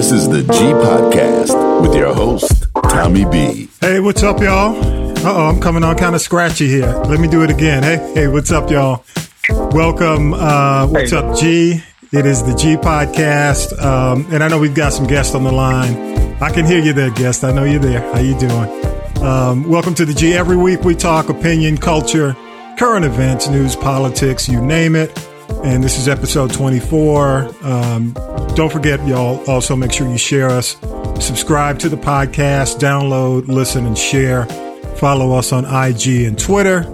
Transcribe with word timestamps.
This 0.00 0.12
is 0.12 0.28
the 0.30 0.40
G 0.40 0.48
Podcast 0.48 1.82
with 1.82 1.94
your 1.94 2.14
host, 2.14 2.64
Tommy 2.84 3.26
B. 3.26 3.68
Hey, 3.82 4.00
what's 4.00 4.22
up, 4.22 4.40
y'all? 4.40 4.74
Uh 5.18 5.22
oh, 5.26 5.48
I'm 5.50 5.60
coming 5.60 5.84
on 5.84 5.98
kind 5.98 6.14
of 6.14 6.22
scratchy 6.22 6.68
here. 6.68 6.88
Let 7.04 7.20
me 7.20 7.28
do 7.28 7.42
it 7.42 7.50
again. 7.50 7.82
Hey, 7.82 7.98
hey, 8.14 8.26
what's 8.28 8.50
up, 8.50 8.70
y'all? 8.70 9.04
Welcome. 9.50 10.32
Uh, 10.32 10.86
what's 10.86 11.10
Hey. 11.10 11.16
up, 11.18 11.36
G? 11.36 11.82
It 12.12 12.24
is 12.24 12.42
the 12.42 12.54
G 12.54 12.76
Podcast, 12.76 13.78
um, 13.84 14.26
and 14.32 14.42
I 14.42 14.48
know 14.48 14.58
we've 14.58 14.74
got 14.74 14.94
some 14.94 15.06
guests 15.06 15.34
on 15.34 15.44
the 15.44 15.52
line. 15.52 15.94
I 16.40 16.48
can 16.50 16.64
hear 16.64 16.80
you 16.80 16.94
there, 16.94 17.10
guest. 17.10 17.44
I 17.44 17.52
know 17.52 17.64
you're 17.64 17.78
there. 17.78 18.00
How 18.14 18.20
you 18.20 18.38
doing? 18.38 19.22
Um, 19.22 19.68
welcome 19.68 19.94
to 19.96 20.06
the 20.06 20.14
G. 20.14 20.32
Every 20.32 20.56
week 20.56 20.80
we 20.82 20.94
talk 20.94 21.28
opinion, 21.28 21.76
culture, 21.76 22.34
current 22.78 23.04
events, 23.04 23.48
news, 23.48 23.76
politics, 23.76 24.48
you 24.48 24.62
name 24.62 24.96
it. 24.96 25.10
And 25.64 25.84
this 25.84 25.98
is 25.98 26.08
episode 26.08 26.52
24. 26.52 27.50
Um, 27.62 28.12
don't 28.54 28.72
forget, 28.72 29.06
y'all, 29.06 29.44
also 29.48 29.76
make 29.76 29.92
sure 29.92 30.08
you 30.08 30.18
share 30.18 30.48
us, 30.48 30.76
subscribe 31.24 31.78
to 31.80 31.88
the 31.88 31.96
podcast, 31.96 32.78
download, 32.78 33.48
listen, 33.48 33.86
and 33.86 33.96
share. 33.96 34.46
Follow 34.96 35.32
us 35.36 35.52
on 35.52 35.64
IG 35.64 36.24
and 36.24 36.38
Twitter. 36.38 36.84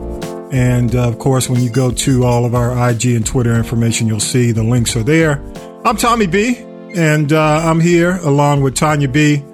And 0.53 0.95
uh, 0.95 1.09
of 1.09 1.19
course, 1.19 1.49
when 1.49 1.61
you 1.61 1.71
go 1.71 1.91
to 1.91 2.25
all 2.25 2.45
of 2.45 2.55
our 2.55 2.91
IG 2.91 3.07
and 3.07 3.27
Twitter 3.27 3.55
information, 3.55 4.07
you'll 4.07 4.21
see 4.21 4.53
the 4.53 4.63
links 4.63 4.97
are 4.97 5.03
there. 5.03 5.43
I'm 5.85 5.97
Tommy 5.97 6.27
B, 6.27 6.57
and 6.95 7.33
uh, 7.33 7.61
I'm 7.65 7.81
here 7.81 8.17
along 8.19 8.63
with 8.63 8.75
Tanya 8.75 9.09
B. 9.09 9.45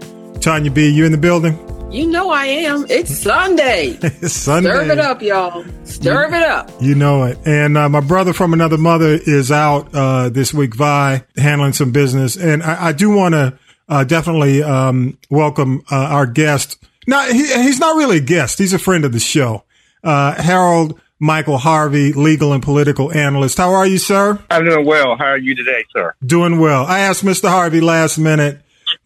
Tanya 0.40 0.70
B, 0.70 0.88
you 0.88 1.04
in 1.04 1.12
the 1.12 1.18
building? 1.18 1.58
You 1.92 2.06
know 2.06 2.30
I 2.30 2.46
am. 2.46 2.86
It's 2.88 3.14
Sunday. 3.14 3.98
It's 4.02 4.32
Sunday. 4.32 4.70
Stir 4.70 4.92
it 4.92 4.98
up, 4.98 5.20
y'all. 5.20 5.62
Stir 5.84 6.24
it 6.28 6.42
up. 6.42 6.70
You 6.80 6.94
know 6.94 7.24
it. 7.24 7.38
And 7.44 7.76
uh, 7.76 7.90
my 7.90 8.00
brother 8.00 8.32
from 8.32 8.54
another 8.54 8.78
mother 8.78 9.08
is 9.08 9.52
out 9.52 9.94
uh, 9.94 10.30
this 10.30 10.54
week, 10.54 10.74
Vi, 10.74 11.22
handling 11.36 11.74
some 11.74 11.92
business. 11.92 12.36
And 12.36 12.62
I, 12.62 12.86
I 12.86 12.92
do 12.92 13.10
want 13.10 13.34
to 13.34 13.58
uh, 13.90 14.04
definitely 14.04 14.62
um, 14.62 15.18
welcome 15.28 15.82
uh, 15.90 15.96
our 15.96 16.24
guest. 16.24 16.82
Not, 17.06 17.28
he, 17.30 17.44
he's 17.44 17.78
not 17.78 17.96
really 17.96 18.16
a 18.18 18.22
guest. 18.22 18.58
He's 18.58 18.72
a 18.72 18.78
friend 18.78 19.04
of 19.04 19.12
the 19.12 19.20
show. 19.20 19.64
Uh, 20.02 20.40
Harold 20.40 20.98
Michael 21.18 21.58
Harvey, 21.58 22.14
legal 22.14 22.54
and 22.54 22.62
political 22.62 23.12
analyst. 23.12 23.58
How 23.58 23.74
are 23.74 23.86
you, 23.86 23.98
sir? 23.98 24.42
I'm 24.50 24.64
doing 24.64 24.86
well. 24.86 25.16
How 25.16 25.26
are 25.26 25.38
you 25.38 25.54
today, 25.54 25.84
sir? 25.92 26.14
Doing 26.24 26.58
well. 26.58 26.86
I 26.86 27.00
asked 27.00 27.22
Mr. 27.22 27.50
Harvey 27.50 27.82
last 27.82 28.16
minute 28.16 28.62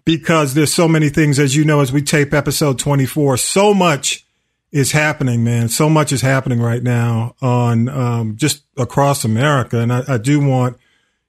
because 0.07 0.55
there's 0.55 0.73
so 0.73 0.89
many 0.89 1.11
things, 1.11 1.39
as 1.39 1.55
you 1.55 1.65
know, 1.65 1.81
as 1.81 1.93
we 1.93 2.01
tape 2.01 2.33
episode 2.33 2.79
24, 2.79 3.37
so 3.37 3.75
much 3.75 4.25
is 4.73 4.93
happening, 4.93 5.45
man. 5.45 5.69
So 5.69 5.91
much 5.91 6.13
is 6.13 6.23
happening 6.23 6.61
right 6.61 6.83
now 6.83 7.35
on 7.43 7.89
um, 7.89 8.37
just 8.37 8.63
across 8.79 9.25
America. 9.25 9.81
And 9.81 9.93
I, 9.93 10.05
I 10.09 10.19
do 10.19 10.41
want 10.41 10.79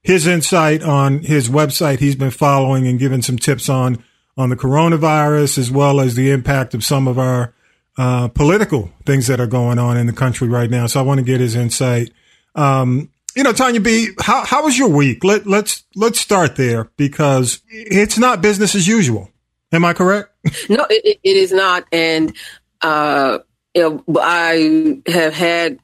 his 0.01 0.27
insight 0.27 0.83
on 0.83 1.19
his 1.19 1.49
website 1.49 1.99
he's 1.99 2.15
been 2.15 2.31
following 2.31 2.87
and 2.87 2.97
giving 2.97 3.21
some 3.21 3.37
tips 3.37 3.67
on 3.67 4.01
on 4.37 4.49
the 4.49 4.55
coronavirus 4.55 5.57
as 5.57 5.71
well 5.71 5.99
as 5.99 6.15
the 6.15 6.31
impact 6.31 6.73
of 6.73 6.83
some 6.83 7.07
of 7.07 7.17
our 7.17 7.53
uh, 7.97 8.27
political 8.27 8.91
things 9.05 9.25
that 9.27 9.39
are 9.39 9.47
going 9.47 9.79
on 9.79 9.97
in 9.97 10.05
the 10.05 10.13
country 10.13 10.47
right 10.47 10.69
now. 10.69 10.85
So 10.85 10.99
I 10.99 11.03
want 11.03 11.17
to 11.17 11.25
get 11.25 11.39
his 11.41 11.55
insight. 11.55 12.11
Um, 12.53 13.09
you 13.37 13.43
know, 13.43 13.53
Tanya 13.53 13.79
B, 13.79 14.09
how 14.19 14.43
how 14.43 14.63
was 14.63 14.77
your 14.79 14.89
week? 14.89 15.23
Let 15.23 15.45
let's 15.45 15.83
let's 15.95 16.19
start 16.19 16.55
there 16.55 16.89
because 16.97 17.61
it's 17.69 18.17
not 18.17 18.41
business 18.41 18.73
as 18.73 18.87
usual. 18.87 19.29
Am 19.71 19.85
I 19.85 19.93
correct? 19.93 20.31
No, 20.69 20.85
it, 20.89 21.19
it- 21.23 21.37
is 21.37 21.51
not. 21.51 21.85
And 21.91 22.33
uh, 22.81 23.37
you 23.75 23.81
know, 24.07 24.19
I 24.19 25.01
have 25.05 25.33
had 25.35 25.77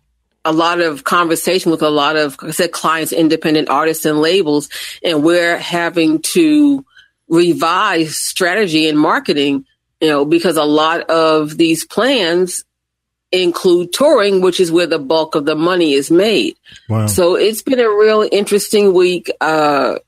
a 0.43 0.51
lot 0.51 0.81
of 0.81 1.03
conversation 1.03 1.69
with 1.71 1.83
a 1.83 1.89
lot 1.91 2.15
of, 2.15 2.37
I 2.41 2.51
said, 2.51 2.71
clients, 2.71 3.11
independent 3.13 3.69
artists, 3.69 4.05
and 4.05 4.19
labels, 4.19 4.69
and 5.03 5.23
we're 5.23 5.57
having 5.57 6.21
to 6.33 6.83
revise 7.29 8.17
strategy 8.17 8.89
and 8.89 8.97
marketing. 8.97 9.65
You 10.01 10.09
know, 10.09 10.25
because 10.25 10.57
a 10.57 10.63
lot 10.65 11.01
of 11.09 11.55
these 11.55 11.85
plans 11.85 12.65
include 13.41 13.91
touring, 13.91 14.41
which 14.41 14.59
is 14.59 14.71
where 14.71 14.87
the 14.87 14.99
bulk 14.99 15.35
of 15.35 15.45
the 15.45 15.55
money 15.55 15.93
is 15.93 16.11
made. 16.11 16.55
Wow. 16.87 17.07
So 17.07 17.35
it's 17.35 17.63
been 17.63 17.79
a 17.79 17.89
real 17.89 18.27
interesting 18.31 18.93
week. 18.93 19.31
Uh, 19.41 19.99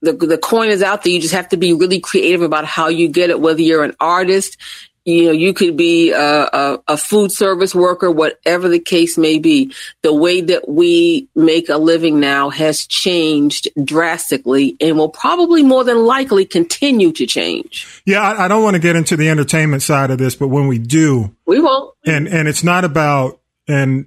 the 0.00 0.12
the 0.12 0.38
coin 0.38 0.68
is 0.68 0.82
out 0.82 1.02
there. 1.02 1.12
You 1.12 1.20
just 1.20 1.34
have 1.34 1.48
to 1.50 1.56
be 1.56 1.72
really 1.72 2.00
creative 2.00 2.42
about 2.42 2.64
how 2.64 2.88
you 2.88 3.08
get 3.08 3.30
it. 3.30 3.40
Whether 3.40 3.62
you're 3.62 3.84
an 3.84 3.96
artist, 4.00 4.56
you 5.04 5.26
know, 5.26 5.32
you 5.32 5.52
could 5.52 5.76
be 5.76 6.10
a, 6.12 6.44
a, 6.44 6.82
a 6.88 6.96
food 6.96 7.32
service 7.32 7.74
worker, 7.74 8.10
whatever 8.10 8.68
the 8.68 8.78
case 8.78 9.18
may 9.18 9.38
be. 9.38 9.72
The 10.02 10.14
way 10.14 10.40
that 10.42 10.68
we 10.68 11.28
make 11.34 11.68
a 11.68 11.76
living 11.78 12.20
now 12.20 12.50
has 12.50 12.86
changed 12.86 13.68
drastically, 13.84 14.76
and 14.80 14.96
will 14.96 15.08
probably 15.08 15.62
more 15.62 15.84
than 15.84 16.04
likely 16.04 16.44
continue 16.44 17.12
to 17.12 17.26
change. 17.26 18.02
yeah, 18.06 18.20
I, 18.22 18.44
I 18.44 18.48
don't 18.48 18.62
want 18.62 18.74
to 18.74 18.80
get 18.80 18.96
into 18.96 19.16
the 19.16 19.28
entertainment 19.28 19.82
side 19.82 20.10
of 20.10 20.18
this, 20.18 20.34
but 20.36 20.48
when 20.48 20.68
we 20.68 20.78
do, 20.78 21.34
We 21.46 21.60
won't. 21.60 21.94
and 22.06 22.28
and 22.28 22.46
it's 22.48 22.64
not 22.64 22.84
about 22.84 23.40
and 23.68 24.06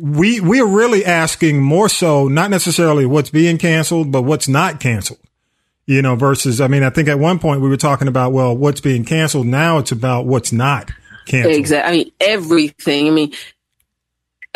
we 0.00 0.40
we 0.40 0.60
are 0.60 0.66
really 0.66 1.04
asking 1.04 1.62
more 1.62 1.88
so 1.88 2.28
not 2.28 2.50
necessarily 2.50 3.04
what's 3.04 3.28
being 3.28 3.58
canceled 3.58 4.10
but 4.10 4.22
what's 4.22 4.48
not 4.48 4.80
canceled 4.80 5.18
you 5.86 6.02
know 6.02 6.16
versus 6.16 6.60
i 6.60 6.66
mean 6.68 6.82
i 6.82 6.90
think 6.90 7.08
at 7.08 7.18
one 7.18 7.38
point 7.38 7.60
we 7.60 7.68
were 7.68 7.76
talking 7.76 8.08
about 8.08 8.32
well 8.32 8.56
what's 8.56 8.80
being 8.80 9.04
canceled 9.04 9.46
now 9.46 9.78
it's 9.78 9.92
about 9.92 10.26
what's 10.26 10.52
not 10.52 10.90
canceled 11.26 11.54
Exactly. 11.56 11.88
I 11.88 11.96
mean, 12.04 12.12
everything. 12.20 13.08
I 13.08 13.10
mean, 13.10 13.32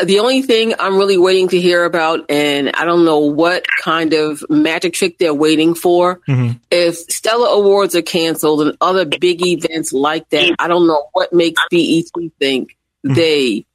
the 0.03 0.21
only 0.21 0.41
thing 0.41 0.73
I'm 0.79 0.97
really 0.97 1.19
waiting 1.19 1.49
to 1.49 1.61
hear 1.61 1.85
about, 1.85 2.31
and 2.31 2.71
I 2.71 2.85
don't 2.87 3.05
know 3.05 3.19
what 3.19 3.67
kind 3.83 4.15
of 4.15 4.43
magic 4.49 4.95
trick 4.95 5.19
they're 5.19 5.35
waiting 5.35 5.75
for. 5.75 6.21
Mhm. 6.29 6.59
If 6.71 6.95
Stellar 6.97 7.49
Awards 7.49 7.95
are 7.97 8.03
canceled 8.03 8.62
and 8.62 8.77
other 8.81 9.05
big 9.05 9.45
events 9.45 9.93
like 9.93 10.29
that, 10.31 10.55
I 10.59 10.69
don't 10.69 10.87
know 10.87 11.09
what 11.12 11.33
makes 11.33 11.61
BET 11.71 12.05
think 12.39 12.77
Mm-hmm. 13.05 13.15
they 13.15 13.67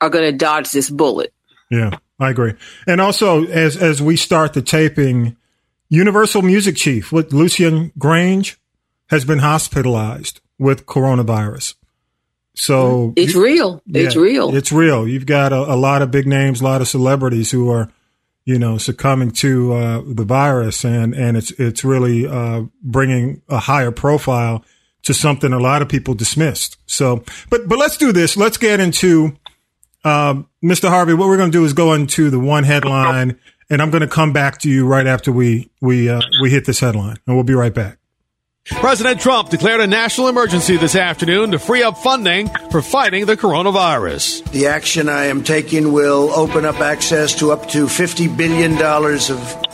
are 0.00 0.08
going 0.10 0.30
to 0.30 0.36
dodge 0.36 0.70
this 0.70 0.88
bullet. 0.88 1.32
yeah 1.70 1.90
i 2.20 2.30
agree 2.30 2.52
and 2.86 3.00
also 3.00 3.44
as 3.46 3.76
as 3.76 4.00
we 4.00 4.14
start 4.16 4.52
the 4.54 4.62
taping 4.62 5.36
universal 5.90 6.40
music 6.40 6.76
chief 6.76 7.12
with 7.12 7.32
lucian 7.32 7.92
grainge 7.98 8.56
has 9.10 9.26
been 9.26 9.40
hospitalized 9.40 10.40
with 10.58 10.86
coronavirus 10.86 11.74
so 12.54 13.14
It's 13.16 13.34
real. 13.34 13.82
It's 13.86 14.16
real. 14.16 14.54
It's 14.54 14.70
real. 14.70 15.08
You've 15.08 15.26
got 15.26 15.52
a, 15.52 15.56
a 15.56 15.76
lot 15.76 16.02
of 16.02 16.10
big 16.10 16.26
names, 16.26 16.60
a 16.60 16.64
lot 16.64 16.80
of 16.80 16.88
celebrities 16.88 17.50
who 17.50 17.70
are, 17.70 17.90
you 18.44 18.58
know, 18.58 18.76
succumbing 18.76 19.30
to 19.30 19.72
uh, 19.72 20.02
the 20.06 20.24
virus, 20.24 20.84
and 20.84 21.14
and 21.14 21.36
it's 21.36 21.52
it's 21.52 21.84
really 21.84 22.26
uh, 22.26 22.64
bringing 22.82 23.40
a 23.48 23.58
higher 23.58 23.90
profile 23.90 24.64
to 25.04 25.14
something 25.14 25.52
a 25.52 25.58
lot 25.58 25.80
of 25.80 25.88
people 25.88 26.12
dismissed. 26.12 26.76
So, 26.86 27.24
but 27.48 27.68
but 27.68 27.78
let's 27.78 27.96
do 27.96 28.12
this. 28.12 28.36
Let's 28.36 28.58
get 28.58 28.78
into 28.80 29.36
um, 30.04 30.48
Mr. 30.62 30.88
Harvey. 30.88 31.14
What 31.14 31.28
we're 31.28 31.38
going 31.38 31.52
to 31.52 31.58
do 31.58 31.64
is 31.64 31.72
go 31.72 31.94
into 31.94 32.28
the 32.28 32.40
one 32.40 32.64
headline, 32.64 33.38
and 33.70 33.80
I'm 33.80 33.90
going 33.90 34.02
to 34.02 34.08
come 34.08 34.32
back 34.32 34.58
to 34.58 34.68
you 34.68 34.86
right 34.86 35.06
after 35.06 35.32
we 35.32 35.70
we 35.80 36.08
uh, 36.08 36.20
we 36.42 36.50
hit 36.50 36.66
this 36.66 36.80
headline, 36.80 37.16
and 37.26 37.36
we'll 37.36 37.44
be 37.44 37.54
right 37.54 37.72
back. 37.72 37.98
President 38.66 39.20
Trump 39.20 39.48
declared 39.48 39.80
a 39.80 39.86
national 39.86 40.28
emergency 40.28 40.76
this 40.76 40.94
afternoon 40.94 41.52
to 41.52 41.58
free 41.58 41.82
up 41.82 41.96
funding 41.98 42.48
for 42.70 42.82
fighting 42.82 43.24
the 43.24 43.36
coronavirus. 43.36 44.44
The 44.52 44.66
action 44.66 45.08
I 45.08 45.24
am 45.24 45.42
taking 45.42 45.92
will 45.92 46.30
open 46.30 46.64
up 46.64 46.78
access 46.78 47.34
to 47.36 47.52
up 47.52 47.68
to 47.70 47.86
$50 47.86 48.36
billion 48.36 48.80
of 48.82 49.66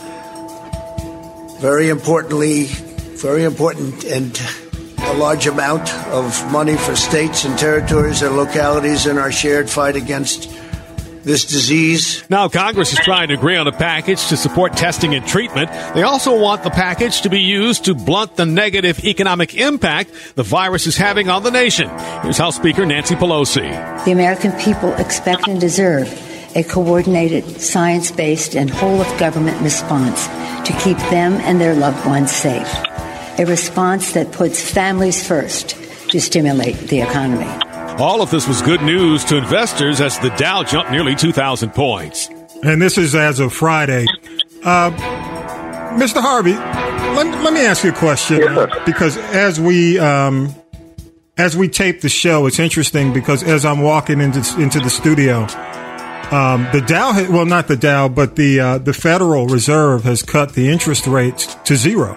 very 1.59 1.89
importantly, 1.89 2.65
very 2.65 3.43
important 3.43 4.05
and 4.05 4.39
a 4.99 5.13
large 5.13 5.47
amount 5.47 5.93
of 6.07 6.51
money 6.51 6.77
for 6.77 6.95
states 6.95 7.45
and 7.45 7.57
territories 7.59 8.21
and 8.21 8.35
localities 8.35 9.05
in 9.05 9.17
our 9.17 9.31
shared 9.31 9.69
fight 9.69 9.95
against 9.95 10.56
this 11.27 11.45
disease. 11.45 12.27
Now, 12.29 12.47
Congress 12.47 12.93
is 12.93 12.99
trying 12.99 13.27
to 13.27 13.35
agree 13.35 13.57
on 13.57 13.67
a 13.67 13.71
package 13.71 14.27
to 14.27 14.37
support 14.37 14.73
testing 14.73 15.13
and 15.13 15.27
treatment. 15.27 15.69
They 15.93 16.03
also 16.03 16.39
want 16.39 16.63
the 16.63 16.69
package 16.69 17.21
to 17.21 17.29
be 17.29 17.41
used 17.41 17.85
to 17.85 17.93
blunt 17.93 18.35
the 18.37 18.45
negative 18.45 19.03
economic 19.03 19.53
impact 19.53 20.11
the 20.35 20.43
virus 20.43 20.87
is 20.87 20.97
having 20.97 21.29
on 21.29 21.43
the 21.43 21.51
nation. 21.51 21.89
Here's 22.23 22.37
House 22.37 22.55
Speaker 22.55 22.85
Nancy 22.85 23.15
Pelosi. 23.15 24.05
The 24.05 24.11
American 24.11 24.53
people 24.53 24.93
expect 24.93 25.47
and 25.47 25.59
deserve 25.59 26.07
a 26.55 26.63
coordinated, 26.63 27.61
science 27.61 28.09
based, 28.09 28.55
and 28.55 28.69
whole 28.69 29.01
of 29.01 29.19
government 29.19 29.61
response 29.61 30.25
to 30.65 30.73
keep 30.81 30.97
them 31.09 31.33
and 31.33 31.61
their 31.61 31.75
loved 31.75 32.03
ones 32.05 32.31
safe. 32.31 32.73
A 33.37 33.45
response 33.45 34.13
that 34.13 34.31
puts 34.31 34.61
families 34.61 35.25
first 35.25 35.75
to 36.09 36.19
stimulate 36.19 36.77
the 36.87 37.01
economy. 37.01 37.76
All 37.99 38.21
of 38.21 38.29
this 38.29 38.47
was 38.47 38.61
good 38.61 38.81
news 38.83 39.25
to 39.25 39.37
investors 39.37 40.01
as 40.01 40.19
the 40.19 40.29
Dow 40.37 40.63
jumped 40.63 40.91
nearly 40.91 41.15
2,000 41.15 41.71
points. 41.71 42.29
and 42.63 42.79
this 42.79 42.97
is 42.97 43.15
as 43.15 43.39
of 43.39 43.51
Friday. 43.53 44.05
Uh, 44.63 44.91
Mr. 45.97 46.21
Harvey, 46.21 46.53
let, 46.53 47.25
let 47.43 47.53
me 47.53 47.65
ask 47.65 47.83
you 47.83 47.89
a 47.89 47.93
question 47.93 48.37
Yes, 48.39 48.55
uh, 48.55 48.83
because 48.85 49.17
as 49.17 49.59
we 49.59 49.97
um, 49.97 50.53
as 51.37 51.57
we 51.57 51.67
tape 51.69 52.01
the 52.01 52.09
show, 52.09 52.45
it's 52.45 52.59
interesting 52.59 53.13
because 53.13 53.41
as 53.43 53.65
I'm 53.65 53.81
walking 53.81 54.21
into 54.21 54.39
into 54.61 54.79
the 54.79 54.91
studio, 54.91 55.47
um, 56.31 56.67
the 56.71 56.83
Dow, 56.85 57.13
well, 57.31 57.45
not 57.47 57.67
the 57.67 57.77
Dow, 57.77 58.07
but 58.09 58.35
the 58.35 58.59
uh, 58.59 58.77
the 58.77 58.93
Federal 58.93 59.47
Reserve 59.47 60.03
has 60.03 60.21
cut 60.21 60.53
the 60.53 60.69
interest 60.69 61.07
rates 61.07 61.55
to 61.65 61.75
zero. 61.75 62.13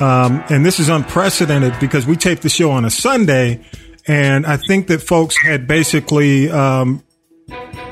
Um, 0.00 0.42
and 0.48 0.64
this 0.64 0.80
is 0.80 0.88
unprecedented 0.88 1.74
because 1.78 2.06
we 2.06 2.16
taped 2.16 2.42
the 2.42 2.48
show 2.48 2.70
on 2.70 2.84
a 2.86 2.90
Sunday, 2.90 3.60
and 4.06 4.46
I 4.46 4.56
think 4.56 4.88
that 4.88 5.00
folks 5.00 5.36
had 5.36 5.66
basically 5.66 6.50
um, 6.50 7.02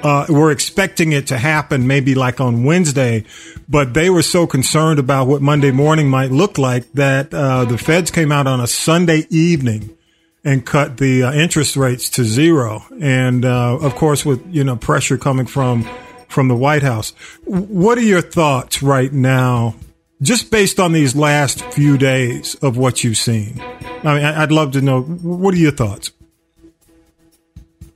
uh, 0.02 0.26
were 0.28 0.50
expecting 0.50 1.12
it 1.12 1.28
to 1.28 1.38
happen 1.38 1.86
maybe 1.86 2.14
like 2.14 2.40
on 2.40 2.64
Wednesday, 2.64 3.24
but 3.68 3.94
they 3.94 4.10
were 4.10 4.22
so 4.22 4.46
concerned 4.46 4.98
about 4.98 5.26
what 5.26 5.42
Monday 5.42 5.70
morning 5.70 6.08
might 6.08 6.30
look 6.30 6.58
like 6.58 6.90
that 6.92 7.32
uh, 7.34 7.64
the 7.64 7.78
feds 7.78 8.10
came 8.10 8.32
out 8.32 8.46
on 8.46 8.60
a 8.60 8.66
Sunday 8.66 9.26
evening 9.30 9.96
and 10.42 10.64
cut 10.64 10.96
the 10.96 11.24
uh, 11.24 11.32
interest 11.32 11.76
rates 11.76 12.08
to 12.10 12.24
zero. 12.24 12.84
And 13.00 13.44
uh, 13.44 13.78
of 13.78 13.94
course, 13.94 14.24
with 14.24 14.42
you 14.52 14.64
know 14.64 14.76
pressure 14.76 15.18
coming 15.18 15.46
from 15.46 15.86
from 16.28 16.48
the 16.48 16.56
White 16.56 16.82
House, 16.82 17.10
what 17.44 17.98
are 17.98 18.02
your 18.02 18.22
thoughts 18.22 18.82
right 18.82 19.12
now, 19.12 19.74
just 20.22 20.50
based 20.50 20.78
on 20.78 20.92
these 20.92 21.16
last 21.16 21.62
few 21.72 21.96
days 21.96 22.54
of 22.56 22.76
what 22.76 23.02
you've 23.02 23.16
seen? 23.16 23.60
I 24.04 24.14
mean, 24.14 24.24
I'd 24.24 24.52
love 24.52 24.72
to 24.72 24.80
know 24.80 25.02
what 25.02 25.54
are 25.54 25.58
your 25.58 25.72
thoughts. 25.72 26.12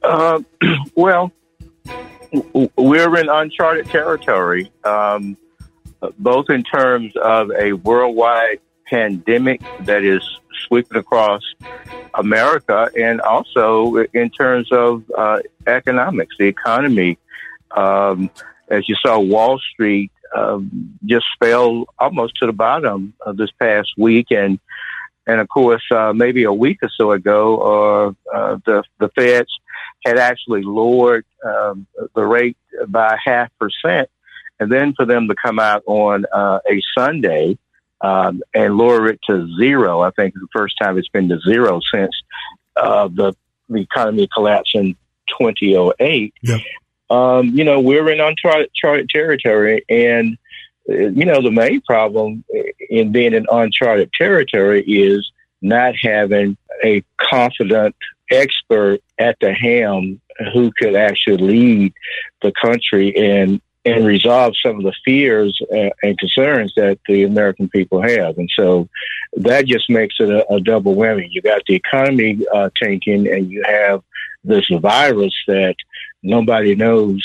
Uh, 0.03 0.41
well, 0.95 1.33
we're 2.77 3.19
in 3.19 3.29
uncharted 3.29 3.87
territory, 3.87 4.71
um, 4.85 5.37
both 6.19 6.51
in 6.51 6.63
terms 6.63 7.13
of 7.17 7.51
a 7.53 7.73
worldwide 7.73 8.61
pandemic 8.87 9.63
that 9.81 10.05
is 10.05 10.23
sweeping 10.67 10.99
across 10.99 11.43
America, 12.15 12.91
and 12.99 13.21
also 13.21 13.97
in 14.13 14.31
terms 14.31 14.71
of 14.73 15.03
uh, 15.17 15.41
economics, 15.67 16.35
the 16.39 16.47
economy. 16.47 17.19
Um, 17.71 18.31
as 18.69 18.89
you 18.89 18.95
saw, 18.97 19.19
Wall 19.19 19.59
Street 19.59 20.11
um, 20.35 20.99
just 21.05 21.27
fell 21.39 21.87
almost 21.99 22.37
to 22.37 22.47
the 22.47 22.53
bottom 22.53 23.15
of 23.25 23.37
this 23.37 23.51
past 23.59 23.93
week, 23.97 24.29
and 24.31 24.59
and 25.27 25.41
of 25.41 25.49
course, 25.49 25.83
uh, 25.91 26.13
maybe 26.13 26.45
a 26.45 26.53
week 26.53 26.79
or 26.83 26.91
so 26.97 27.13
ago, 27.13 28.15
uh, 28.33 28.37
uh, 28.37 28.59
the 28.67 28.83
the 28.99 29.09
Feds 29.11 29.53
had 30.05 30.19
actually 30.19 30.63
lowered 30.63 31.25
um, 31.45 31.87
the 32.15 32.25
rate 32.25 32.57
by 32.89 33.17
half 33.25 33.51
percent, 33.59 34.09
and 34.61 34.71
then 34.71 34.95
for 34.95 35.07
them 35.07 35.29
to 35.29 35.35
come 35.35 35.59
out 35.59 35.83
on 35.87 36.25
uh, 36.33 36.61
a 36.71 36.83
Sunday 36.97 37.59
um, 38.01 38.43
and 38.55 38.77
lower 38.77 39.09
it 39.09 39.21
to 39.29 39.49
zero, 39.59 40.01
I 40.01 40.11
think 40.11 40.35
the 40.35 40.47
first 40.53 40.77
time 40.81 40.99
it's 40.99 41.09
been 41.09 41.29
to 41.31 41.41
zero 41.41 41.81
since 41.93 42.15
uh, 42.77 43.09
the 43.09 43.35
the 43.69 43.81
economy 43.81 44.29
collapsed 44.33 44.75
in 44.75 44.95
2008. 45.39 46.35
Yep. 46.43 46.61
Um, 47.11 47.49
you 47.49 47.65
know, 47.65 47.81
we're 47.81 48.09
in 48.11 48.21
uncharted 48.21 49.09
territory, 49.11 49.85
and 49.89 50.39
uh, 50.89 50.95
you 50.95 51.25
know 51.25 51.43
the 51.43 51.51
main 51.51 51.81
problem 51.83 52.45
in 52.91 53.13
being 53.13 53.35
in 53.35 53.47
uncharted 53.51 54.11
territory 54.13 54.83
is 54.83 55.31
not 55.61 55.95
having 55.97 56.57
a 56.83 57.03
confident 57.21 57.95
expert 58.31 59.01
at 59.19 59.37
the 59.41 59.53
helm 59.53 60.21
who 60.53 60.73
could 60.79 60.95
actually 60.95 61.37
lead 61.37 61.93
the 62.43 62.53
country 62.61 63.15
and 63.17 63.61
and 63.87 64.07
resolve 64.07 64.55
some 64.63 64.79
of 64.79 64.83
the 64.83 64.95
fears 65.05 65.61
and 65.71 66.19
concerns 66.19 66.73
that 66.75 66.99
the 67.07 67.23
American 67.25 67.69
people 67.69 68.01
have. 68.01 68.39
And 68.39 68.51
so 68.57 68.89
that 69.35 69.67
just 69.67 69.91
makes 69.91 70.15
it 70.21 70.31
a, 70.31 70.51
a 70.51 70.59
double 70.61 70.97
whammy. 70.97 71.29
You 71.31 71.43
got 71.43 71.63
the 71.67 71.75
economy 71.75 72.39
uh, 72.53 72.71
tanking, 72.77 73.31
and 73.31 73.51
you 73.51 73.63
have 73.67 74.03
this 74.43 74.67
virus 74.81 75.35
that 75.49 75.77
nobody 76.25 76.75
knows 76.75 77.23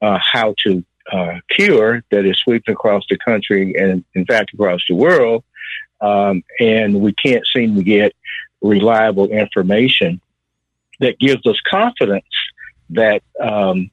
uh, 0.00 0.18
how 0.20 0.54
to 0.64 0.84
uh, 1.10 1.38
cure 1.50 2.04
that 2.10 2.24
is 2.24 2.38
sweeping 2.38 2.74
across 2.74 3.04
the 3.08 3.18
country 3.18 3.74
and, 3.76 4.04
in 4.14 4.24
fact, 4.26 4.52
across 4.54 4.82
the 4.88 4.94
world. 4.94 5.42
Um, 6.00 6.44
and 6.60 7.00
we 7.00 7.12
can't 7.12 7.46
seem 7.46 7.74
to 7.74 7.82
get 7.82 8.14
reliable 8.60 9.28
information 9.28 10.20
that 11.00 11.18
gives 11.18 11.44
us 11.46 11.60
confidence 11.68 12.24
that 12.90 13.22
um, 13.40 13.90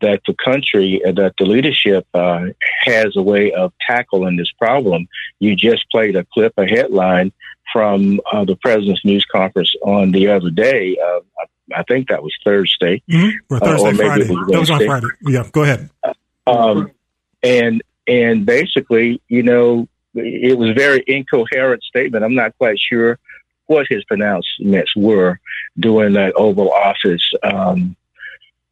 that 0.00 0.20
the 0.26 0.34
country, 0.34 1.02
uh, 1.04 1.12
that 1.12 1.34
the 1.38 1.44
leadership 1.44 2.06
uh, 2.14 2.46
has 2.82 3.16
a 3.16 3.22
way 3.22 3.52
of 3.52 3.72
tackling 3.80 4.36
this 4.36 4.52
problem. 4.52 5.08
You 5.40 5.56
just 5.56 5.90
played 5.90 6.14
a 6.14 6.24
clip, 6.32 6.52
a 6.56 6.66
headline 6.66 7.32
from 7.72 8.20
uh, 8.32 8.44
the 8.44 8.56
president's 8.56 9.04
news 9.04 9.26
conference 9.30 9.72
on 9.82 10.12
the 10.12 10.28
other 10.28 10.50
day. 10.50 10.96
Uh, 11.02 11.20
I, 11.38 11.80
I, 11.80 11.82
think 11.84 12.08
that 12.08 12.22
was 12.22 12.34
Thursday, 12.44 13.02
mm-hmm. 13.10 13.54
or 13.54 13.60
Thursday, 13.60 13.90
or 13.90 13.94
Friday. 13.94 14.28
Was 14.28 14.48
that 14.48 14.60
was 14.60 14.70
on 14.70 14.84
Friday. 14.84 15.06
Yeah, 15.22 15.48
go 15.52 15.62
ahead. 15.62 15.90
Um, 16.46 16.90
and 17.42 17.82
and 18.06 18.46
basically, 18.46 19.20
you 19.28 19.42
know, 19.42 19.88
it 20.14 20.58
was 20.58 20.70
a 20.70 20.74
very 20.74 21.04
incoherent 21.06 21.82
statement. 21.82 22.24
I'm 22.24 22.34
not 22.34 22.56
quite 22.58 22.78
sure 22.78 23.18
what 23.66 23.86
his 23.88 24.02
pronouncements 24.04 24.96
were 24.96 25.38
during 25.78 26.14
that 26.14 26.34
Oval 26.36 26.72
Office 26.72 27.22
um, 27.42 27.96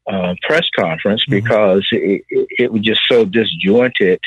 uh, 0.06 0.34
press 0.42 0.69
conference 0.75 1.25
mm-hmm. 1.25 1.44
because 1.44 1.87
it, 1.92 2.25
it, 2.31 2.72
was 2.72 2.82
just 2.82 3.00
so 3.08 3.25
disjointed. 3.25 4.20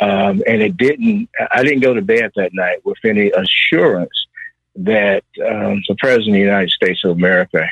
Um, 0.00 0.42
and 0.46 0.62
it 0.62 0.76
didn't, 0.76 1.28
I 1.50 1.62
didn't 1.62 1.80
go 1.80 1.94
to 1.94 2.02
bed 2.02 2.30
that 2.36 2.54
night 2.54 2.84
with 2.84 2.98
any 3.04 3.30
assurance 3.30 4.26
that 4.76 5.24
um, 5.44 5.82
the 5.88 5.96
President 5.98 6.28
of 6.28 6.34
the 6.34 6.38
United 6.38 6.70
States 6.70 7.04
of 7.04 7.10
America 7.10 7.68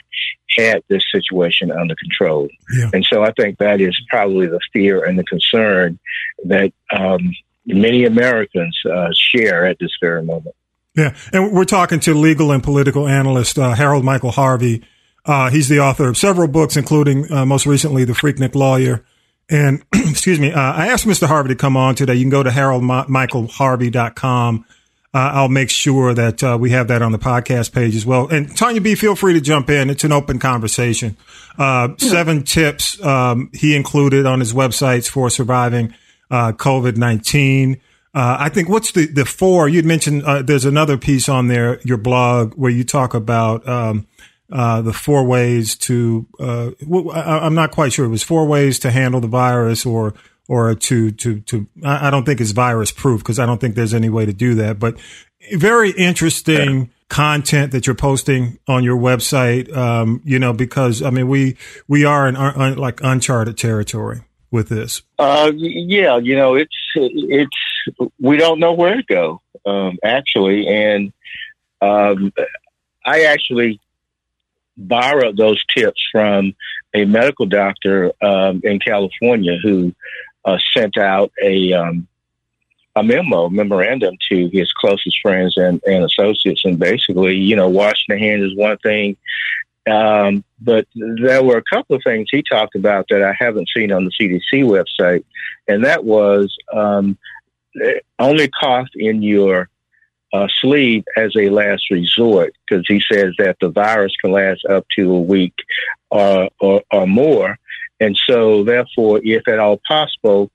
had 0.57 0.83
this 0.89 1.05
situation 1.13 1.71
under 1.71 1.95
control. 1.95 2.49
Yeah. 2.77 2.91
And 2.93 3.05
so 3.05 3.23
I 3.23 3.31
think 3.33 3.59
that 3.59 3.81
is 3.81 3.97
probably 4.09 4.47
the 4.47 4.61
fear 4.73 5.05
and 5.05 5.19
the 5.19 5.25
concern 5.25 5.99
that 6.45 6.73
um, 6.91 7.33
many 7.67 8.05
Americans 8.05 8.77
uh, 8.91 9.11
share 9.15 9.67
at 9.67 9.79
this 9.79 9.93
very 10.01 10.23
moment. 10.25 10.57
Yeah, 10.97 11.15
and 11.33 11.53
we're 11.53 11.65
talking 11.65 12.01
to 12.01 12.15
legal 12.15 12.51
and 12.51 12.63
political 12.63 13.07
analyst 13.07 13.59
uh, 13.59 13.75
Harold 13.75 14.05
Michael 14.05 14.31
Harvey. 14.31 14.83
Uh, 15.27 15.51
he's 15.51 15.69
the 15.69 15.81
author 15.81 16.09
of 16.09 16.17
several 16.17 16.49
books, 16.49 16.77
including 16.77 17.31
uh, 17.31 17.45
most 17.45 17.67
recently 17.67 18.05
The 18.05 18.15
Freaknik 18.15 18.55
Lawyer. 18.55 19.05
And 19.49 19.85
excuse 19.95 20.41
me, 20.41 20.53
uh, 20.53 20.61
I 20.61 20.89
asked 20.89 21.07
Mr. 21.07 21.27
Harvey 21.27 21.51
to 21.51 21.55
come 21.55 21.77
on 21.77 21.95
today. 21.95 22.15
You 22.15 22.23
can 22.23 22.31
go 22.31 22.43
to 22.43 22.51
haroldmichaelharvey.com. 22.51 24.65
Uh, 25.15 25.31
I'll 25.33 25.49
make 25.49 25.71
sure 25.71 26.13
that 26.13 26.43
uh, 26.45 26.59
we 26.61 26.71
have 26.71 26.89
that 26.89 27.01
on 27.01 27.13
the 27.13 27.19
podcast 27.19 27.73
page 27.73 27.95
as 27.97 28.05
well. 28.05 28.29
And 28.29 28.55
Tanya 28.55 28.83
B, 28.83 28.95
feel 28.95 29.17
free 29.17 29.33
to 29.35 29.41
jump 29.41 29.71
in. 29.71 29.89
It's 29.89 30.05
an 30.05 30.13
open 30.13 30.39
conversation. 30.39 31.17
Uh, 31.59 31.89
seven 31.97 32.43
tips 32.43 33.03
um, 33.03 33.49
he 33.55 33.75
included 33.75 34.27
on 34.27 34.41
his 34.41 34.53
websites 34.53 35.09
for 35.09 35.31
surviving 35.31 35.95
COVID 36.31 36.99
19. 36.99 37.81
Uh, 38.17 38.35
I 38.41 38.49
think 38.49 38.71
what's 38.71 38.93
the, 38.93 39.05
the 39.05 39.27
four 39.27 39.69
you'd 39.69 39.85
mentioned, 39.85 40.25
uh, 40.25 40.41
there's 40.41 40.65
another 40.65 40.97
piece 40.97 41.29
on 41.29 41.49
there, 41.49 41.83
your 41.83 41.99
blog 41.99 42.55
where 42.55 42.71
you 42.71 42.83
talk 42.83 43.13
about, 43.13 43.69
um, 43.69 44.07
uh, 44.51 44.83
the 44.83 44.93
four 44.93 45.25
ways 45.25 45.77
to, 45.77 46.27
uh, 46.39 46.71
I, 47.13 47.47
am 47.47 47.55
not 47.55 47.71
quite 47.71 47.93
sure. 47.93 48.05
It 48.05 48.11
was 48.11 48.23
four 48.23 48.47
ways 48.47 48.79
to 48.81 48.91
handle 48.91 49.21
the 49.21 49.29
virus 49.29 49.85
or, 49.85 50.15
or 50.49 50.75
to, 50.75 51.11
to, 51.11 51.41
to, 51.41 51.67
I 51.85 52.11
don't 52.11 52.25
think 52.25 52.41
it's 52.41 52.53
virus 52.53 52.93
proof 52.93 53.21
because 53.21 53.39
I 53.39 53.47
don't 53.47 53.61
think 53.61 53.75
there's 53.75 53.95
any 53.95 54.09
way 54.09 54.27
to 54.27 54.33
do 54.33 54.55
that, 54.57 54.79
but 54.79 54.97
very 55.55 55.91
interesting. 55.91 56.81
Yeah 56.81 56.87
content 57.09 57.71
that 57.71 57.87
you're 57.87 57.95
posting 57.95 58.59
on 58.67 58.83
your 58.83 58.99
website 58.99 59.73
um, 59.77 60.21
you 60.25 60.41
know 60.41 60.53
because 60.53 61.03
i 61.03 61.09
mean 61.09 61.29
we 61.29 61.57
we 61.87 62.05
are 62.05 62.27
in 62.27 62.35
un, 62.35 62.77
like 62.77 63.01
uncharted 63.01 63.57
territory 63.57 64.23
with 64.51 64.69
this 64.69 65.03
uh, 65.21 65.53
yeah 65.55 66.17
you 66.17 66.35
know 66.35 66.57
it's 66.57 66.75
it's 66.97 67.57
we 68.21 68.37
don't 68.37 68.59
know 68.59 68.73
where 68.73 68.97
to 68.97 69.03
go, 69.03 69.41
um, 69.65 69.99
actually. 70.05 70.67
And 70.67 71.13
um, 71.81 72.33
I 73.05 73.25
actually 73.25 73.81
borrowed 74.77 75.37
those 75.37 75.63
tips 75.75 76.01
from 76.13 76.55
a 76.95 77.05
medical 77.05 77.47
doctor 77.47 78.13
um, 78.23 78.61
in 78.65 78.79
California 78.79 79.59
who 79.63 79.95
uh, 80.45 80.59
sent 80.75 80.97
out 80.97 81.33
a 81.43 81.73
um, 81.73 82.07
a 82.97 83.03
memo, 83.03 83.51
memorandum 83.51 84.17
to 84.31 84.49
his 84.49 84.73
closest 84.73 85.19
friends 85.21 85.57
and, 85.59 85.83
and 85.87 86.03
associates, 86.03 86.63
and 86.65 86.79
basically, 86.79 87.37
you 87.37 87.55
know, 87.55 87.69
washing 87.69 88.07
the 88.09 88.19
hands 88.19 88.43
is 88.43 88.57
one 88.57 88.79
thing. 88.79 89.17
Um, 89.87 90.43
but 90.61 90.89
there 90.95 91.43
were 91.43 91.59
a 91.59 91.63
couple 91.63 91.95
of 91.95 92.03
things 92.03 92.29
he 92.31 92.43
talked 92.43 92.75
about 92.75 93.07
that 93.11 93.23
I 93.23 93.37
haven't 93.39 93.69
seen 93.77 93.93
on 93.93 94.07
the 94.07 94.11
CDC 94.11 94.65
website, 94.65 95.25
and 95.69 95.85
that 95.85 96.05
was 96.05 96.57
um, 96.73 97.19
only 98.19 98.49
cough 98.49 98.89
in 98.95 99.23
your 99.23 99.69
uh, 100.33 100.49
sleeve 100.61 101.05
as 101.17 101.35
a 101.37 101.49
last 101.49 101.91
resort 101.91 102.55
because 102.67 102.85
he 102.89 103.01
says 103.11 103.35
that 103.39 103.57
the 103.61 103.69
virus 103.69 104.15
can 104.21 104.33
last 104.33 104.65
up 104.67 104.87
to 104.97 105.15
a 105.15 105.21
week 105.21 105.55
or, 106.11 106.49
or, 106.61 106.83
or 106.91 107.07
more. 107.07 107.59
And 108.01 108.19
so, 108.29 108.65
therefore, 108.65 109.21
if 109.23 109.49
at 109.49 109.59
all 109.59 109.81
possible, 109.89 110.51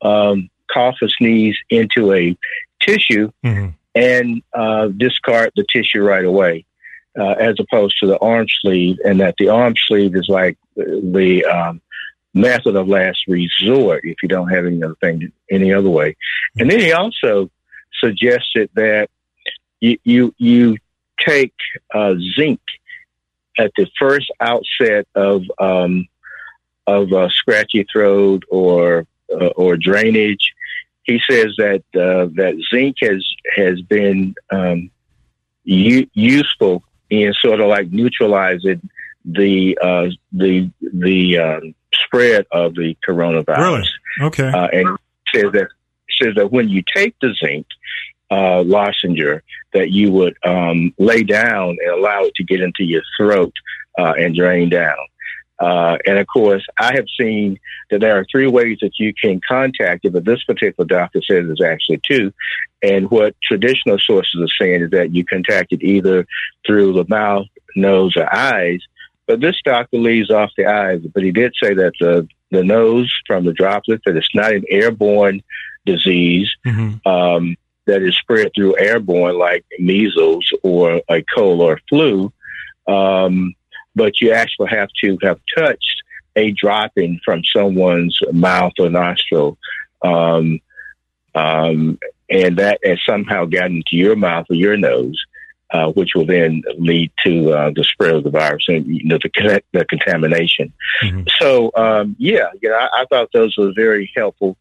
um, 0.00 0.48
cough 0.72 0.96
or 1.02 1.08
sneeze 1.08 1.56
into 1.68 2.12
a 2.12 2.36
tissue 2.80 3.30
mm-hmm. 3.44 3.70
and 3.94 4.42
uh, 4.54 4.88
discard 4.88 5.52
the 5.56 5.66
tissue 5.70 6.02
right 6.02 6.24
away, 6.24 6.64
uh, 7.18 7.32
as 7.32 7.56
opposed 7.58 7.96
to 8.00 8.06
the 8.06 8.18
arm 8.18 8.46
sleeve, 8.60 8.96
and 9.04 9.20
that 9.20 9.34
the 9.38 9.48
arm 9.48 9.74
sleeve 9.86 10.16
is 10.16 10.28
like 10.28 10.56
the 10.74 11.44
um, 11.44 11.80
method 12.32 12.76
of 12.76 12.88
last 12.88 13.24
resort 13.26 14.02
if 14.04 14.16
you 14.22 14.28
don't 14.28 14.48
have 14.48 14.66
any 14.66 14.82
other 14.82 14.96
thing 15.00 15.32
any 15.50 15.72
other 15.72 15.90
way. 15.90 16.16
And 16.58 16.70
then 16.70 16.80
he 16.80 16.92
also 16.92 17.50
suggested 17.98 18.70
that 18.74 19.08
you 19.80 19.98
you, 20.04 20.34
you 20.38 20.76
take 21.18 21.54
uh, 21.94 22.14
zinc 22.38 22.60
at 23.58 23.72
the 23.76 23.86
first 23.98 24.30
outset 24.40 25.06
of 25.14 25.42
um, 25.58 26.06
of 26.86 27.12
a 27.12 27.30
scratchy 27.30 27.86
throat 27.90 28.44
or 28.50 29.06
uh, 29.32 29.46
or 29.56 29.76
drainage. 29.76 30.52
He 31.04 31.20
says 31.28 31.54
that 31.58 31.82
uh, 31.94 32.28
that 32.34 32.60
zinc 32.72 32.96
has 33.02 33.24
has 33.54 33.80
been 33.82 34.34
um, 34.50 34.90
u- 35.64 36.10
useful 36.14 36.82
in 37.10 37.32
sort 37.34 37.60
of 37.60 37.68
like 37.68 37.90
neutralizing 37.90 38.88
the 39.24 39.78
uh, 39.80 40.08
the 40.32 40.70
the 40.80 41.38
um, 41.38 41.74
spread 41.92 42.46
of 42.52 42.74
the 42.74 42.96
coronavirus. 43.06 43.58
Really? 43.58 43.88
Okay. 44.22 44.48
Uh, 44.48 44.68
and 44.72 44.98
says 45.32 45.52
that 45.52 45.68
says 46.20 46.34
that 46.36 46.50
when 46.50 46.68
you 46.68 46.82
take 46.94 47.14
the 47.20 47.34
zinc 47.34 47.66
uh, 48.30 48.62
lozenge, 48.62 49.40
that 49.72 49.90
you 49.90 50.12
would 50.12 50.36
um, 50.44 50.92
lay 50.98 51.22
down 51.22 51.76
and 51.80 51.90
allow 51.90 52.22
it 52.24 52.34
to 52.36 52.44
get 52.44 52.60
into 52.60 52.84
your 52.84 53.02
throat 53.16 53.52
uh, 53.98 54.14
and 54.18 54.34
drain 54.34 54.68
down. 54.68 54.96
Uh, 55.58 55.96
and 56.06 56.18
of 56.18 56.26
course, 56.26 56.64
I 56.78 56.94
have 56.94 57.06
seen 57.18 57.58
that 57.90 58.00
there 58.00 58.18
are 58.18 58.26
three 58.30 58.46
ways 58.46 58.78
that 58.82 58.98
you 58.98 59.14
can 59.14 59.40
contact 59.46 60.04
it, 60.04 60.12
but 60.12 60.24
this 60.24 60.44
particular 60.44 60.86
doctor 60.86 61.22
says 61.22 61.46
there's 61.46 61.62
actually 61.62 62.00
two. 62.06 62.32
And 62.82 63.10
what 63.10 63.34
traditional 63.42 63.98
sources 63.98 64.40
are 64.40 64.64
saying 64.64 64.82
is 64.82 64.90
that 64.90 65.14
you 65.14 65.24
contact 65.24 65.72
it 65.72 65.82
either 65.82 66.26
through 66.66 66.92
the 66.92 67.06
mouth, 67.08 67.46
nose, 67.74 68.16
or 68.16 68.32
eyes. 68.34 68.80
But 69.26 69.40
this 69.40 69.56
doctor 69.64 69.98
leaves 69.98 70.30
off 70.30 70.50
the 70.56 70.66
eyes, 70.66 71.00
but 71.12 71.22
he 71.22 71.32
did 71.32 71.54
say 71.60 71.74
that 71.74 71.94
the, 72.00 72.28
the 72.50 72.62
nose 72.62 73.12
from 73.26 73.44
the 73.44 73.52
droplets, 73.52 74.02
that 74.04 74.16
it's 74.16 74.34
not 74.34 74.52
an 74.52 74.64
airborne 74.68 75.42
disease 75.86 76.50
mm-hmm. 76.66 77.08
um, 77.08 77.56
that 77.86 78.02
is 78.02 78.16
spread 78.16 78.52
through 78.54 78.78
airborne 78.78 79.38
like 79.38 79.64
measles 79.78 80.50
or 80.62 81.00
a 81.08 81.22
cold 81.34 81.60
or 81.60 81.80
flu. 81.88 82.32
Um, 82.86 83.54
but 83.94 84.20
you 84.20 84.32
actually 84.32 84.68
have 84.68 84.90
to 85.02 85.18
have 85.22 85.40
touched 85.56 86.02
a 86.36 86.50
dropping 86.52 87.18
from 87.24 87.42
someone's 87.44 88.18
mouth 88.32 88.74
or 88.78 88.90
nostril. 88.90 89.56
Um, 90.02 90.60
um, 91.34 91.98
and 92.28 92.58
that 92.58 92.80
has 92.84 92.98
somehow 93.06 93.44
gotten 93.46 93.82
to 93.86 93.96
your 93.96 94.16
mouth 94.16 94.46
or 94.50 94.56
your 94.56 94.76
nose, 94.76 95.18
uh, 95.70 95.90
which 95.92 96.10
will 96.14 96.26
then 96.26 96.62
lead 96.78 97.10
to 97.24 97.52
uh, 97.52 97.70
the 97.74 97.84
spread 97.84 98.14
of 98.14 98.24
the 98.24 98.30
virus 98.30 98.64
and 98.68 98.86
you 98.86 99.04
know, 99.04 99.18
the, 99.18 99.62
the 99.72 99.84
contamination. 99.84 100.72
Mm-hmm. 101.02 101.22
So, 101.40 101.70
um, 101.74 102.16
yeah, 102.18 102.48
you 102.60 102.68
know, 102.68 102.76
I, 102.76 103.02
I, 103.02 103.04
thought 103.06 103.30
those 103.32 103.56
were 103.56 103.72
very 103.74 104.10
helpful 104.16 104.56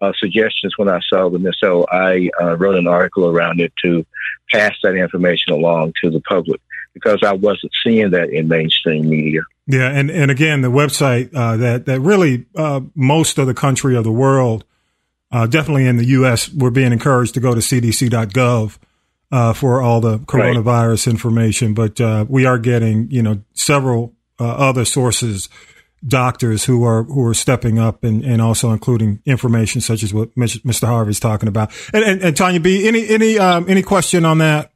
uh, 0.00 0.12
suggestions 0.18 0.74
when 0.76 0.88
I 0.88 1.00
saw 1.08 1.28
them. 1.28 1.46
And 1.46 1.56
so 1.58 1.86
I 1.90 2.30
uh, 2.40 2.56
wrote 2.56 2.76
an 2.76 2.86
article 2.86 3.28
around 3.28 3.60
it 3.60 3.72
to 3.84 4.04
pass 4.50 4.74
that 4.82 4.94
information 4.94 5.52
along 5.52 5.94
to 6.02 6.10
the 6.10 6.20
public 6.20 6.60
because 6.94 7.22
I 7.22 7.34
wasn't 7.34 7.72
seeing 7.84 8.10
that 8.10 8.30
in 8.30 8.48
mainstream 8.48 9.08
media. 9.08 9.42
Yeah, 9.66 9.90
and, 9.90 10.10
and 10.10 10.30
again, 10.30 10.62
the 10.62 10.70
website 10.70 11.34
uh, 11.34 11.56
that 11.56 11.86
that 11.86 12.00
really 12.00 12.46
uh, 12.54 12.80
most 12.94 13.38
of 13.38 13.46
the 13.46 13.54
country 13.54 13.96
of 13.96 14.04
the 14.04 14.12
world, 14.12 14.64
uh, 15.32 15.46
definitely 15.46 15.86
in 15.86 15.96
the 15.96 16.06
U.S., 16.06 16.52
we're 16.52 16.70
being 16.70 16.92
encouraged 16.92 17.34
to 17.34 17.40
go 17.40 17.52
to 17.52 17.60
CDC.gov 17.60 18.78
uh, 19.32 19.52
for 19.52 19.82
all 19.82 20.00
the 20.00 20.18
coronavirus 20.20 21.06
right. 21.06 21.12
information. 21.12 21.74
But 21.74 22.00
uh, 22.00 22.24
we 22.28 22.46
are 22.46 22.58
getting 22.58 23.10
you 23.10 23.22
know 23.22 23.42
several 23.54 24.14
uh, 24.38 24.44
other 24.44 24.84
sources, 24.84 25.48
doctors 26.06 26.64
who 26.64 26.84
are 26.84 27.04
who 27.04 27.24
are 27.26 27.34
stepping 27.34 27.78
up 27.78 28.04
and, 28.04 28.24
and 28.24 28.40
also 28.40 28.70
including 28.70 29.20
information 29.24 29.80
such 29.80 30.02
as 30.02 30.12
what 30.12 30.34
Mr. 30.34 30.86
Harvey's 30.86 31.20
talking 31.20 31.48
about. 31.48 31.72
And, 31.92 32.04
and, 32.04 32.22
and 32.22 32.36
Tanya 32.36 32.60
B, 32.60 32.86
any 32.86 33.08
any 33.08 33.38
um, 33.38 33.66
any 33.68 33.82
question 33.82 34.24
on 34.24 34.38
that? 34.38 34.72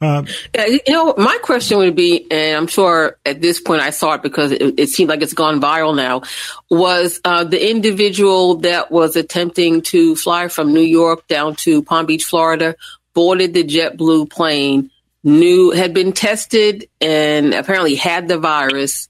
Um, 0.00 0.26
you 0.54 0.80
know, 0.88 1.14
my 1.16 1.38
question 1.42 1.78
would 1.78 1.96
be, 1.96 2.30
and 2.30 2.56
I'm 2.56 2.66
sure 2.66 3.16
at 3.24 3.40
this 3.40 3.60
point 3.60 3.80
I 3.80 3.90
saw 3.90 4.14
it 4.14 4.22
because 4.22 4.52
it, 4.52 4.78
it 4.78 4.88
seemed 4.90 5.08
like 5.08 5.22
it's 5.22 5.32
gone 5.32 5.58
viral 5.60 5.96
now, 5.96 6.22
was 6.70 7.18
uh, 7.24 7.44
the 7.44 7.70
individual 7.70 8.56
that 8.56 8.90
was 8.90 9.16
attempting 9.16 9.80
to 9.82 10.14
fly 10.14 10.48
from 10.48 10.74
New 10.74 10.82
York 10.82 11.26
down 11.28 11.56
to 11.56 11.82
Palm 11.82 12.04
Beach, 12.04 12.24
Florida, 12.24 12.76
boarded 13.14 13.54
the 13.54 13.64
JetBlue 13.64 14.28
plane, 14.28 14.90
knew 15.24 15.70
had 15.70 15.94
been 15.94 16.12
tested 16.12 16.88
and 17.00 17.54
apparently 17.54 17.94
had 17.94 18.28
the 18.28 18.38
virus, 18.38 19.08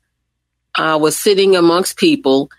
uh, 0.76 0.98
was 1.00 1.16
sitting 1.16 1.56
amongst 1.56 1.96
people. 1.96 2.50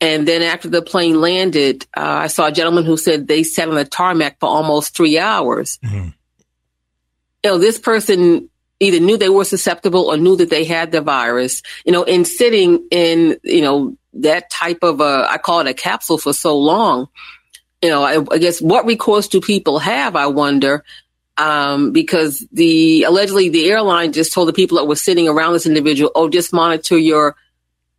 And 0.00 0.28
then 0.28 0.42
after 0.42 0.68
the 0.68 0.82
plane 0.82 1.20
landed, 1.20 1.86
uh, 1.96 2.00
I 2.00 2.26
saw 2.26 2.48
a 2.48 2.52
gentleman 2.52 2.84
who 2.84 2.96
said 2.96 3.26
they 3.26 3.42
sat 3.42 3.68
on 3.68 3.74
the 3.74 3.84
tarmac 3.84 4.38
for 4.40 4.48
almost 4.48 4.94
three 4.94 5.18
hours. 5.18 5.78
Mm-hmm 5.84 6.08
you 7.46 7.52
know, 7.52 7.58
this 7.58 7.78
person 7.78 8.50
either 8.80 8.98
knew 8.98 9.16
they 9.16 9.28
were 9.28 9.44
susceptible 9.44 10.10
or 10.10 10.16
knew 10.16 10.34
that 10.34 10.50
they 10.50 10.64
had 10.64 10.90
the 10.90 11.00
virus, 11.00 11.62
you 11.84 11.92
know, 11.92 12.02
in 12.02 12.24
sitting 12.24 12.88
in, 12.90 13.38
you 13.44 13.62
know, 13.62 13.96
that 14.14 14.50
type 14.50 14.80
of 14.82 15.00
a, 15.00 15.26
I 15.30 15.38
call 15.38 15.60
it 15.60 15.68
a 15.68 15.74
capsule 15.74 16.18
for 16.18 16.32
so 16.32 16.58
long, 16.58 17.06
you 17.82 17.88
know, 17.88 18.02
I, 18.02 18.16
I 18.32 18.38
guess 18.38 18.60
what 18.60 18.84
recourse 18.84 19.28
do 19.28 19.40
people 19.40 19.78
have? 19.78 20.16
I 20.16 20.26
wonder, 20.26 20.82
um, 21.36 21.92
because 21.92 22.44
the 22.50 23.04
allegedly 23.04 23.48
the 23.48 23.70
airline 23.70 24.12
just 24.12 24.32
told 24.32 24.48
the 24.48 24.52
people 24.52 24.78
that 24.78 24.86
were 24.86 24.96
sitting 24.96 25.28
around 25.28 25.52
this 25.52 25.66
individual, 25.66 26.10
oh, 26.16 26.28
just 26.28 26.52
monitor 26.52 26.98
your, 26.98 27.36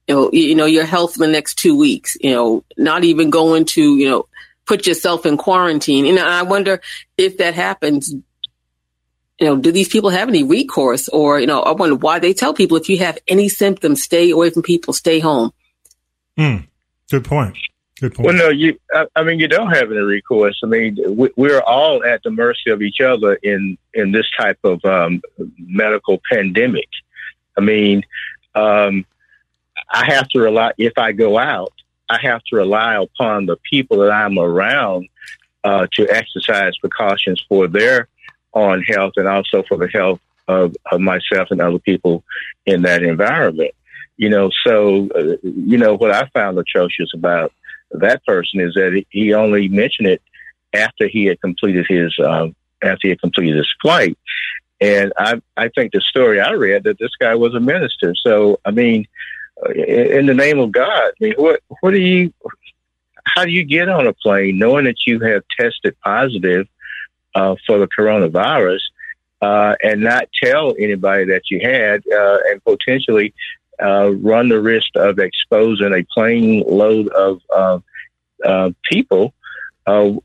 you 0.07 0.15
know, 0.15 0.29
you, 0.31 0.41
you 0.43 0.55
know, 0.55 0.65
your 0.65 0.85
health 0.85 1.13
for 1.13 1.19
the 1.19 1.27
next 1.27 1.55
two 1.55 1.77
weeks, 1.77 2.17
you 2.21 2.31
know, 2.31 2.63
not 2.77 3.03
even 3.03 3.29
going 3.29 3.65
to, 3.65 3.97
you 3.97 4.09
know, 4.09 4.27
put 4.65 4.87
yourself 4.87 5.25
in 5.25 5.37
quarantine. 5.37 6.05
And 6.05 6.19
I 6.19 6.43
wonder 6.43 6.81
if 7.17 7.37
that 7.37 7.55
happens, 7.55 8.11
you 8.11 9.47
know, 9.47 9.57
do 9.57 9.71
these 9.71 9.89
people 9.89 10.09
have 10.09 10.29
any 10.29 10.43
recourse? 10.43 11.07
Or, 11.09 11.39
you 11.39 11.47
know, 11.47 11.61
I 11.61 11.71
wonder 11.71 11.95
why 11.95 12.19
they 12.19 12.33
tell 12.33 12.53
people 12.53 12.77
if 12.77 12.89
you 12.89 12.99
have 12.99 13.17
any 13.27 13.49
symptoms, 13.49 14.03
stay 14.03 14.29
away 14.29 14.49
from 14.49 14.63
people, 14.63 14.93
stay 14.93 15.19
home. 15.19 15.51
Hmm. 16.37 16.57
Good 17.09 17.25
point. 17.25 17.57
Good 17.99 18.13
point. 18.13 18.27
Well, 18.27 18.35
no, 18.35 18.49
you. 18.49 18.77
I, 18.93 19.07
I 19.15 19.23
mean, 19.23 19.39
you 19.39 19.47
don't 19.47 19.71
have 19.71 19.89
any 19.91 20.01
recourse. 20.01 20.59
I 20.63 20.67
mean, 20.67 20.97
we, 21.35 21.51
are 21.51 21.63
all 21.63 22.03
at 22.03 22.21
the 22.21 22.29
mercy 22.29 22.69
of 22.69 22.81
each 22.81 23.01
other 23.01 23.35
in 23.41 23.77
in 23.93 24.11
this 24.11 24.27
type 24.37 24.59
of 24.63 24.83
um, 24.85 25.21
medical 25.57 26.21
pandemic. 26.31 26.89
I 27.57 27.61
mean, 27.61 28.03
um, 28.53 29.03
I 29.89 30.05
have 30.13 30.27
to 30.29 30.39
rely. 30.39 30.73
If 30.77 30.93
I 30.97 31.11
go 31.11 31.37
out, 31.37 31.73
I 32.09 32.19
have 32.21 32.43
to 32.45 32.55
rely 32.55 32.95
upon 32.95 33.45
the 33.45 33.57
people 33.69 33.97
that 33.99 34.11
I'm 34.11 34.37
around 34.37 35.09
uh, 35.63 35.87
to 35.93 36.07
exercise 36.09 36.77
precautions 36.77 37.43
for 37.47 37.67
their 37.67 38.07
own 38.53 38.81
health 38.83 39.13
and 39.17 39.27
also 39.27 39.63
for 39.63 39.77
the 39.77 39.89
health 39.89 40.19
of, 40.47 40.75
of 40.91 41.01
myself 41.01 41.49
and 41.51 41.61
other 41.61 41.79
people 41.79 42.23
in 42.65 42.83
that 42.83 43.03
environment. 43.03 43.71
You 44.15 44.29
know, 44.29 44.49
so, 44.65 45.09
uh, 45.09 45.35
you 45.43 45.77
know, 45.77 45.95
what 45.95 46.11
I 46.11 46.27
found 46.33 46.57
atrocious 46.57 47.13
about 47.13 47.53
that 47.91 48.25
person 48.25 48.59
is 48.59 48.73
that 48.73 49.03
he 49.09 49.33
only 49.33 49.67
mentioned 49.67 50.07
it 50.07 50.21
after 50.73 51.07
he 51.07 51.25
had 51.25 51.39
completed 51.41 51.85
his, 51.87 52.17
um, 52.25 52.55
after 52.81 52.99
he 53.03 53.09
had 53.09 53.21
completed 53.21 53.57
his 53.57 53.71
flight. 53.81 54.17
And 54.79 55.11
I, 55.17 55.41
I 55.55 55.69
think 55.69 55.91
the 55.91 56.01
story 56.01 56.39
I 56.39 56.51
read 56.53 56.83
that 56.83 56.99
this 56.99 57.15
guy 57.19 57.35
was 57.35 57.53
a 57.55 57.59
minister. 57.59 58.15
So, 58.15 58.59
I 58.65 58.71
mean, 58.71 59.07
in 59.75 60.25
the 60.25 60.33
name 60.33 60.59
of 60.59 60.71
God, 60.71 60.89
I 60.89 61.11
mean, 61.19 61.33
what, 61.37 61.61
what 61.81 61.91
do 61.91 61.99
you, 61.99 62.33
how 63.23 63.45
do 63.45 63.51
you 63.51 63.63
get 63.63 63.89
on 63.89 64.07
a 64.07 64.13
plane 64.13 64.57
knowing 64.57 64.85
that 64.85 65.05
you 65.05 65.19
have 65.19 65.43
tested 65.59 65.95
positive 66.01 66.67
uh, 67.35 67.55
for 67.65 67.79
the 67.79 67.87
coronavirus 67.87 68.81
uh, 69.41 69.75
and 69.83 70.01
not 70.01 70.29
tell 70.41 70.75
anybody 70.79 71.25
that 71.25 71.43
you 71.49 71.59
had 71.59 72.01
uh, 72.07 72.37
and 72.49 72.63
potentially 72.63 73.33
uh, 73.81 74.11
run 74.15 74.49
the 74.49 74.59
risk 74.59 74.89
of 74.95 75.19
exposing 75.19 75.93
a 75.93 76.03
plane 76.13 76.63
load 76.67 77.07
of 77.09 77.41
uh, 78.43 78.71
people 78.83 79.33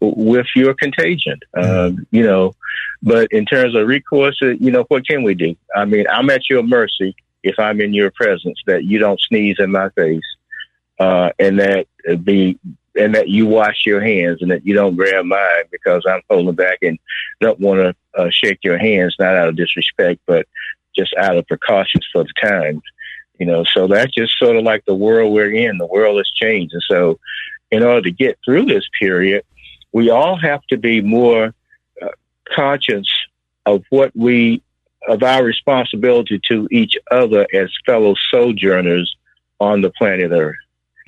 with 0.01 0.47
your 0.57 0.75
contagion. 0.75 1.39
Mm-hmm. 1.57 2.03
you 2.11 2.25
know, 2.25 2.55
but 3.03 3.31
in 3.31 3.45
terms 3.45 3.75
of 3.75 3.87
recourse, 3.87 4.39
you 4.41 4.71
know, 4.71 4.85
what 4.89 5.07
can 5.07 5.23
we 5.23 5.35
do? 5.35 5.57
I 5.75 5.85
mean, 5.85 6.07
I'm 6.11 6.31
at 6.31 6.49
your 6.49 6.63
mercy 6.63 7.15
if 7.43 7.59
I'm 7.59 7.81
in 7.81 7.93
your 7.93 8.11
presence 8.11 8.61
that 8.67 8.85
you 8.85 8.99
don't 8.99 9.21
sneeze 9.21 9.57
in 9.59 9.71
my 9.71 9.89
face. 9.91 10.25
Uh, 10.99 11.31
and 11.39 11.59
that 11.59 11.87
be 12.25 12.59
and 12.95 13.15
that 13.15 13.29
you 13.29 13.47
wash 13.47 13.87
your 13.87 14.01
hands 14.01 14.43
and 14.43 14.51
that 14.51 14.67
you 14.67 14.75
don't 14.75 14.97
grab 14.97 15.25
mine 15.25 15.65
because 15.71 16.05
I'm 16.07 16.21
holding 16.29 16.55
back 16.55 16.79
and 16.83 16.99
don't 17.41 17.59
want 17.59 17.81
to 17.81 18.21
uh, 18.21 18.29
shake 18.31 18.59
your 18.63 18.79
hands, 18.79 19.17
not 19.19 19.35
out 19.35 19.49
of 19.49 19.57
disrespect, 19.57 20.21
but 20.27 20.47
just 20.95 21.15
out 21.15 21.37
of 21.37 21.47
precautions 21.47 22.07
for 22.13 22.25
the 22.25 22.33
times. 22.41 22.83
You 23.39 23.47
know, 23.47 23.65
so 23.65 23.87
that's 23.87 24.13
just 24.13 24.39
sort 24.39 24.57
of 24.57 24.63
like 24.63 24.85
the 24.85 24.95
world 24.95 25.33
we're 25.33 25.53
in. 25.53 25.79
The 25.79 25.87
world 25.87 26.19
has 26.19 26.31
changed. 26.31 26.75
And 26.75 26.85
so, 26.89 27.19
in 27.71 27.83
order 27.83 28.03
to 28.03 28.11
get 28.11 28.39
through 28.45 28.67
this 28.67 28.85
period, 29.01 29.45
we 29.93 30.11
all 30.11 30.37
have 30.37 30.63
to 30.67 30.77
be 30.77 31.01
more 31.01 31.55
uh, 32.01 32.09
conscious 32.55 33.09
of 33.65 33.85
what 33.89 34.15
we, 34.15 34.63
of 35.09 35.23
our 35.23 35.43
responsibility 35.43 36.41
to 36.49 36.69
each 36.71 36.95
other 37.11 37.47
as 37.53 37.71
fellow 37.85 38.15
sojourners 38.31 39.17
on 39.61 39.81
the 39.81 39.91
planet 39.91 40.31
Earth. 40.33 40.57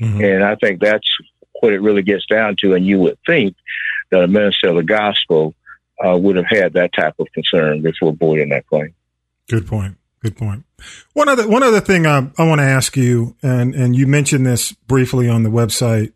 Mm-hmm. 0.00 0.24
And 0.24 0.44
I 0.44 0.56
think 0.56 0.80
that's 0.80 1.08
what 1.60 1.72
it 1.72 1.80
really 1.80 2.02
gets 2.02 2.26
down 2.26 2.56
to. 2.60 2.74
And 2.74 2.86
you 2.86 2.98
would 3.00 3.18
think 3.26 3.56
that 4.10 4.22
a 4.22 4.28
minister 4.28 4.68
of 4.68 4.76
the 4.76 4.82
gospel 4.82 5.54
uh, 6.04 6.16
would 6.16 6.36
have 6.36 6.46
had 6.48 6.72
that 6.74 6.92
type 6.92 7.14
of 7.18 7.26
concern 7.32 7.82
before 7.82 8.12
boarding 8.12 8.48
that 8.50 8.66
plane. 8.66 8.94
Good 9.48 9.66
point. 9.66 9.96
Good 10.22 10.36
point. 10.36 10.64
One 11.12 11.28
other 11.28 11.46
one 11.46 11.62
other 11.62 11.80
thing 11.80 12.06
I, 12.06 12.30
I 12.38 12.46
want 12.46 12.60
to 12.60 12.66
ask 12.66 12.96
you, 12.96 13.36
and 13.42 13.74
and 13.74 13.94
you 13.94 14.06
mentioned 14.06 14.46
this 14.46 14.72
briefly 14.72 15.28
on 15.28 15.42
the 15.42 15.50
website. 15.50 16.12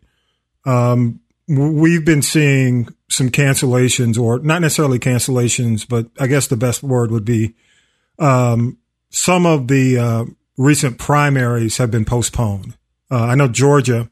Um, 0.65 1.21
we've 1.47 2.05
been 2.05 2.23
seeing 2.23 2.89
some 3.09 3.29
cancellations, 3.29 4.19
or 4.19 4.39
not 4.39 4.61
necessarily 4.61 4.99
cancellations, 4.99 5.87
but 5.87 6.07
I 6.19 6.27
guess 6.27 6.47
the 6.47 6.57
best 6.57 6.83
word 6.83 7.11
would 7.11 7.25
be 7.25 7.55
um, 8.19 8.77
some 9.09 9.45
of 9.45 9.67
the 9.67 9.97
uh, 9.97 10.25
recent 10.57 10.97
primaries 10.97 11.77
have 11.77 11.91
been 11.91 12.05
postponed. 12.05 12.77
Uh, 13.09 13.23
I 13.23 13.35
know 13.35 13.47
Georgia 13.47 14.09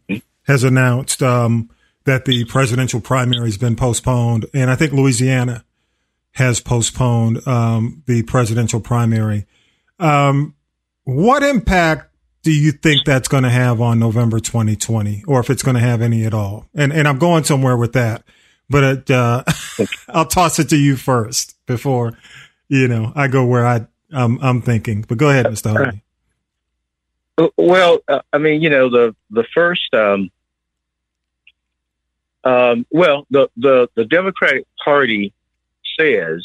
has 0.48 0.64
announced 0.64 1.22
um, 1.22 1.70
that 2.06 2.26
the 2.26 2.46
presidential 2.46 3.02
primary 3.02 3.46
has 3.46 3.58
been 3.58 3.76
postponed, 3.76 4.46
and 4.54 4.72
I 4.72 4.76
think 4.76 4.94
Louisiana 4.94 5.64
has 6.32 6.60
postponed 6.60 7.46
um, 7.48 8.04
the 8.06 8.24
presidential 8.24 8.80
primary. 8.80 9.46
Um, 10.00 10.56
what 11.04 11.44
impact 11.44 12.14
do 12.44 12.52
you 12.52 12.72
think 12.72 13.06
that's 13.06 13.28
going 13.28 13.44
to 13.44 13.50
have 13.50 13.82
on 13.82 14.00
November 14.00 14.40
2020, 14.40 15.26
or 15.28 15.40
if 15.40 15.50
it's 15.50 15.64
going 15.64 15.76
to 15.76 15.82
have 15.82 16.02
any 16.02 16.24
at 16.26 16.34
all? 16.34 16.66
And 16.74 16.94
and 16.94 17.08
I'm 17.08 17.20
going 17.20 17.44
somewhere 17.44 17.76
with 17.76 17.94
that, 17.94 18.24
but 18.70 18.84
it, 18.84 19.12
uh, 19.12 19.44
I'll 20.10 20.26
toss 20.26 20.60
it 20.60 20.70
to 20.70 20.78
you 20.78 20.96
first 20.96 21.56
before 21.66 22.18
you 22.70 22.88
know 22.88 23.12
I 23.16 23.28
go 23.28 23.46
where 23.46 23.68
I 23.68 23.88
I'm, 24.14 24.40
I'm 24.42 24.62
thinking. 24.62 25.06
But 25.08 25.18
go 25.18 25.30
ahead, 25.30 25.48
Mr. 25.48 25.72
Hardy. 25.72 26.02
Well, 27.58 28.00
uh, 28.08 28.22
I 28.34 28.40
mean, 28.40 28.62
you 28.62 28.70
know, 28.70 28.90
the 28.90 29.16
the 29.30 29.44
first, 29.54 29.94
um, 29.94 30.32
um, 32.44 32.86
well, 32.90 33.28
the, 33.30 33.50
the 33.58 33.90
the 33.96 34.06
Democratic 34.06 34.66
Party 34.84 35.34
says 36.00 36.44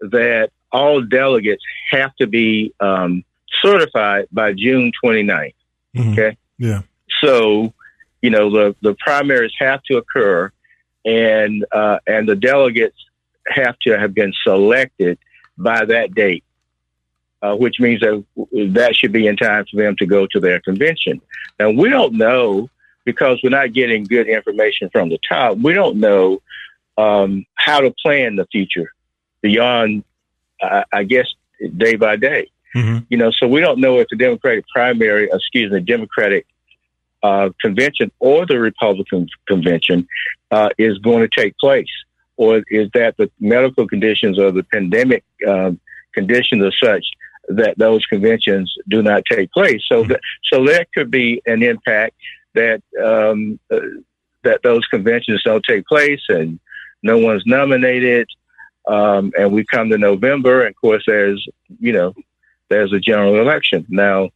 that 0.00 0.50
all 0.72 1.00
delegates 1.02 1.62
have 1.90 2.14
to 2.16 2.26
be 2.26 2.72
um, 2.80 3.24
certified 3.60 4.26
by 4.32 4.52
June 4.52 4.90
29th. 5.04 5.54
Mhm. 5.94 6.12
Okay. 6.12 6.36
Yeah. 6.58 6.82
So, 7.20 7.72
you 8.22 8.30
know, 8.30 8.50
the, 8.50 8.74
the 8.80 8.94
primaries 8.94 9.52
have 9.58 9.82
to 9.84 9.98
occur 9.98 10.50
and, 11.04 11.64
uh, 11.72 11.98
and 12.06 12.28
the 12.28 12.36
delegates 12.36 12.96
have 13.48 13.78
to 13.80 13.98
have 13.98 14.14
been 14.14 14.32
selected 14.42 15.18
by 15.58 15.84
that 15.84 16.14
date, 16.14 16.44
uh, 17.42 17.54
which 17.54 17.80
means 17.80 18.00
that 18.00 18.24
that 18.72 18.94
should 18.94 19.12
be 19.12 19.26
in 19.26 19.36
time 19.36 19.64
for 19.70 19.76
them 19.82 19.96
to 19.96 20.06
go 20.06 20.26
to 20.26 20.40
their 20.40 20.60
convention. 20.60 21.20
Now, 21.58 21.70
we 21.70 21.88
don't 21.90 22.14
know 22.14 22.70
because 23.04 23.40
we're 23.42 23.50
not 23.50 23.72
getting 23.72 24.04
good 24.04 24.28
information 24.28 24.88
from 24.90 25.08
the 25.08 25.18
top. 25.28 25.58
We 25.58 25.72
don't 25.72 25.98
know 25.98 26.40
um, 26.96 27.44
how 27.54 27.80
to 27.80 27.92
plan 28.02 28.36
the 28.36 28.46
future 28.46 28.92
beyond, 29.40 30.04
uh, 30.62 30.84
I 30.92 31.04
guess, 31.04 31.26
day 31.76 31.96
by 31.96 32.16
day 32.16 32.48
hmm 32.72 32.98
you 33.08 33.18
know, 33.18 33.30
so 33.30 33.46
we 33.46 33.60
don't 33.60 33.78
know 33.78 33.98
if 33.98 34.08
the 34.08 34.16
Democratic 34.16 34.66
primary, 34.68 35.28
excuse 35.32 35.70
me, 35.70 35.80
Democratic 35.80 36.46
uh, 37.22 37.50
convention 37.60 38.10
or 38.18 38.46
the 38.46 38.58
Republican 38.58 39.28
convention 39.46 40.08
uh, 40.50 40.70
is 40.78 40.98
going 40.98 41.20
to 41.20 41.28
take 41.28 41.56
place, 41.58 41.90
or 42.36 42.62
is 42.68 42.88
that 42.94 43.16
the 43.16 43.30
medical 43.38 43.86
conditions 43.86 44.38
or 44.38 44.50
the 44.50 44.62
pandemic 44.64 45.24
um, 45.46 45.78
conditions 46.14 46.62
are 46.64 46.72
such 46.72 47.04
that 47.56 47.74
those 47.78 48.04
conventions 48.06 48.74
do 48.88 49.02
not 49.02 49.24
take 49.30 49.50
place. 49.52 49.82
So, 49.90 50.04
that, 50.04 50.20
so 50.52 50.64
there 50.64 50.86
could 50.94 51.10
be 51.10 51.42
an 51.46 51.62
impact 51.62 52.14
that 52.54 52.82
um, 53.02 53.58
uh, 53.70 53.80
that 54.44 54.62
those 54.62 54.84
conventions 54.86 55.42
don't 55.44 55.64
take 55.64 55.86
place 55.86 56.22
and 56.28 56.58
no 57.02 57.18
one's 57.18 57.44
nominated. 57.46 58.28
Um, 58.86 59.32
and 59.38 59.52
we 59.52 59.64
come 59.64 59.90
to 59.90 59.98
November, 59.98 60.62
and 60.62 60.70
of 60.70 60.80
course, 60.80 61.04
there's 61.06 61.46
you 61.78 61.92
know 61.92 62.14
there's 62.68 62.92
a 62.92 62.98
general 62.98 63.40
election. 63.40 63.86
Now, 63.88 64.30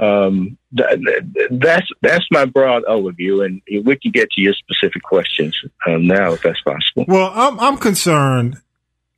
um, 0.00 0.56
th- 0.76 1.00
th- 1.04 1.48
that's 1.50 1.88
that's 2.00 2.24
my 2.30 2.44
broad 2.44 2.84
overview, 2.84 3.44
and 3.44 3.60
we 3.84 3.96
can 3.96 4.12
get 4.12 4.30
to 4.32 4.40
your 4.40 4.54
specific 4.54 5.02
questions 5.02 5.60
um, 5.86 6.06
now, 6.06 6.32
if 6.32 6.42
that's 6.42 6.60
possible. 6.60 7.06
Well, 7.08 7.32
I'm 7.34 7.58
I'm 7.58 7.76
concerned 7.76 8.58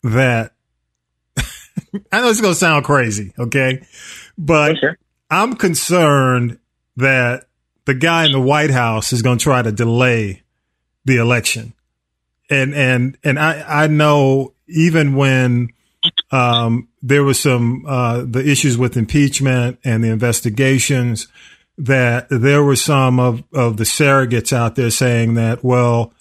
that 0.02 0.53
I 2.12 2.20
know 2.20 2.30
it's 2.30 2.40
going 2.40 2.54
to 2.54 2.59
sound 2.59 2.85
crazy, 2.85 3.33
okay, 3.38 3.87
but 4.37 4.76
Okay. 4.76 4.96
I'm 5.30 5.54
concerned 5.54 6.59
that 6.96 7.46
the 7.87 7.94
guy 7.94 8.24
in 8.24 8.33
the 8.33 8.40
White 8.40 8.70
House 8.70 9.12
is 9.12 9.22
going 9.22 9.38
to 9.38 9.42
try 9.42 9.62
to 9.62 9.72
delay 9.72 10.42
the 11.04 11.16
election, 11.16 11.74
and 12.50 12.74
and 12.74 13.18
and 13.24 13.38
I 13.38 13.85
I 13.85 13.87
know 13.87 14.54
even 14.68 15.14
when 15.14 15.70
um, 16.30 16.88
there 17.02 17.24
was 17.24 17.40
some 17.40 17.85
uh, 17.87 18.24
the 18.26 18.46
issues 18.48 18.78
with 18.78 18.96
impeachment 18.96 19.78
and 19.85 20.02
the 20.02 20.09
investigations 20.09 21.28
that 21.76 22.28
there 22.30 22.62
were 22.62 22.76
some 22.76 23.18
of 23.18 23.42
of 23.52 23.76
the 23.76 23.85
surrogates 23.85 24.52
out 24.52 24.76
there 24.76 24.90
saying 24.90 25.35
that 25.35 25.64
well 25.64 26.12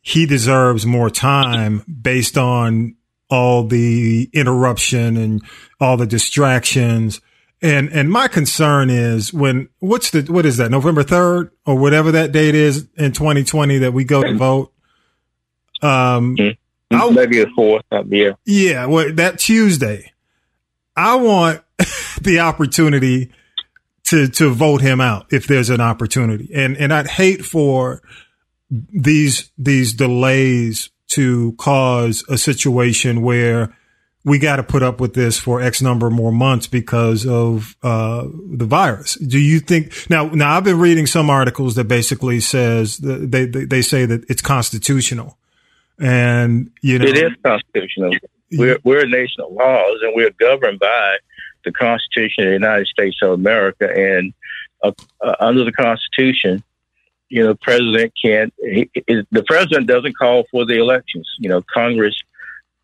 he 0.00 0.26
deserves 0.26 0.86
more 0.86 1.10
time 1.10 1.82
based 2.02 2.38
on 2.38 2.96
all 3.34 3.64
the 3.64 4.30
interruption 4.32 5.16
and 5.16 5.42
all 5.80 5.96
the 5.96 6.06
distractions. 6.06 7.20
And 7.60 7.88
and 7.90 8.08
my 8.10 8.28
concern 8.28 8.90
is 8.90 9.32
when 9.34 9.68
what's 9.80 10.10
the 10.10 10.22
what 10.32 10.46
is 10.46 10.58
that 10.58 10.70
November 10.70 11.02
third 11.02 11.50
or 11.66 11.76
whatever 11.76 12.12
that 12.12 12.30
date 12.30 12.54
is 12.54 12.86
in 12.96 13.10
2020 13.12 13.78
that 13.78 13.92
we 13.92 14.04
go 14.04 14.22
to 14.22 14.34
vote. 14.34 14.72
Um, 15.82 16.36
I- 16.92 17.10
Maybe 17.10 17.40
a 17.40 17.46
fourth, 17.56 17.82
uh, 17.90 18.04
yeah. 18.08 18.32
yeah, 18.44 18.86
well, 18.86 19.12
that 19.14 19.40
Tuesday, 19.40 20.12
I 20.94 21.16
want 21.16 21.62
the 22.22 22.38
opportunity 22.40 23.32
to 24.04 24.28
to 24.28 24.50
vote 24.50 24.80
him 24.80 25.00
out 25.00 25.26
if 25.32 25.46
there's 25.48 25.70
an 25.70 25.80
opportunity, 25.80 26.50
and 26.54 26.76
and 26.76 26.92
I'd 26.92 27.08
hate 27.08 27.44
for 27.44 28.00
these 28.70 29.50
these 29.58 29.92
delays 29.94 30.90
to 31.08 31.52
cause 31.58 32.24
a 32.28 32.38
situation 32.38 33.22
where 33.22 33.74
we 34.24 34.38
got 34.38 34.56
to 34.56 34.62
put 34.62 34.82
up 34.82 35.00
with 35.00 35.14
this 35.14 35.38
for 35.38 35.60
X 35.60 35.82
number 35.82 36.08
more 36.10 36.32
months 36.32 36.66
because 36.66 37.26
of 37.26 37.76
uh, 37.82 38.26
the 38.50 38.64
virus. 38.64 39.16
Do 39.16 39.38
you 39.38 39.60
think 39.60 40.08
now? 40.08 40.26
Now 40.28 40.56
I've 40.56 40.64
been 40.64 40.78
reading 40.78 41.06
some 41.06 41.28
articles 41.28 41.74
that 41.74 41.84
basically 41.84 42.40
says 42.40 42.98
that 42.98 43.30
they 43.30 43.46
they, 43.46 43.64
they 43.64 43.82
say 43.82 44.06
that 44.06 44.28
it's 44.30 44.42
constitutional, 44.42 45.36
and 45.98 46.70
you 46.80 46.98
know 46.98 47.06
It 47.06 47.18
is 47.18 47.32
constitutional. 47.44 48.14
We're, 48.56 48.78
we're 48.84 49.04
a 49.04 49.08
nation 49.08 49.42
of 49.42 49.52
laws, 49.52 49.98
and 50.02 50.14
we're 50.14 50.30
governed 50.30 50.78
by 50.78 51.16
the 51.64 51.72
Constitution 51.72 52.44
of 52.44 52.48
the 52.48 52.52
United 52.52 52.86
States 52.86 53.16
of 53.22 53.32
America. 53.32 53.90
And 53.92 54.32
uh, 54.82 54.92
uh, 55.20 55.34
under 55.40 55.64
the 55.64 55.72
Constitution, 55.72 56.62
you 57.28 57.42
know, 57.42 57.48
the 57.48 57.56
president 57.56 58.12
can't. 58.20 58.52
He, 58.58 58.90
he- 58.94 59.26
the 59.30 59.42
president 59.44 59.86
doesn't 59.86 60.16
call 60.16 60.44
for 60.50 60.64
the 60.64 60.78
elections. 60.78 61.28
You 61.38 61.48
know, 61.48 61.62
Congress 61.62 62.16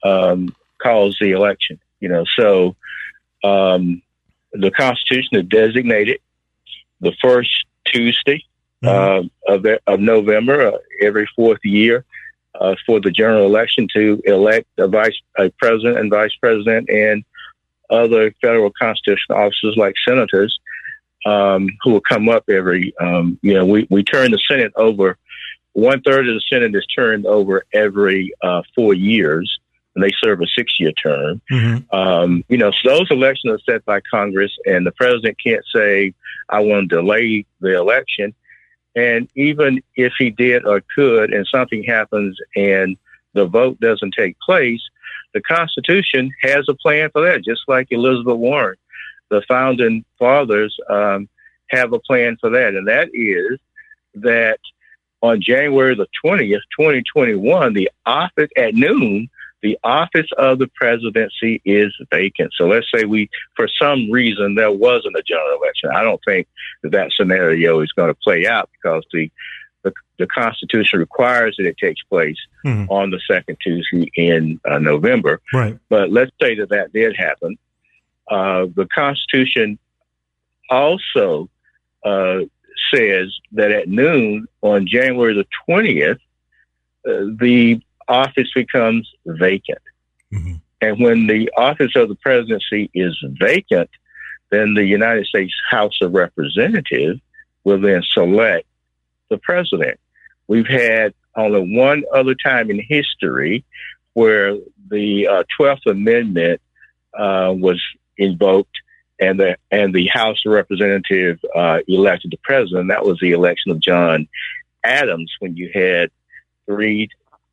um, 0.02 0.54
calls 0.82 1.16
the 1.20 1.32
election. 1.32 1.78
You 2.00 2.08
know, 2.08 2.24
so 2.36 2.76
um, 3.44 4.02
the 4.52 4.70
Constitution 4.70 5.38
is 5.38 5.44
designated 5.46 6.20
the 7.00 7.12
first 7.22 7.50
Tuesday 7.86 8.44
uh, 8.84 9.22
of, 9.46 9.66
of 9.86 10.00
November 10.00 10.68
uh, 10.68 10.78
every 11.02 11.28
fourth 11.36 11.60
year 11.64 12.04
uh, 12.60 12.74
for 12.86 13.00
the 13.00 13.10
general 13.10 13.44
election 13.46 13.88
to 13.94 14.20
elect 14.24 14.66
a 14.78 14.88
vice 14.88 15.18
a 15.38 15.50
president 15.58 15.98
and 15.98 16.10
vice 16.10 16.34
president 16.40 16.88
and 16.88 17.24
other 17.90 18.32
federal 18.40 18.70
constitutional 18.70 19.38
officers 19.38 19.76
like 19.76 19.94
senators 20.06 20.59
um, 21.26 21.68
who 21.82 21.90
will 21.90 22.00
come 22.00 22.28
up 22.28 22.44
every 22.48 22.94
um, 23.00 23.38
you 23.42 23.54
know 23.54 23.64
we, 23.66 23.86
we 23.90 24.02
turn 24.02 24.30
the 24.30 24.40
senate 24.48 24.72
over 24.76 25.16
one 25.72 26.00
third 26.02 26.28
of 26.28 26.34
the 26.34 26.42
senate 26.50 26.74
is 26.74 26.86
turned 26.86 27.26
over 27.26 27.64
every 27.72 28.32
uh, 28.42 28.62
four 28.74 28.94
years 28.94 29.58
and 29.94 30.04
they 30.04 30.12
serve 30.22 30.40
a 30.40 30.46
six 30.56 30.72
year 30.78 30.92
term 30.92 31.40
Mhm. 31.50 31.84
um, 31.92 32.44
you 32.48 32.56
know, 32.56 32.70
so 32.70 32.88
those 32.90 33.10
elections 33.10 33.52
are 33.54 33.72
set 33.72 33.84
by 33.84 34.00
Congress, 34.08 34.52
and 34.64 34.86
the 34.86 34.92
president 34.92 35.36
can't 35.44 35.64
say, 35.74 36.14
I 36.48 36.60
want 36.60 36.90
to 36.90 36.96
delay 36.96 37.44
the 37.60 37.76
election. 37.76 38.32
And 38.94 39.28
even 39.34 39.82
if 39.96 40.12
he 40.18 40.30
did 40.30 40.64
or 40.64 40.82
could, 40.94 41.32
and 41.32 41.46
something 41.46 41.82
happens 41.84 42.38
and 42.56 42.96
the 43.34 43.46
vote 43.46 43.78
doesn't 43.80 44.14
take 44.16 44.38
place, 44.40 44.80
the 45.34 45.40
Constitution 45.40 46.30
has 46.42 46.66
a 46.68 46.74
plan 46.74 47.10
for 47.10 47.22
that, 47.22 47.44
just 47.44 47.62
like 47.68 47.88
Elizabeth 47.90 48.36
Warren. 48.36 48.76
The 49.30 49.42
founding 49.48 50.04
fathers 50.18 50.76
um, 50.88 51.28
have 51.68 51.92
a 51.92 51.98
plan 52.00 52.36
for 52.40 52.50
that, 52.50 52.74
and 52.74 52.88
that 52.88 53.08
is 53.14 53.58
that 54.14 54.58
on 55.22 55.40
January 55.40 55.94
the 55.94 56.08
20th, 56.24 56.60
2021, 56.78 57.74
the 57.74 57.90
office 58.06 58.50
at 58.56 58.74
noon, 58.74 59.28
the 59.62 59.78
office 59.84 60.26
of 60.38 60.58
the 60.58 60.68
presidency 60.68 61.60
is 61.64 61.94
vacant. 62.10 62.52
So 62.56 62.66
let's 62.66 62.86
say 62.94 63.04
we, 63.04 63.28
for 63.54 63.68
some 63.80 64.10
reason, 64.10 64.54
there 64.54 64.72
wasn't 64.72 65.16
a 65.16 65.22
general 65.22 65.58
election. 65.62 65.90
I 65.94 66.02
don't 66.02 66.20
think 66.24 66.48
that 66.82 66.92
that 66.92 67.12
scenario 67.12 67.80
is 67.80 67.92
going 67.92 68.08
to 68.08 68.18
play 68.22 68.46
out 68.46 68.70
because 68.72 69.04
the 69.12 69.30
the, 69.82 69.94
the 70.18 70.26
Constitution 70.26 70.98
requires 70.98 71.56
that 71.56 71.66
it 71.66 71.78
takes 71.78 72.02
place 72.02 72.36
Mhm. 72.66 72.86
on 72.90 73.10
the 73.10 73.18
second 73.26 73.56
Tuesday 73.62 74.10
in 74.14 74.60
uh, 74.70 74.78
November. 74.78 75.40
Right. 75.54 75.78
But 75.88 76.10
let's 76.10 76.32
say 76.40 76.54
that 76.56 76.68
that 76.68 76.92
did 76.92 77.16
happen. 77.16 77.56
Uh, 78.28 78.66
the 78.74 78.86
Constitution 78.94 79.78
also 80.68 81.48
uh, 82.04 82.40
says 82.92 83.34
that 83.52 83.70
at 83.70 83.88
noon 83.88 84.46
on 84.62 84.86
January 84.86 85.34
the 85.34 85.46
20th, 85.68 86.18
uh, 87.06 87.36
the 87.38 87.80
office 88.08 88.50
becomes 88.54 89.10
vacant. 89.26 89.78
Mhm. 90.32 90.60
And 90.80 91.00
when 91.00 91.26
the 91.26 91.50
office 91.56 91.94
of 91.94 92.08
the 92.08 92.14
presidency 92.14 92.90
is 92.94 93.16
vacant, 93.38 93.90
then 94.50 94.74
the 94.74 94.84
United 94.84 95.26
States 95.26 95.54
House 95.70 96.00
of 96.00 96.12
Representatives 96.12 97.20
will 97.64 97.78
then 97.78 98.02
select 98.12 98.66
the 99.28 99.38
president. 99.38 99.98
We've 100.48 100.66
had 100.66 101.14
only 101.36 101.76
one 101.76 102.02
other 102.12 102.34
time 102.34 102.70
in 102.70 102.80
history 102.80 103.64
where 104.14 104.56
the 104.90 105.28
uh, 105.28 105.44
12th 105.58 105.86
Amendment 105.86 106.60
uh, 107.14 107.54
was 107.56 107.80
invoked 108.20 108.76
and 109.20 109.38
the 109.38 109.56
and 109.70 109.94
the 109.94 110.08
House 110.08 110.42
of 110.46 110.52
Representatives 110.52 111.40
uh, 111.54 111.78
elected 111.86 112.30
the 112.30 112.38
president. 112.42 112.88
That 112.88 113.04
was 113.04 113.18
the 113.20 113.32
election 113.32 113.70
of 113.70 113.80
John 113.80 114.28
Adams 114.82 115.32
when 115.40 115.56
you 115.56 115.70
had 115.74 116.10
three, 116.66 117.08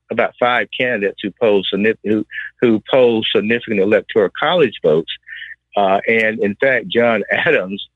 about 0.09 0.33
five 0.39 0.69
candidates 0.77 1.19
who 1.21 1.31
posed 1.31 1.73
who 2.03 2.25
who 2.61 2.81
posed 2.89 3.29
significant 3.35 3.81
electoral 3.81 4.29
college 4.39 4.79
votes, 4.83 5.11
uh, 5.75 5.99
and 6.07 6.39
in 6.39 6.55
fact, 6.55 6.87
John 6.87 7.23
Adams, 7.31 7.87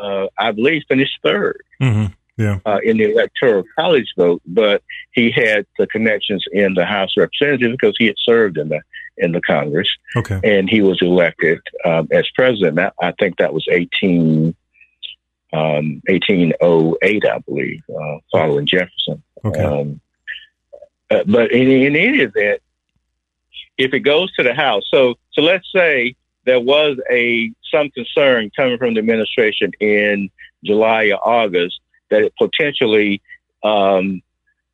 uh, 0.00 0.26
I 0.38 0.52
believe, 0.52 0.82
finished 0.88 1.18
third 1.22 1.62
hmm 1.80 2.06
uh, 2.64 2.78
in 2.84 2.98
the 2.98 3.10
electoral 3.12 3.64
college 3.76 4.12
vote, 4.16 4.40
but 4.46 4.82
he 5.12 5.30
had 5.30 5.66
the 5.76 5.86
connections 5.88 6.44
in 6.52 6.74
the 6.74 6.84
House 6.84 7.12
of 7.16 7.22
Representatives 7.22 7.72
because 7.72 7.96
he 7.98 8.06
had 8.06 8.16
served 8.18 8.58
in 8.58 8.68
the 8.68 8.80
in 9.18 9.32
the 9.32 9.40
Congress, 9.40 9.88
Okay. 10.16 10.40
and 10.44 10.68
he 10.68 10.80
was 10.80 11.00
elected 11.02 11.60
um, 11.84 12.08
as 12.12 12.26
president. 12.34 12.78
I 13.00 13.12
think 13.18 13.36
that 13.38 13.52
was 13.52 13.66
18, 13.70 14.54
um, 15.52 16.02
1808, 16.08 17.24
I 17.26 17.38
believe, 17.38 17.82
uh, 17.90 18.18
following 18.32 18.66
Jefferson. 18.66 19.22
Okay. 19.44 19.62
Um, 19.62 20.00
uh, 21.10 21.24
but 21.26 21.52
in, 21.52 21.68
in 21.70 21.96
any 21.96 22.20
event, 22.20 22.60
if 23.78 23.94
it 23.94 24.00
goes 24.00 24.32
to 24.34 24.42
the 24.42 24.54
House, 24.54 24.84
so 24.90 25.14
so 25.32 25.42
let's 25.42 25.66
say 25.74 26.14
there 26.44 26.60
was 26.60 26.98
a 27.10 27.52
some 27.72 27.90
concern 27.90 28.50
coming 28.56 28.78
from 28.78 28.94
the 28.94 28.98
administration 29.00 29.72
in 29.80 30.30
July 30.64 31.10
or 31.12 31.26
August 31.26 31.80
that 32.10 32.22
it 32.22 32.34
potentially 32.38 33.22
um, 33.62 34.22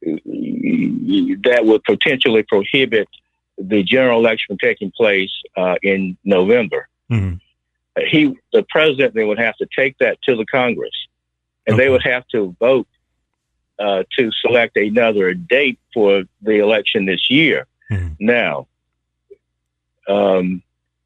that 0.03 1.63
would 1.63 1.85
potentially 1.85 2.43
prohibit 2.43 3.09
the 3.59 3.83
general 3.83 4.19
election 4.19 4.47
from 4.49 4.59
taking 4.59 4.91
place 4.91 5.31
uh, 5.57 5.77
in 5.83 6.17
November. 6.25 6.89
Mhm. 7.11 7.41
He, 8.09 8.37
the 8.53 8.65
president, 8.69 9.15
then 9.15 9.29
would 9.29 9.39
have 9.39 9.57
to 9.59 9.67
take 9.77 9.97
that 9.99 10.21
to 10.23 10.35
the 10.37 10.45
Congress, 10.47 10.95
and 11.67 11.75
Okay. 11.75 11.85
they 11.85 11.91
would 11.91 12.03
have 12.03 12.27
to 12.29 12.57
vote 12.59 12.89
uh, 13.79 14.05
to 14.17 14.31
select 14.41 14.77
another 14.77 15.35
date 15.35 15.79
for 15.93 16.23
the 16.43 16.59
election 16.59 17.07
this 17.07 17.29
year. 17.29 17.67
Mhm. 17.91 18.17
Now, 18.21 18.69
um, 20.09 20.63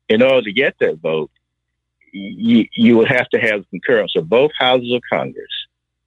in 0.08 0.22
order 0.22 0.42
to 0.42 0.52
get 0.52 0.78
that 0.80 0.96
vote, 0.98 1.30
you, 2.12 2.66
you 2.74 2.96
would 2.98 3.08
have 3.08 3.28
to 3.30 3.38
have 3.38 3.64
concurrence 3.70 4.14
of 4.16 4.28
both 4.28 4.50
houses 4.58 4.92
of 4.92 5.02
Congress. 5.10 5.50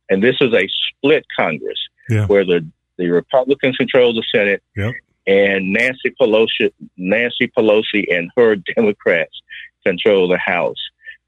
And 0.10 0.22
this 0.22 0.36
is 0.42 0.54
a 0.54 0.68
split 0.68 1.26
Congress 1.36 1.80
Yeah. 2.10 2.26
where 2.28 2.44
the, 2.46 2.66
the 2.98 3.10
Republicans 3.10 3.78
control 3.78 4.14
the 4.14 4.24
Senate 4.32 4.62
Yep. 4.76 4.94
And 5.28 5.72
Nancy 5.74 6.14
Pelosi, 6.20 6.72
Nancy 6.98 7.48
Pelosi 7.48 8.14
and 8.16 8.32
her 8.36 8.56
Democrats 8.76 9.42
control 9.86 10.28
the 10.28 10.38
House. 10.38 10.78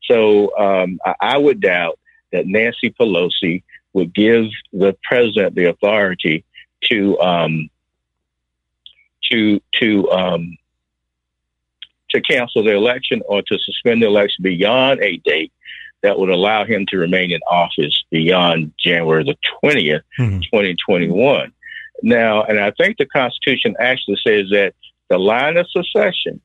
So 0.03 0.55
um, 0.57 0.99
I, 1.21 1.37
would 1.37 1.61
doubt 1.61 1.97
that 2.31 2.45
Nancy 2.45 2.89
Pelosi 2.91 3.63
would 3.93 4.13
give 4.13 4.45
the 4.73 4.95
president 5.03 5.55
the 5.55 5.69
authority 5.69 6.43
to 6.89 7.19
um, 7.19 7.69
to 9.31 9.61
to 9.79 10.11
um, 10.11 10.57
to 12.09 12.21
cancel 12.21 12.63
the 12.63 12.75
election 12.75 13.21
or 13.27 13.41
to 13.43 13.57
suspend 13.59 14.01
the 14.01 14.07
election 14.07 14.43
beyond 14.43 15.01
a 15.01 15.17
date 15.17 15.51
that 16.01 16.19
would 16.19 16.29
allow 16.29 16.65
him 16.65 16.85
to 16.87 16.97
remain 16.97 17.31
in 17.31 17.39
office 17.47 18.03
beyond 18.11 18.73
January 18.77 19.23
the 19.23 19.37
20th, 19.63 20.01
Mhm. 20.19 20.43
2021. 20.43 21.53
Now, 22.03 22.43
and 22.43 22.59
I 22.59 22.71
think 22.71 22.97
the 22.97 23.05
Constitution 23.05 23.75
actually 23.79 24.17
says 24.27 24.47
that 24.51 24.73
the 25.09 25.17
line 25.17 25.57
of 25.57 25.65
succession, 25.71 26.41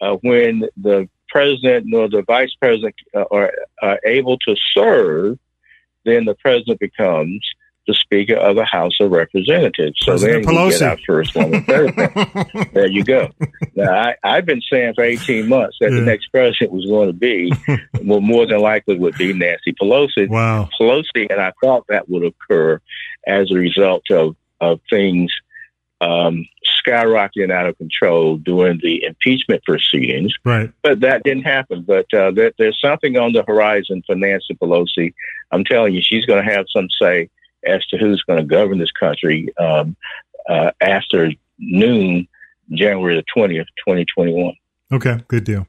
uh, 0.00 0.16
when 0.22 0.64
the 0.76 1.08
president 1.28 1.84
nor 1.86 2.08
the 2.08 2.22
vice 2.22 2.54
president 2.60 2.94
uh, 3.14 3.24
are, 3.30 3.52
are 3.80 4.00
able 4.04 4.36
to 4.38 4.56
serve, 4.74 5.38
then 6.04 6.24
the 6.24 6.34
president 6.34 6.80
becomes 6.80 7.40
the 7.86 7.94
Speaker 7.94 8.34
of 8.34 8.56
the 8.56 8.64
House 8.64 8.98
of 9.00 9.10
Representatives. 9.12 9.94
So 10.02 10.12
President 10.12 10.44
then 10.46 10.54
Pelosi. 10.54 10.78
get 10.80 10.82
our 10.90 10.98
first 11.06 11.34
woman 11.34 11.64
president. 11.64 12.72
There 12.74 12.86
you 12.86 13.02
go. 13.04 13.30
Now, 13.76 13.92
I, 13.92 14.14
I've 14.22 14.44
been 14.44 14.60
saying 14.70 14.92
for 14.94 15.04
18 15.04 15.48
months 15.48 15.76
that 15.80 15.90
Yeah. 15.92 16.00
the 16.00 16.04
next 16.06 16.26
president 16.28 16.72
was 16.72 16.84
going 16.84 17.06
to 17.08 17.12
be, 17.14 17.50
well, 18.04 18.20
more 18.20 18.44
than 18.46 18.60
likely 18.60 18.98
would 18.98 19.16
be 19.16 19.32
Nancy 19.32 19.72
Pelosi. 19.80 20.28
wow. 20.28 20.68
Pelosi, 20.78 21.28
and 21.30 21.40
I 21.40 21.52
thought 21.62 21.86
that 21.88 22.08
would 22.10 22.24
occur 22.24 22.80
as 23.26 23.50
a 23.50 23.54
result 23.54 24.02
of, 24.10 24.36
of 24.60 24.80
things 24.90 25.32
um, 26.00 26.46
skyrocketing 26.86 27.50
out 27.50 27.66
of 27.66 27.76
control 27.78 28.36
during 28.36 28.78
the 28.82 29.04
impeachment 29.04 29.62
proceedings. 29.64 30.34
Right. 30.44 30.70
But 30.82 31.00
that 31.00 31.24
didn't 31.24 31.44
happen. 31.44 31.82
But 31.82 32.12
uh, 32.14 32.30
there, 32.30 32.52
there's 32.58 32.80
something 32.80 33.16
on 33.16 33.32
the 33.32 33.44
horizon 33.46 34.02
for 34.06 34.14
Nancy 34.14 34.54
Pelosi. 34.54 35.14
I'm 35.50 35.64
telling 35.64 35.94
you, 35.94 36.02
she's 36.02 36.24
going 36.24 36.44
to 36.44 36.50
have 36.50 36.66
some 36.74 36.88
say 37.00 37.28
as 37.64 37.84
to 37.86 37.98
who's 37.98 38.22
going 38.22 38.38
to 38.38 38.44
govern 38.44 38.78
this 38.78 38.92
country 38.92 39.48
um, 39.58 39.96
uh, 40.48 40.70
after 40.80 41.32
noon, 41.58 42.28
January 42.70 43.16
the 43.16 43.24
20th, 43.36 43.66
2021. 43.86 44.54
Okay. 44.92 45.18
Good 45.28 45.44
deal. 45.44 45.66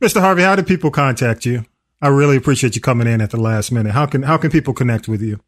Mr. 0.00 0.20
Harvey, 0.20 0.42
how 0.42 0.56
do 0.56 0.62
people 0.62 0.90
contact 0.90 1.46
you? 1.46 1.64
I 2.02 2.08
really 2.08 2.36
appreciate 2.36 2.74
you 2.74 2.80
coming 2.80 3.06
in 3.06 3.20
at 3.20 3.30
the 3.30 3.40
last 3.40 3.72
minute. 3.72 3.92
How 3.92 4.06
can 4.06 4.22
how 4.22 4.36
can 4.36 4.50
people 4.50 4.72
connect 4.72 5.08
with 5.08 5.20
you? 5.20 5.40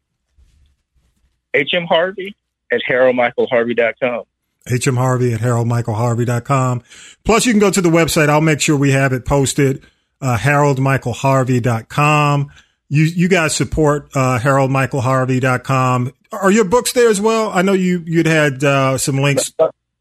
H.M. 1.53 1.85
Harvey 1.85 2.35
at 2.71 2.81
haroldmichaelharvey.com. 2.89 4.23
HM 4.67 4.95
Harvey 4.95 5.33
at 5.33 5.39
haroldmichaelharvey.com. 5.39 6.83
Plus, 7.23 7.45
you 7.45 7.53
can 7.53 7.59
go 7.59 7.71
to 7.71 7.81
the 7.81 7.89
website. 7.89 8.29
I'll 8.29 8.41
make 8.41 8.61
sure 8.61 8.77
we 8.77 8.91
have 8.91 9.11
it 9.11 9.25
posted, 9.25 9.83
uh, 10.21 10.37
haroldmichaelharvey.com. 10.37 12.51
You, 12.89 13.03
you 13.03 13.27
guys 13.27 13.55
support, 13.55 14.09
uh, 14.15 14.37
haroldmichaelharvey.com. 14.39 16.13
Are 16.31 16.51
your 16.51 16.65
books 16.65 16.93
there 16.93 17.09
as 17.09 17.19
well? 17.19 17.49
I 17.49 17.63
know 17.63 17.73
you, 17.73 18.03
you'd 18.05 18.27
had, 18.27 18.63
uh, 18.63 18.97
some 18.97 19.17
links 19.17 19.51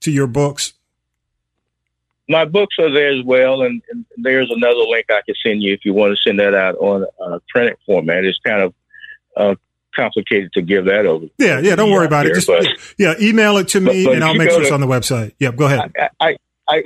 to 0.01 0.11
your 0.11 0.27
books. 0.27 0.75
my 2.29 2.45
books 2.45 2.77
are 2.79 2.93
there 2.93 3.19
as 3.19 3.25
well, 3.25 3.63
and, 3.63 3.83
and 3.91 4.05
there's 4.17 4.51
another 4.51 4.81
link 4.89 5.07
I 5.11 5.21
can 5.27 5.35
send 5.45 5.63
you 5.63 5.73
if 5.73 5.85
you 5.85 5.95
want 5.95 6.17
to 6.17 6.23
send 6.23 6.39
that 6.39 6.55
out 6.55 6.77
on 6.77 7.05
a 7.21 7.41
printed 7.49 7.77
format. 7.87 8.25
It's 8.25 8.39
kind 8.45 8.63
of 8.63 8.75
uh, 9.37 9.55
complicated 9.95 10.53
to 10.55 10.63
give 10.63 10.85
that 10.87 11.07
over. 11.07 11.27
Yeah. 11.39 11.61
Yeah. 11.61 11.77
Don't 11.77 11.91
worry 11.91 12.07
about 12.07 12.27
it. 12.27 12.35
Just, 12.35 12.47
but- 12.47 12.67
yeah, 12.99 13.15
email 13.21 13.57
it 13.59 13.69
to 13.69 13.81
me 13.81 14.05
but 14.05 14.15
and 14.15 14.25
I'll 14.25 14.35
make 14.35 14.51
sure 14.51 14.63
it's 14.63 14.71
on 14.71 14.81
the 14.81 14.87
website. 14.87 15.33
Yeah. 15.39 15.53
Go 15.53 15.67
ahead. 15.67 15.93
I, 15.99 16.09
I, 16.21 16.37
I, 16.69 16.83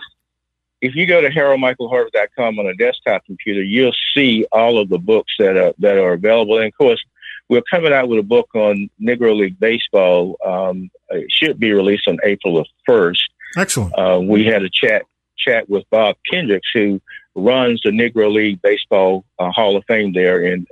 if 0.80 0.94
you 0.94 1.06
go 1.06 1.20
to 1.20 1.30
haroldmichaelharvey.com 1.30 2.58
on 2.58 2.66
a 2.66 2.74
desktop 2.74 3.24
computer, 3.24 3.62
you'll 3.62 3.94
see 4.14 4.46
all 4.52 4.78
of 4.78 4.88
the 4.88 4.98
books 4.98 5.32
that 5.38 5.56
are 5.56 5.72
that 5.78 5.96
are 5.96 6.12
available. 6.12 6.58
And 6.58 6.66
of 6.66 6.76
course, 6.76 7.02
we're 7.48 7.62
coming 7.62 7.92
out 7.92 8.08
with 8.08 8.18
a 8.18 8.22
book 8.22 8.48
on 8.54 8.90
Negro 9.00 9.36
League 9.36 9.58
baseball. 9.58 10.36
Um, 10.44 10.90
it 11.10 11.30
should 11.30 11.58
be 11.58 11.72
released 11.72 12.06
on 12.08 12.18
April 12.24 12.56
the 12.56 12.64
first. 12.86 13.22
Excellent. 13.56 13.98
Uh, 13.98 14.20
we 14.22 14.44
had 14.44 14.62
a 14.62 14.70
chat 14.70 15.02
chat 15.38 15.68
with 15.68 15.84
Bob 15.90 16.16
Kendricks, 16.30 16.68
who 16.72 17.00
runs 17.34 17.80
the 17.82 17.90
Negro 17.90 18.32
League 18.32 18.62
Baseball 18.62 19.24
uh, 19.38 19.50
Hall 19.50 19.76
of 19.76 19.84
Fame 19.86 20.12
there 20.12 20.44
in, 20.44 20.66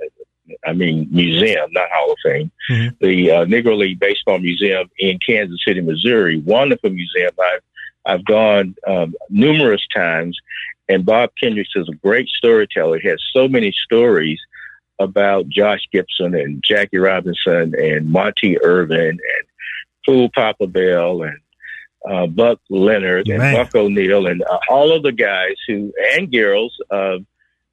I 0.65 0.73
mean, 0.73 1.07
museum, 1.11 1.69
not 1.71 1.89
Hall 1.91 2.11
of 2.11 2.17
Fame, 2.23 2.51
Mhm. 2.69 2.99
the 2.99 3.31
uh, 3.31 3.45
Negro 3.45 3.77
League 3.77 3.99
Baseball 3.99 4.39
Museum 4.39 4.89
in 4.99 5.17
Kansas 5.25 5.59
City, 5.65 5.81
Missouri. 5.81 6.37
Wonderful 6.39 6.89
museum. 6.89 7.31
I've 7.39 7.61
I've 8.05 8.25
gone 8.25 8.75
um, 8.85 9.15
numerous 9.29 9.81
times, 9.95 10.37
and 10.89 11.05
Bob 11.05 11.29
Kendricks 11.41 11.69
is 11.75 11.87
a 11.87 11.95
great 11.95 12.27
storyteller. 12.27 12.99
He 12.99 13.07
has 13.07 13.21
so 13.31 13.47
many 13.47 13.73
stories 13.85 14.39
about 14.99 15.47
Josh 15.47 15.79
Gibson 15.91 16.35
and 16.35 16.61
Jackie 16.67 16.97
Robinson 16.97 17.73
and 17.77 18.09
Monte 18.11 18.57
Irvin 18.61 19.09
and 19.09 19.47
Cool 20.05 20.29
Papa 20.35 20.67
Bell 20.67 21.23
and 21.23 21.39
uh, 22.05 22.27
Buck 22.27 22.59
Leonard 22.69 23.29
and 23.29 23.37
Man. 23.37 23.55
Buck 23.55 23.73
O'Neil 23.73 24.27
and 24.27 24.43
uh, 24.43 24.59
all 24.69 24.91
of 24.93 25.03
the 25.03 25.13
guys 25.13 25.55
who 25.67 25.93
and 26.15 26.29
girls, 26.29 26.77
uh, 26.91 27.17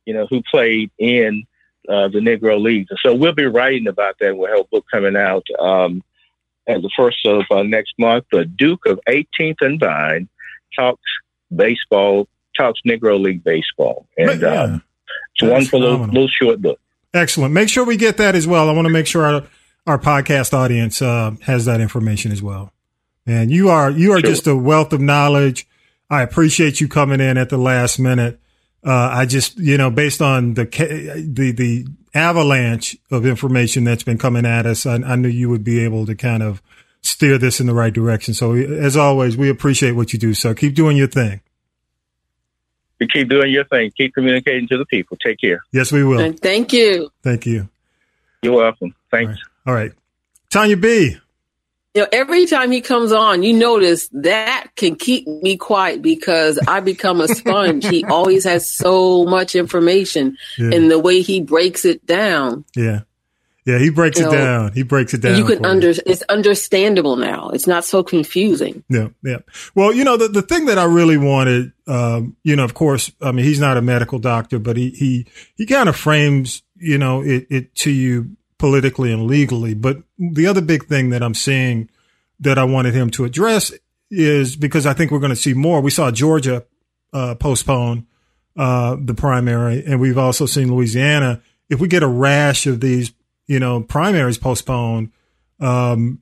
you 0.06 0.14
know, 0.14 0.26
who 0.30 0.40
played 0.48 0.90
in 0.98 1.44
uh, 1.88 2.09
the 2.09 2.19
Negro 2.21 2.61
Leagues. 2.61 2.88
And 2.90 2.99
so 3.05 3.14
we'll 3.14 3.33
be 3.35 3.47
writing 3.47 3.87
about 3.88 4.16
that. 4.21 4.37
We'll 4.37 4.51
have 4.51 4.61
a 4.61 4.69
book 4.71 4.85
coming 4.90 5.16
out 5.16 5.47
um, 5.59 6.03
at 6.69 6.83
the 6.83 6.90
first 6.97 7.25
of 7.27 7.43
uh, 7.51 7.62
next 7.62 7.95
month, 7.99 8.25
the 8.33 8.45
Duke 8.45 8.87
of 8.87 9.01
18th 9.09 9.57
and 9.61 9.81
Vine 9.81 10.29
talks 10.79 11.03
baseball, 11.55 12.29
talks 12.57 12.81
Negro 12.87 13.21
League 13.21 13.43
baseball, 13.45 14.07
and 14.16 14.40
Yeah. 14.40 14.62
um, 14.62 14.83
it's 15.35 15.43
a 15.43 15.51
wonderful 15.51 15.81
little, 15.81 16.07
little 16.07 16.29
short 16.29 16.61
book. 16.61 16.79
Excellent. 17.12 17.53
Make 17.53 17.69
sure 17.69 17.85
we 17.85 17.97
get 17.97 18.19
that 18.19 18.35
as 18.37 18.47
well. 18.47 18.69
I 18.69 18.73
want 18.73 18.87
to 18.87 18.93
make 18.93 19.07
sure 19.07 19.25
our, 19.25 19.43
our 19.87 19.99
podcast 19.99 20.53
audience 20.55 21.03
uh, 21.03 21.33
has 21.43 21.64
that 21.64 21.81
information 21.81 22.31
as 22.31 22.40
well. 22.43 22.73
And 23.27 23.51
you 23.51 23.69
are 23.69 23.90
you 23.90 24.12
are 24.12 24.21
Sure. 24.21 24.31
just 24.31 24.47
a 24.47 24.57
wealth 24.57 24.93
of 24.93 25.01
knowledge. 25.01 25.66
I 26.09 26.23
appreciate 26.23 26.81
you 26.81 26.88
coming 26.88 27.21
in 27.21 27.37
at 27.37 27.49
the 27.51 27.59
last 27.59 27.99
minute. 27.99 28.40
Uh, 28.85 29.11
I 29.12 29.27
just 29.27 29.59
you 29.59 29.77
know 29.77 29.90
based 29.90 30.23
on 30.23 30.55
the 30.55 30.64
the 30.64 31.53
the 31.53 31.87
avalanche 32.14 32.97
of 33.11 33.27
information 33.27 33.85
that's 33.85 34.03
been 34.03 34.19
coming 34.19 34.47
at 34.47 34.66
us, 34.66 34.87
I, 34.87 34.95
I 34.95 35.16
knew 35.16 35.29
you 35.29 35.49
would 35.51 35.64
be 35.64 35.85
able 35.85 36.07
to 36.07 36.14
kind 36.14 36.43
of 36.43 36.62
steer 37.03 37.38
this 37.38 37.61
in 37.61 37.66
the 37.66 37.75
right 37.75 37.93
direction. 37.93 38.35
So 38.35 38.55
as 38.55 38.97
always, 38.97 39.37
we 39.37 39.49
appreciate 39.49 39.93
what 39.93 40.12
you 40.12 40.19
do. 40.19 40.35
So 40.35 40.55
keep 40.55 40.75
doing 40.75 40.97
your 40.97 41.09
thing. 41.09 41.40
You 42.99 43.07
keep 43.07 43.29
doing 43.29 43.51
your 43.51 43.64
thing. 43.64 43.90
Keep 43.97 44.14
communicating 44.14 44.69
to 44.69 44.77
the 44.77 44.85
people. 44.85 45.16
Take 45.25 45.40
care. 45.40 45.62
Yes, 45.73 45.90
we 45.90 46.05
will. 46.05 46.21
And 46.21 46.38
thank 46.38 46.73
you. 46.73 47.11
Thank 47.23 47.47
you. 47.47 47.69
You're 48.43 48.57
welcome. 48.57 48.95
Thanks. 49.11 49.38
All 49.66 49.75
right, 49.75 49.93
Tanya 50.51 50.77
B. 50.77 51.16
You 51.94 52.03
know, 52.03 52.09
every 52.12 52.46
time 52.46 52.70
he 52.70 52.81
comes 52.81 53.11
on, 53.11 53.42
you 53.42 53.53
notice 53.53 54.09
that 54.12 54.68
can 54.76 54.94
keep 54.94 55.26
me 55.26 55.57
quiet 55.57 56.03
because 56.03 56.57
I 56.68 56.79
become 56.81 57.20
a 57.20 57.26
sponge. 57.26 57.85
he 57.87 58.05
always 58.09 58.44
has 58.44 58.70
so 58.72 59.24
much 59.24 59.57
information 59.57 60.37
Yeah. 60.57 60.70
and 60.72 60.90
the 60.90 61.00
way 61.00 61.20
he 61.20 61.40
breaks 61.40 61.85
it 61.85 62.07
down. 62.07 62.64
Yeah. 62.76 63.00
Yeah, 63.66 63.79
he 63.79 63.90
breaks 63.90 64.18
You 64.18 64.26
it 64.29 64.33
know, 64.33 64.38
down. 64.38 64.72
He 64.72 64.83
breaks 64.85 65.14
it 65.14 65.20
down. 65.20 65.37
you 65.37 65.44
can 65.44 65.59
for 65.59 65.66
under 65.66 65.90
it's 65.90 66.22
understandable 66.29 67.16
now. 67.16 67.50
It's 67.50 67.66
not 67.66 67.85
so 67.85 68.03
confusing. 68.03 68.83
Yeah, 68.88 69.09
yeah. 69.22 69.38
Well, 69.74 69.92
you 69.92 70.03
know, 70.03 70.16
the, 70.16 70.29
the 70.29 70.42
thing 70.42 70.64
that 70.66 70.79
I 70.79 70.85
really 70.85 71.18
wanted, 71.18 71.72
um, 71.87 72.37
you 72.42 72.57
know, 72.57 72.64
of 72.64 72.72
course, 72.74 73.12
I 73.20 73.33
mean, 73.33 73.44
he's 73.44 73.61
not 73.61 73.76
a 73.76 73.83
medical 73.83 74.18
doctor, 74.18 74.59
but 74.59 74.76
he, 74.76 74.90
he, 74.90 75.26
he 75.57 75.66
kind 75.66 75.88
of 75.90 75.96
frames, 75.96 76.62
you 76.76 76.98
know, 76.98 77.22
it, 77.22 77.46
it 77.50 77.74
to 77.76 77.90
you 77.90 78.35
politically 78.61 79.11
and 79.11 79.27
legally. 79.27 79.73
But 79.73 80.03
the 80.18 80.46
other 80.46 80.61
big 80.61 80.85
thing 80.85 81.09
that 81.11 81.23
I'm 81.23 81.35
seeing 81.35 81.88
that 82.38 82.59
I 82.59 82.64
wanted 82.64 82.94
him 82.94 83.11
to 83.12 83.25
address 83.25 83.73
is 84.11 84.55
because 84.55 84.87
I 84.87 84.92
think 84.92 85.11
we're 85.11 85.18
going 85.18 85.31
to 85.31 85.37
see 85.37 85.55
more. 85.55 85.81
We 85.81 85.90
saw 85.90 86.11
Georgia, 86.11 86.64
uh, 87.12 87.37
postpone, 87.37 88.07
uh, 88.57 88.96
the 89.01 89.14
primary, 89.14 89.83
and 89.85 89.99
we've 89.99 90.18
also 90.18 90.44
seen 90.44 90.73
Louisiana. 90.73 91.40
If 91.70 91.81
we 91.81 91.88
get 91.88 92.03
a 92.03 92.09
rash 92.09 92.66
of 92.66 92.81
these, 92.81 93.12
you 93.46 93.59
know, 93.59 93.81
primaries 93.81 94.37
postponed, 94.37 95.11
um, 95.59 96.20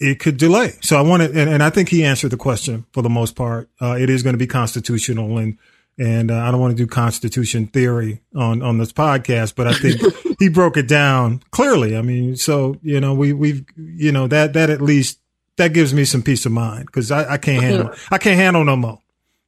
it 0.00 0.18
could 0.20 0.38
delay. 0.38 0.72
So 0.80 0.96
I 0.96 1.02
wanted, 1.02 1.36
and, 1.36 1.50
and 1.50 1.62
I 1.62 1.68
think 1.68 1.90
he 1.90 2.02
answered 2.02 2.30
the 2.30 2.38
question 2.38 2.86
for 2.92 3.02
the 3.02 3.10
most 3.10 3.36
part. 3.36 3.68
Uh, 3.80 3.96
it 3.98 4.08
is 4.08 4.22
going 4.22 4.34
to 4.34 4.38
be 4.38 4.46
constitutional, 4.46 5.36
and 5.36 5.58
and 5.98 6.30
uh, 6.30 6.38
I 6.38 6.50
don't 6.50 6.60
want 6.60 6.76
to 6.76 6.82
do 6.82 6.86
constitution 6.86 7.66
theory 7.66 8.20
on 8.34 8.62
on 8.62 8.78
this 8.78 8.92
podcast, 8.92 9.54
but 9.54 9.66
I 9.66 9.74
think 9.74 10.00
he 10.38 10.48
broke 10.48 10.76
it 10.76 10.88
down 10.88 11.42
clearly. 11.50 11.96
I 11.96 12.02
mean, 12.02 12.36
so 12.36 12.76
you 12.82 13.00
know, 13.00 13.14
we 13.14 13.32
we've 13.32 13.64
you 13.76 14.12
know 14.12 14.26
that 14.28 14.54
that 14.54 14.70
at 14.70 14.80
least 14.80 15.20
that 15.56 15.72
gives 15.72 15.94
me 15.94 16.04
some 16.04 16.22
peace 16.22 16.46
of 16.46 16.52
mind 16.52 16.86
because 16.86 17.10
I, 17.10 17.34
I 17.34 17.38
can't 17.38 17.62
handle 17.62 17.90
I 18.10 18.18
can't 18.18 18.36
handle 18.36 18.64
no 18.64 18.76
more. 18.76 18.98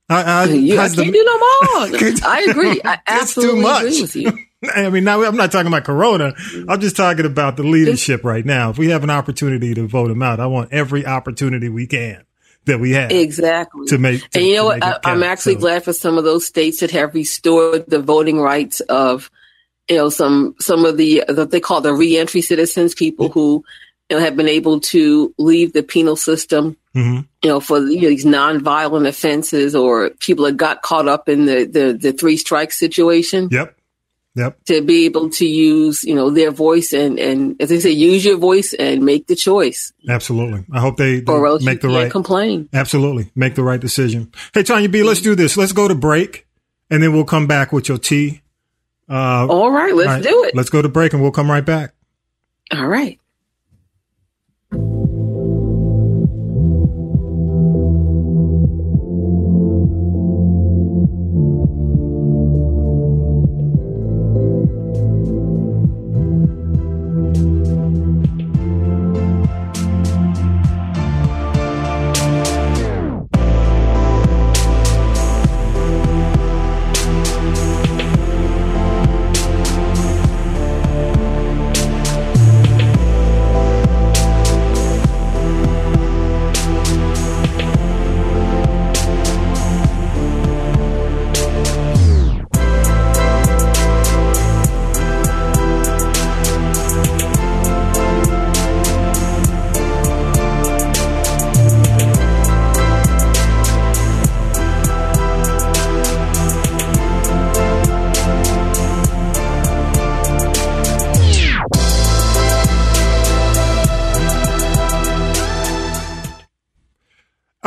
I, 0.09 0.23
I, 0.23 0.45
You, 0.45 0.79
I 0.79 0.89
can't 0.89 1.13
do 1.13 1.25
no 1.25 1.39
more. 1.39 1.99
I 2.29 2.47
agree. 2.49 2.81
I 2.85 3.01
absolutely 3.09 3.63
much. 3.63 3.83
agree 3.83 4.01
with 4.03 4.17
you. 4.17 4.39
I 4.73 4.89
mean, 4.89 5.03
now 5.03 5.23
I'm 5.25 5.37
not 5.37 5.51
talking 5.51 5.67
about 5.67 5.85
Corona. 5.85 6.33
I'm 6.69 6.81
just 6.81 6.97
talking 6.97 7.27
about 7.27 7.57
the 7.57 7.65
leadership 7.65 8.25
right 8.25 8.45
now. 8.45 8.71
If 8.71 8.79
we 8.79 8.91
have 8.91 9.03
an 9.03 9.11
opportunity 9.11 9.75
to 9.75 9.87
vote 9.87 10.11
him 10.11 10.23
out, 10.23 10.39
I 10.39 10.47
want 10.47 10.73
every 10.73 11.05
opportunity 11.05 11.69
we 11.69 11.89
can 11.89 12.25
that 12.67 12.79
we 12.79 12.93
have 12.93 13.11
Exactly. 13.11 13.87
to 13.87 13.99
make. 13.99 14.21
To, 14.31 14.39
and 14.39 14.47
you 14.47 14.55
know 14.57 14.65
what? 14.67 14.83
I, 14.85 14.99
I'm 15.05 15.23
actually 15.23 15.55
So, 15.55 15.61
glad 15.61 15.85
for 15.85 15.93
some 15.93 16.19
of 16.19 16.25
those 16.25 16.47
states 16.47 16.81
that 16.81 16.91
have 16.91 17.15
restored 17.15 17.87
the 17.89 18.01
voting 18.01 18.39
rights 18.41 18.81
of, 18.81 19.31
you 19.89 19.97
know, 19.97 20.09
some 20.11 20.55
some 20.61 20.85
of 20.85 20.97
the 20.97 21.25
that 21.29 21.51
they 21.51 21.61
call 21.61 21.81
the 21.81 21.93
reentry 21.95 22.41
citizens, 22.43 22.95
people 22.95 23.29
who 23.29 23.65
you 24.11 24.17
know, 24.17 24.23
have 24.23 24.37
been 24.37 24.49
able 24.49 24.79
to 24.81 25.35
leave 25.39 25.73
the 25.73 25.83
penal 25.83 26.15
system, 26.17 26.77
Mhm. 26.95 27.27
you 27.43 27.51
know, 27.51 27.61
for 27.61 27.79
you 27.81 28.03
know, 28.03 28.09
these 28.09 28.25
nonviolent 28.25 29.07
offenses 29.09 29.75
or 29.75 30.11
people 30.21 30.45
that 30.45 30.57
got 30.57 30.83
caught 30.83 31.09
up 31.09 31.29
in 31.29 31.47
the 31.47 31.65
the, 31.65 31.93
the 31.93 32.13
three 32.13 32.37
strike 32.37 32.73
situation 32.73 33.49
Yep. 33.51 33.76
Yep. 34.37 34.65
to 34.67 34.83
be 34.83 35.07
able 35.07 35.31
to 35.31 35.47
use, 35.47 36.05
you 36.05 36.15
know, 36.15 36.29
their 36.31 36.51
voice 36.51 36.93
and 36.93 37.19
and 37.19 37.57
as 37.61 37.71
they 37.71 37.81
say, 37.81 37.91
use 37.91 38.25
your 38.25 38.37
voice 38.37 38.75
and 38.75 39.03
make 39.03 39.27
the 39.27 39.35
choice, 39.35 39.93
Absolutely. 40.09 40.65
I 40.71 40.81
hope 40.81 40.99
they, 40.99 41.21
they 41.21 41.33
or 41.33 41.47
else 41.47 41.65
make 41.65 41.83
you 41.83 41.89
the 41.89 41.95
right. 41.95 42.13
complain. 42.13 42.69
Absolutely. 42.73 43.31
Make 43.35 43.55
the 43.55 43.63
right 43.65 43.81
decision. 43.81 44.31
Hey, 44.53 44.63
Tanya 44.63 44.89
B, 44.91 45.03
let's 45.03 45.23
do 45.23 45.35
this. 45.35 45.57
Let's 45.57 45.73
go 45.73 45.89
to 45.89 45.95
break 45.95 46.47
and 46.91 47.03
then 47.03 47.13
we'll 47.13 47.25
come 47.25 47.47
back 47.47 47.73
with 47.73 47.89
your 47.89 47.99
tea. 47.99 48.43
Uh, 49.09 49.47
All 49.49 49.71
right, 49.71 49.95
let's 49.95 50.09
all 50.09 50.15
right. 50.15 50.23
do 50.23 50.45
it. 50.45 50.55
Let's 50.57 50.71
go 50.71 50.83
to 50.83 50.89
break 50.89 51.13
and 51.13 51.23
we'll 51.23 51.31
come 51.31 51.51
right 51.51 51.65
back. 51.65 51.95
All 52.73 52.87
right. 52.87 53.21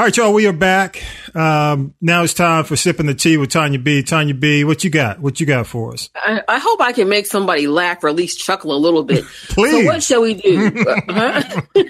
Right, 0.09 0.17
y'all, 0.17 0.33
we 0.33 0.47
are 0.47 0.53
back. 0.53 1.03
Um, 1.35 1.93
now 2.01 2.23
it's 2.23 2.33
time 2.33 2.63
for 2.63 2.75
sipping 2.75 3.05
the 3.05 3.13
tea 3.13 3.37
with 3.37 3.51
Tanya 3.51 3.77
B. 3.77 4.01
Tanya 4.01 4.33
B, 4.33 4.63
what 4.63 4.83
you 4.83 4.89
got? 4.89 5.19
What 5.19 5.39
you 5.39 5.45
got 5.45 5.67
for 5.67 5.93
us? 5.93 6.09
I, 6.15 6.41
I 6.47 6.57
hope 6.57 6.81
I 6.81 6.93
can 6.93 7.07
make 7.09 7.27
somebody 7.27 7.67
laugh 7.67 8.03
or 8.03 8.09
at 8.09 8.15
least 8.15 8.39
chuckle 8.39 8.75
a 8.75 8.79
little 8.79 9.03
bit. 9.03 9.23
Please. 9.49 9.69
So 9.69 9.85
what 9.85 10.01
shall 10.01 10.21
we 10.21 10.33
do? 10.33 10.71
Huh? 11.09 11.61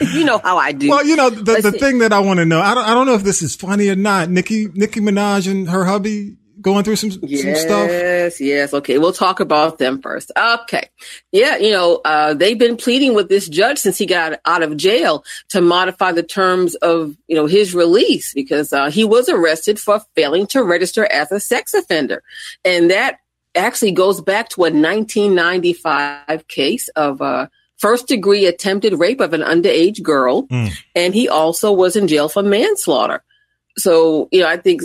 you 0.00 0.24
know 0.24 0.38
how 0.38 0.56
I 0.56 0.72
do. 0.72 0.88
Well, 0.88 1.04
you 1.04 1.14
know, 1.14 1.28
the, 1.28 1.52
Let's 1.52 1.64
the 1.64 1.72
see. 1.72 1.78
thing 1.78 1.98
that 1.98 2.12
I 2.12 2.20
want 2.20 2.38
to 2.38 2.46
know, 2.46 2.60
I 2.60 2.74
don't, 2.74 2.84
I 2.84 2.94
don't 2.94 3.06
know 3.06 3.14
if 3.14 3.22
this 3.22 3.42
is 3.42 3.54
funny 3.54 3.88
or 3.90 3.96
not. 3.96 4.30
Nicki, 4.30 4.68
Nicki 4.72 5.00
Minaj 5.00 5.50
and 5.50 5.68
her 5.68 5.84
hubby 5.84 6.36
going 6.60 6.84
through 6.84 6.96
some, 6.96 7.10
some 7.10 7.20
stuff. 7.20 7.90
Yes, 7.90 8.40
yes. 8.40 8.74
Okay, 8.74 8.98
we'll 8.98 9.12
talk 9.12 9.40
about 9.40 9.78
them 9.78 10.00
first. 10.00 10.32
Okay. 10.36 10.88
Yeah, 11.32 11.56
you 11.56 11.70
know, 11.70 12.00
uh, 12.04 12.34
they've 12.34 12.58
been 12.58 12.76
pleading 12.76 13.14
with 13.14 13.28
this 13.28 13.48
judge 13.48 13.78
since 13.78 13.98
he 13.98 14.06
got 14.06 14.40
out 14.44 14.62
of 14.62 14.76
jail 14.76 15.24
to 15.50 15.60
modify 15.60 16.12
the 16.12 16.22
terms 16.22 16.74
of, 16.76 17.16
you 17.26 17.36
know, 17.36 17.46
his 17.46 17.74
release 17.74 18.32
because 18.34 18.72
uh, 18.72 18.90
he 18.90 19.04
was 19.04 19.28
arrested 19.28 19.78
for 19.78 20.00
failing 20.14 20.46
to 20.48 20.62
register 20.62 21.06
as 21.10 21.30
a 21.32 21.40
sex 21.40 21.74
offender. 21.74 22.22
And 22.64 22.90
that 22.90 23.18
actually 23.54 23.92
goes 23.92 24.20
back 24.20 24.48
to 24.50 24.62
a 24.62 24.70
1995 24.70 26.48
case 26.48 26.88
of 26.90 27.20
uh, 27.22 27.46
first 27.76 28.08
degree 28.08 28.46
attempted 28.46 28.98
rape 28.98 29.20
of 29.20 29.32
an 29.32 29.40
underage 29.40 30.02
girl. 30.02 30.46
Mm. 30.48 30.72
And 30.94 31.14
he 31.14 31.28
also 31.28 31.72
was 31.72 31.96
in 31.96 32.08
jail 32.08 32.28
for 32.28 32.42
manslaughter. 32.42 33.22
So, 33.76 34.28
you 34.32 34.40
know, 34.40 34.48
I 34.48 34.56
think 34.56 34.82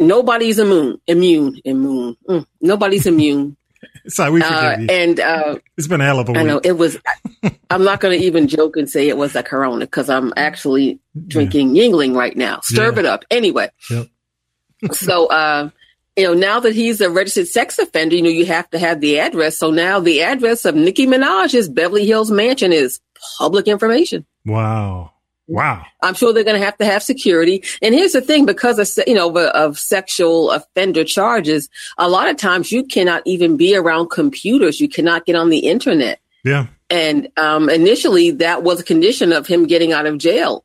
nobody's 0.00 0.58
immune, 0.58 1.00
immune, 1.06 1.60
immune. 1.64 2.16
Mm, 2.28 2.46
nobody's 2.60 3.06
immune. 3.06 3.56
Sorry, 4.08 4.30
we 4.32 4.42
Uh, 4.42 4.70
forgive 4.72 4.80
you. 4.82 4.86
and 4.96 5.20
uh, 5.20 5.58
It's 5.76 5.86
been 5.86 6.00
a 6.00 6.04
hell 6.04 6.18
of 6.20 6.28
a 6.28 6.32
I 6.38 6.42
know 6.42 6.60
it 6.62 6.72
was. 6.72 6.98
I'm 7.70 7.84
not 7.84 8.00
going 8.00 8.18
to 8.18 8.24
even 8.26 8.48
joke 8.48 8.76
and 8.76 8.88
say 8.90 9.08
it 9.08 9.16
was 9.16 9.36
a 9.36 9.42
Corona 9.42 9.80
because 9.86 10.10
I'm 10.10 10.32
actually 10.36 10.98
drinking 11.28 11.74
Yuengling 11.74 12.14
right 12.16 12.36
now. 12.36 12.60
Stir 12.62 12.92
Yeah. 12.92 12.98
it 12.98 13.06
up 13.06 13.24
anyway. 13.30 13.70
Yep. 13.90 14.08
so, 14.92 15.26
uh, 15.26 15.70
you 16.16 16.24
know, 16.24 16.34
now 16.34 16.60
that 16.60 16.74
he's 16.74 17.00
a 17.00 17.08
registered 17.08 17.46
sex 17.46 17.78
offender, 17.78 18.16
you 18.16 18.22
know, 18.22 18.28
you 18.28 18.44
have 18.46 18.68
to 18.70 18.78
have 18.78 19.00
the 19.00 19.20
address. 19.20 19.56
So 19.56 19.70
now 19.70 20.00
the 20.00 20.22
address 20.22 20.64
of 20.64 20.74
Nicki 20.74 21.06
Minaj's 21.06 21.68
Beverly 21.68 22.04
Hills 22.06 22.30
mansion 22.30 22.72
is 22.72 23.00
public 23.38 23.68
information. 23.68 24.26
Wow. 24.44 25.12
Wow. 25.50 25.84
I'm 26.00 26.14
sure 26.14 26.32
they're 26.32 26.44
going 26.44 26.60
to 26.60 26.64
have 26.64 26.78
to 26.78 26.84
have 26.84 27.02
security. 27.02 27.64
And 27.82 27.92
here's 27.92 28.12
the 28.12 28.20
thing, 28.20 28.46
because 28.46 28.78
of, 28.78 29.04
you 29.04 29.14
know, 29.14 29.36
of, 29.36 29.80
sexual 29.80 30.52
offender 30.52 31.02
charges, 31.02 31.68
a 31.98 32.08
lot 32.08 32.28
of 32.28 32.36
times 32.36 32.70
you 32.70 32.84
cannot 32.84 33.22
even 33.26 33.56
be 33.56 33.74
around 33.74 34.10
computers. 34.10 34.80
You 34.80 34.88
cannot 34.88 35.26
get 35.26 35.34
on 35.34 35.50
the 35.50 35.58
internet. 35.58 36.20
Yeah. 36.44 36.68
And 36.88 37.28
um, 37.36 37.68
initially 37.68 38.30
that 38.30 38.62
was 38.62 38.78
a 38.80 38.84
condition 38.84 39.32
of 39.32 39.48
him 39.48 39.66
getting 39.66 39.92
out 39.92 40.06
of 40.06 40.18
jail 40.18 40.64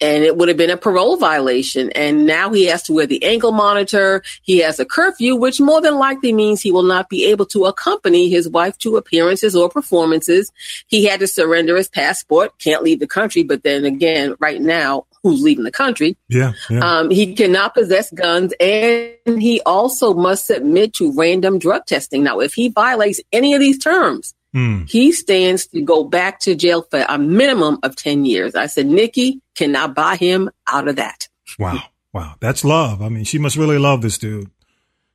and 0.00 0.24
it 0.24 0.36
would 0.36 0.48
have 0.48 0.56
been 0.56 0.70
a 0.70 0.76
parole 0.76 1.16
violation. 1.16 1.90
And 1.92 2.26
now 2.26 2.52
he 2.52 2.66
has 2.66 2.82
to 2.84 2.92
wear 2.92 3.06
the 3.06 3.22
ankle 3.24 3.52
monitor. 3.52 4.22
He 4.42 4.58
has 4.58 4.78
a 4.78 4.84
curfew, 4.84 5.36
which 5.36 5.60
more 5.60 5.80
than 5.80 5.96
likely 5.96 6.32
means 6.32 6.60
he 6.60 6.72
will 6.72 6.82
not 6.82 7.08
be 7.08 7.26
able 7.26 7.46
to 7.46 7.64
accompany 7.66 8.28
his 8.28 8.48
wife 8.48 8.78
to 8.78 8.96
appearances 8.96 9.56
or 9.56 9.68
performances. 9.68 10.52
He 10.86 11.06
had 11.06 11.20
to 11.20 11.26
surrender 11.26 11.76
his 11.76 11.88
passport, 11.88 12.58
can't 12.58 12.82
leave 12.82 13.00
the 13.00 13.06
country. 13.06 13.42
But 13.42 13.62
then 13.62 13.84
again, 13.84 14.34
right 14.38 14.60
now, 14.60 15.06
who's 15.22 15.42
leaving 15.42 15.64
the 15.64 15.72
country? 15.72 16.16
Yeah. 16.28 16.52
yeah. 16.70 16.80
Um, 16.80 17.10
he 17.10 17.34
cannot 17.34 17.74
possess 17.74 18.10
guns 18.12 18.52
and 18.60 19.12
he 19.26 19.60
also 19.66 20.14
must 20.14 20.46
submit 20.46 20.92
to 20.94 21.12
random 21.12 21.58
drug 21.58 21.86
testing. 21.86 22.22
Now, 22.22 22.40
if 22.40 22.54
he 22.54 22.68
violates 22.68 23.20
any 23.32 23.54
of 23.54 23.60
these 23.60 23.78
terms, 23.78 24.34
Mm. 24.54 24.88
He 24.88 25.12
stands 25.12 25.66
to 25.68 25.82
go 25.82 26.04
back 26.04 26.40
to 26.40 26.54
jail 26.54 26.82
for 26.90 27.04
a 27.08 27.18
minimum 27.18 27.78
of 27.82 27.96
10 27.96 28.24
years. 28.24 28.54
I 28.54 28.66
said, 28.66 28.86
Nikki 28.86 29.40
cannot 29.54 29.94
buy 29.94 30.16
him 30.16 30.50
out 30.66 30.88
of 30.88 30.96
that. 30.96 31.28
Wow. 31.58 31.82
Wow. 32.12 32.34
That's 32.40 32.64
love. 32.64 33.02
I 33.02 33.08
mean, 33.08 33.24
she 33.24 33.38
must 33.38 33.56
really 33.56 33.78
love 33.78 34.02
this 34.02 34.18
dude 34.18 34.50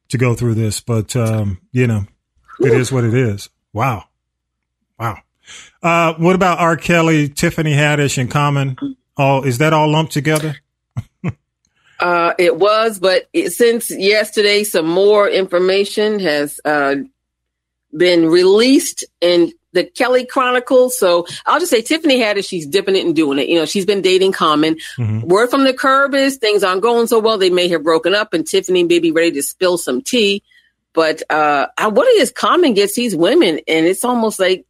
to 0.10 0.18
go 0.18 0.36
through 0.36 0.54
this, 0.54 0.80
but, 0.80 1.16
um, 1.16 1.60
you 1.72 1.88
know, 1.88 2.06
it 2.60 2.74
is 2.74 2.92
what 2.92 3.04
it 3.04 3.14
is. 3.14 3.50
Wow. 3.74 4.06
Wow. 5.00 5.18
Uh, 5.82 6.14
what 6.18 6.36
about 6.36 6.60
R. 6.60 6.78
Kelly, 6.78 7.28
Tiffany 7.30 7.74
Haddish, 7.74 8.18
and 8.18 8.30
Common? 8.30 8.78
All 9.18 9.44
is 9.44 9.58
that 9.58 9.74
all 9.74 9.92
lumped 9.92 10.14
together? 10.14 10.56
uh, 12.00 12.34
it 12.40 12.56
was, 12.58 13.00
but 13.00 13.28
it, 13.34 13.52
since 13.52 13.92
yesterday, 13.92 14.64
some 14.64 14.88
more 14.88 15.28
information 15.28 16.20
has 16.20 16.60
uh, 16.64 16.96
been 17.96 18.28
released 18.28 19.06
in 19.22 19.52
the 19.74 19.84
Kelly 19.84 20.26
Chronicles. 20.26 20.98
So 20.98 21.26
I'll 21.46 21.60
just 21.60 21.72
say 21.72 21.82
Tiffany 21.82 22.20
Haddish, 22.20 22.48
she's 22.48 22.66
dipping 22.66 22.96
it 22.96 23.06
and 23.06 23.16
doing 23.16 23.40
it. 23.40 23.50
You 23.50 23.60
know, 23.60 23.66
she's 23.66 23.86
been 23.86 24.02
dating 24.02 24.32
Common. 24.32 24.76
Mm-hmm. 24.98 25.28
Word 25.28 25.50
from 25.50 25.64
the 25.64 25.74
curb 25.74 26.14
is 26.14 26.38
things 26.38 26.64
aren't 26.64 26.82
going 26.82 27.08
so 27.08 27.20
well. 27.20 27.38
They 27.38 27.50
may 27.50 27.68
have 27.70 27.84
broken 27.84 28.14
up 28.14 28.34
and 28.34 28.48
Tiffany 28.48 28.84
may 28.84 29.00
be 29.00 29.12
ready 29.12 29.32
to 29.32 29.44
spill 29.44 29.78
some 29.78 30.02
tea. 30.02 30.44
But 30.94 31.24
uh 31.32 31.68
what 31.90 32.08
is 32.08 32.32
Common 32.32 32.76
gets 32.76 32.96
these 32.96 33.16
women 33.16 33.60
and 33.68 33.86
it's 33.86 34.06
almost 34.06 34.40
like 34.40 34.66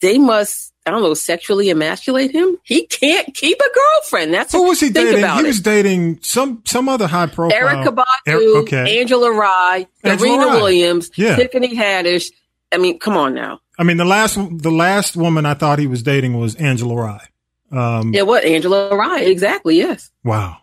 they 0.00 0.18
must 0.18 0.72
I 0.86 0.92
don't 0.92 1.02
know, 1.02 1.14
sexually 1.14 1.68
emasculate 1.68 2.30
him. 2.30 2.58
He 2.62 2.86
can't 2.86 3.34
keep 3.34 3.58
a 3.58 3.70
girlfriend. 3.74 4.32
That's 4.32 4.52
who 4.52 4.68
was 4.68 4.78
he 4.78 4.90
dating? 4.90 5.18
He 5.18 5.40
it. 5.40 5.46
was 5.46 5.60
dating 5.60 6.20
some 6.22 6.62
some 6.64 6.88
other 6.88 7.08
high 7.08 7.26
profile. 7.26 7.58
Erykah 7.60 7.94
Badu, 7.96 8.28
er- 8.28 8.58
okay. 8.60 9.00
Angela 9.00 9.32
Rye, 9.32 9.88
Serena 10.04 10.48
Williams, 10.48 11.10
yeah. 11.16 11.34
Tiffany 11.34 11.74
Haddish. 11.74 12.30
I 12.72 12.78
mean, 12.78 13.00
come 13.00 13.16
on 13.16 13.34
now. 13.34 13.60
I 13.78 13.82
mean, 13.82 13.96
the 13.96 14.04
last 14.04 14.36
the 14.36 14.70
last 14.70 15.16
woman 15.16 15.44
I 15.44 15.54
thought 15.54 15.80
he 15.80 15.88
was 15.88 16.04
dating 16.04 16.38
was 16.38 16.54
Angela 16.54 16.94
Rye. 16.94 17.28
Um, 17.72 18.14
yeah, 18.14 18.22
what 18.22 18.44
Angela 18.44 18.94
Rye? 18.94 19.22
Exactly. 19.22 19.78
Yes. 19.78 20.12
Wow. 20.22 20.58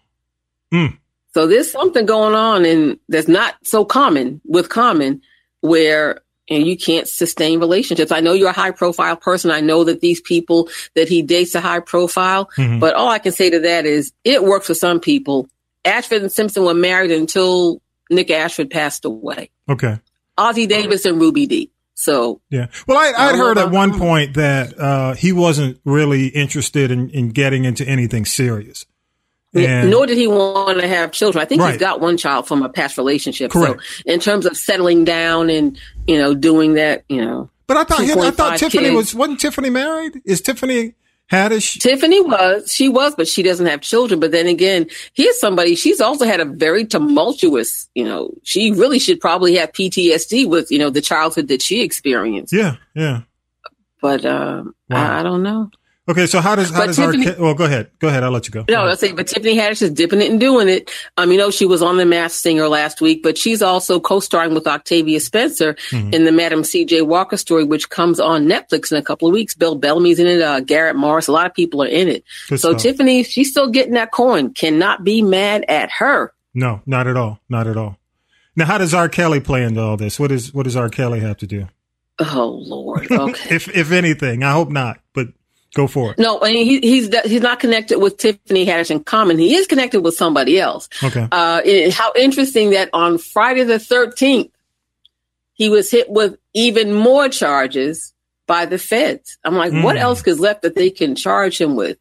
Mm. 0.73 0.97
So 1.33 1.47
there's 1.47 1.69
something 1.69 2.05
going 2.05 2.33
on, 2.33 2.63
and 2.63 2.97
that's 3.09 3.27
not 3.27 3.55
so 3.63 3.83
common 3.83 4.39
with 4.45 4.69
Common, 4.69 5.21
where 5.59 6.21
and 6.49 6.67
you 6.67 6.77
can't 6.77 7.07
sustain 7.07 7.59
relationships. 7.59 8.11
I 8.11 8.19
know 8.19 8.33
you're 8.33 8.49
a 8.49 8.53
high 8.53 8.71
profile 8.71 9.15
person. 9.15 9.51
I 9.51 9.61
know 9.61 9.83
that 9.85 10.01
these 10.01 10.21
people 10.21 10.69
that 10.95 11.07
he 11.07 11.21
dates 11.21 11.55
are 11.55 11.61
high 11.61 11.79
profile, 11.79 12.49
mm-hmm. 12.57 12.79
but 12.79 12.95
all 12.95 13.09
I 13.09 13.19
can 13.19 13.31
say 13.31 13.49
to 13.49 13.59
that 13.61 13.85
is 13.85 14.11
it 14.23 14.43
works 14.43 14.67
for 14.67 14.73
some 14.73 14.99
people. 14.99 15.47
Ashford 15.85 16.21
and 16.21 16.31
Simpson 16.31 16.63
were 16.65 16.73
married 16.73 17.11
until 17.11 17.81
Nick 18.09 18.31
Ashford 18.31 18.69
passed 18.69 19.05
away. 19.05 19.49
Okay. 19.69 19.99
Ossie 20.37 20.67
Davis 20.67 21.05
and 21.05 21.19
Ruby 21.19 21.45
Dee. 21.45 21.71
So 21.95 22.41
yeah, 22.49 22.67
well, 22.87 22.97
I, 22.97 23.13
I'd 23.15 23.35
heard 23.35 23.57
at 23.57 23.69
one 23.69 23.97
point 23.99 24.33
that 24.33 24.77
uh, 24.79 25.13
he 25.13 25.31
wasn't 25.31 25.79
really 25.85 26.27
interested 26.27 26.89
in, 26.89 27.09
in 27.11 27.29
getting 27.29 27.65
into 27.65 27.87
anything 27.87 28.25
serious. 28.25 28.85
And, 29.53 29.89
Nor 29.89 30.05
did 30.07 30.17
he 30.17 30.27
want 30.27 30.79
to 30.79 30.87
have 30.87 31.11
children. 31.11 31.41
I 31.41 31.45
think 31.45 31.61
right. 31.61 31.71
he's 31.71 31.79
got 31.79 32.01
one 32.01 32.17
child 32.17 32.47
from 32.47 32.63
a 32.63 32.69
past 32.69 32.97
relationship. 32.97 33.51
Correct. 33.51 33.81
So 33.81 34.01
in 34.11 34.19
terms 34.19 34.45
of 34.45 34.57
settling 34.57 35.05
down 35.05 35.49
and, 35.49 35.77
you 36.07 36.17
know, 36.17 36.33
doing 36.33 36.73
that, 36.73 37.03
you 37.07 37.23
know. 37.23 37.49
But 37.67 37.77
I 37.77 37.83
thought 37.83 38.01
I 38.01 38.31
thought 38.31 38.57
Tiffany 38.57 38.83
kids. 38.85 38.95
was 38.95 39.15
wasn't 39.15 39.39
Tiffany 39.39 39.69
married? 39.69 40.21
Is 40.25 40.41
Tiffany 40.41 40.95
had 41.27 41.51
Haddish? 41.51 41.79
Tiffany 41.79 42.21
was. 42.21 42.71
She 42.73 42.89
was, 42.89 43.15
but 43.15 43.27
she 43.27 43.41
doesn't 43.41 43.65
have 43.65 43.81
children. 43.81 44.19
But 44.19 44.31
then 44.31 44.47
again, 44.47 44.87
here's 45.13 45.39
somebody, 45.39 45.75
she's 45.75 46.01
also 46.01 46.25
had 46.25 46.39
a 46.39 46.45
very 46.45 46.85
tumultuous, 46.85 47.89
you 47.95 48.03
know, 48.03 48.33
she 48.43 48.71
really 48.71 48.99
should 48.99 49.19
probably 49.19 49.55
have 49.55 49.71
PTSD 49.71 50.47
with, 50.47 50.71
you 50.71 50.79
know, 50.79 50.89
the 50.89 51.01
childhood 51.01 51.47
that 51.47 51.61
she 51.61 51.81
experienced. 51.81 52.53
Yeah, 52.53 52.75
yeah. 52.93 53.21
But 54.01 54.25
um, 54.25 54.75
wow. 54.89 55.17
I, 55.17 55.19
I 55.19 55.23
don't 55.23 55.43
know. 55.43 55.71
Okay, 56.05 56.25
so 56.27 56.41
how 56.41 56.55
does 56.55 56.69
how 56.69 56.79
but 56.79 56.87
does 56.87 56.97
Tiffany, 56.97 57.29
our 57.29 57.41
well 57.41 57.53
go 57.53 57.63
ahead 57.63 57.89
go 57.99 58.09
ahead 58.09 58.23
I'll 58.23 58.31
let 58.31 58.45
you 58.45 58.51
go. 58.51 58.65
No, 58.67 58.83
I 58.83 58.95
say, 58.95 59.13
but 59.13 59.27
Tiffany 59.27 59.55
Haddish 59.55 59.81
is 59.81 59.91
dipping 59.91 60.21
it 60.21 60.29
and 60.29 60.37
doing 60.37 60.67
it. 60.67 60.91
Um, 61.15 61.31
you 61.31 61.37
know, 61.37 61.49
she 61.49 61.65
was 61.65 61.81
on 61.81 61.95
the 61.95 62.05
Masked 62.05 62.41
Singer 62.41 62.67
last 62.67 62.99
week, 62.99 63.23
but 63.23 63.37
she's 63.37 63.61
also 63.61 64.01
co-starring 64.01 64.53
with 64.53 64.67
Octavia 64.67 65.21
Spencer 65.21 65.75
mm-hmm. 65.91 66.13
in 66.13 66.25
the 66.25 66.33
Madam 66.33 66.65
C.J. 66.65 67.03
Walker 67.03 67.37
story, 67.37 67.63
which 67.63 67.89
comes 67.89 68.19
on 68.19 68.47
Netflix 68.47 68.91
in 68.91 68.97
a 68.97 69.01
couple 69.01 69.29
of 69.29 69.33
weeks. 69.33 69.55
Bill 69.55 69.75
Bellamy's 69.75 70.19
in 70.19 70.27
it. 70.27 70.41
Uh, 70.41 70.59
Garrett 70.59 70.97
Morris, 70.97 71.27
a 71.27 71.31
lot 71.31 71.45
of 71.45 71.53
people 71.53 71.81
are 71.81 71.87
in 71.87 72.09
it. 72.09 72.25
Good 72.49 72.59
so 72.59 72.71
stuff. 72.71 72.81
Tiffany, 72.81 73.23
she's 73.23 73.51
still 73.51 73.69
getting 73.69 73.93
that 73.93 74.11
coin. 74.11 74.53
Cannot 74.53 75.05
be 75.05 75.21
mad 75.21 75.63
at 75.69 75.89
her. 75.89 76.33
No, 76.53 76.81
not 76.85 77.07
at 77.07 77.15
all. 77.15 77.39
Not 77.47 77.65
at 77.67 77.77
all. 77.77 77.97
Now, 78.57 78.65
how 78.65 78.77
does 78.77 78.93
R. 78.93 79.07
Kelly 79.07 79.39
play 79.39 79.63
into 79.63 79.81
all 79.81 79.95
this? 79.95 80.19
What 80.19 80.31
is 80.31 80.53
what 80.53 80.63
does 80.63 80.75
R. 80.75 80.89
Kelly 80.89 81.21
have 81.21 81.37
to 81.37 81.47
do? 81.47 81.67
Oh 82.19 82.61
Lord. 82.61 83.09
Okay. 83.09 83.49
if 83.55 83.69
if 83.75 83.91
anything, 83.91 84.43
I 84.43 84.51
hope 84.51 84.69
not. 84.69 84.99
But 85.13 85.29
Go 85.73 85.87
for 85.87 86.11
it. 86.11 86.19
No, 86.19 86.39
I 86.41 86.53
mean, 86.53 86.65
he, 86.65 86.79
he's 86.81 87.09
he's 87.25 87.41
not 87.41 87.59
connected 87.59 87.97
with 87.99 88.17
Tiffany 88.17 88.65
Haddish 88.65 88.91
in 88.91 89.03
common. 89.03 89.39
He 89.39 89.55
is 89.55 89.65
connected 89.65 90.01
with 90.01 90.15
somebody 90.15 90.59
else. 90.59 90.87
Okay. 91.03 91.27
Uh, 91.31 91.61
it, 91.65 91.93
how 91.93 92.13
interesting 92.15 92.71
that 92.71 92.89
on 92.93 93.17
Friday 93.17 93.63
the 93.63 93.79
thirteenth, 93.79 94.51
he 95.53 95.69
was 95.69 95.89
hit 95.89 96.09
with 96.09 96.37
even 96.53 96.93
more 96.93 97.27
charges 97.27 98.13
by 98.45 98.67
the 98.67 98.77
feds. 98.77 99.39
I'm 99.43 99.55
like, 99.55 99.71
mm. 99.71 99.83
what 99.83 99.97
else 99.97 100.25
is 100.27 100.39
left 100.39 100.61
that 100.61 100.75
they 100.75 100.91
can 100.91 101.15
charge 101.15 101.59
him 101.59 101.75
with? 101.75 101.97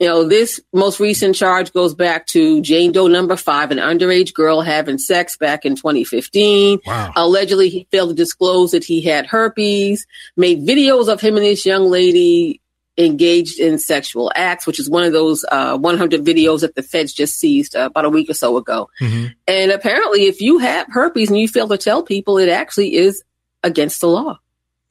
You 0.00 0.08
know, 0.08 0.24
this 0.24 0.58
most 0.72 0.98
recent 0.98 1.36
charge 1.36 1.72
goes 1.72 1.94
back 1.94 2.26
to 2.28 2.62
Jane 2.62 2.92
Doe 2.92 3.08
number 3.08 3.36
five, 3.36 3.70
an 3.70 3.78
underage 3.78 4.32
girl 4.32 4.62
having 4.62 4.98
sex 4.98 5.36
back 5.36 5.64
in 5.66 5.76
2015. 5.76 6.80
Wow. 6.86 7.12
Allegedly, 7.14 7.68
he 7.68 7.86
failed 7.90 8.08
to 8.08 8.14
disclose 8.16 8.72
that 8.72 8.84
he 8.84 9.02
had 9.02 9.26
herpes, 9.26 10.06
made 10.36 10.66
videos 10.66 11.08
of 11.12 11.20
him 11.20 11.36
and 11.36 11.44
this 11.44 11.66
young 11.66 11.90
lady 11.90 12.61
engaged 12.98 13.58
in 13.58 13.78
sexual 13.78 14.30
acts, 14.34 14.66
which 14.66 14.78
is 14.78 14.90
one 14.90 15.04
of 15.04 15.12
those 15.12 15.44
uh, 15.50 15.76
100 15.78 16.24
videos 16.24 16.60
that 16.60 16.74
the 16.74 16.82
feds 16.82 17.12
just 17.12 17.38
seized 17.38 17.74
uh, 17.74 17.86
about 17.86 18.04
a 18.04 18.10
week 18.10 18.28
or 18.28 18.34
so 18.34 18.56
ago. 18.56 18.88
Mm-hmm. 19.00 19.28
And 19.46 19.70
apparently, 19.70 20.26
if 20.26 20.40
you 20.40 20.58
have 20.58 20.86
herpes 20.90 21.30
and 21.30 21.38
you 21.38 21.48
fail 21.48 21.68
to 21.68 21.78
tell 21.78 22.02
people, 22.02 22.38
it 22.38 22.48
actually 22.48 22.96
is 22.96 23.22
against 23.62 24.00
the 24.00 24.08
law. 24.08 24.38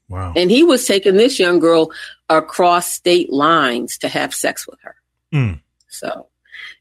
Wow. 0.10 0.34
And 0.36 0.52
he 0.52 0.64
was 0.64 0.86
taking 0.86 1.16
this 1.16 1.40
young 1.40 1.60
girl 1.60 1.92
across 2.28 2.88
state 2.88 3.32
lines 3.32 3.98
to 4.00 4.10
have 4.10 4.34
sex 4.34 4.68
with 4.68 4.80
her. 4.82 4.96
Mm. 5.34 5.62
So 5.88 6.28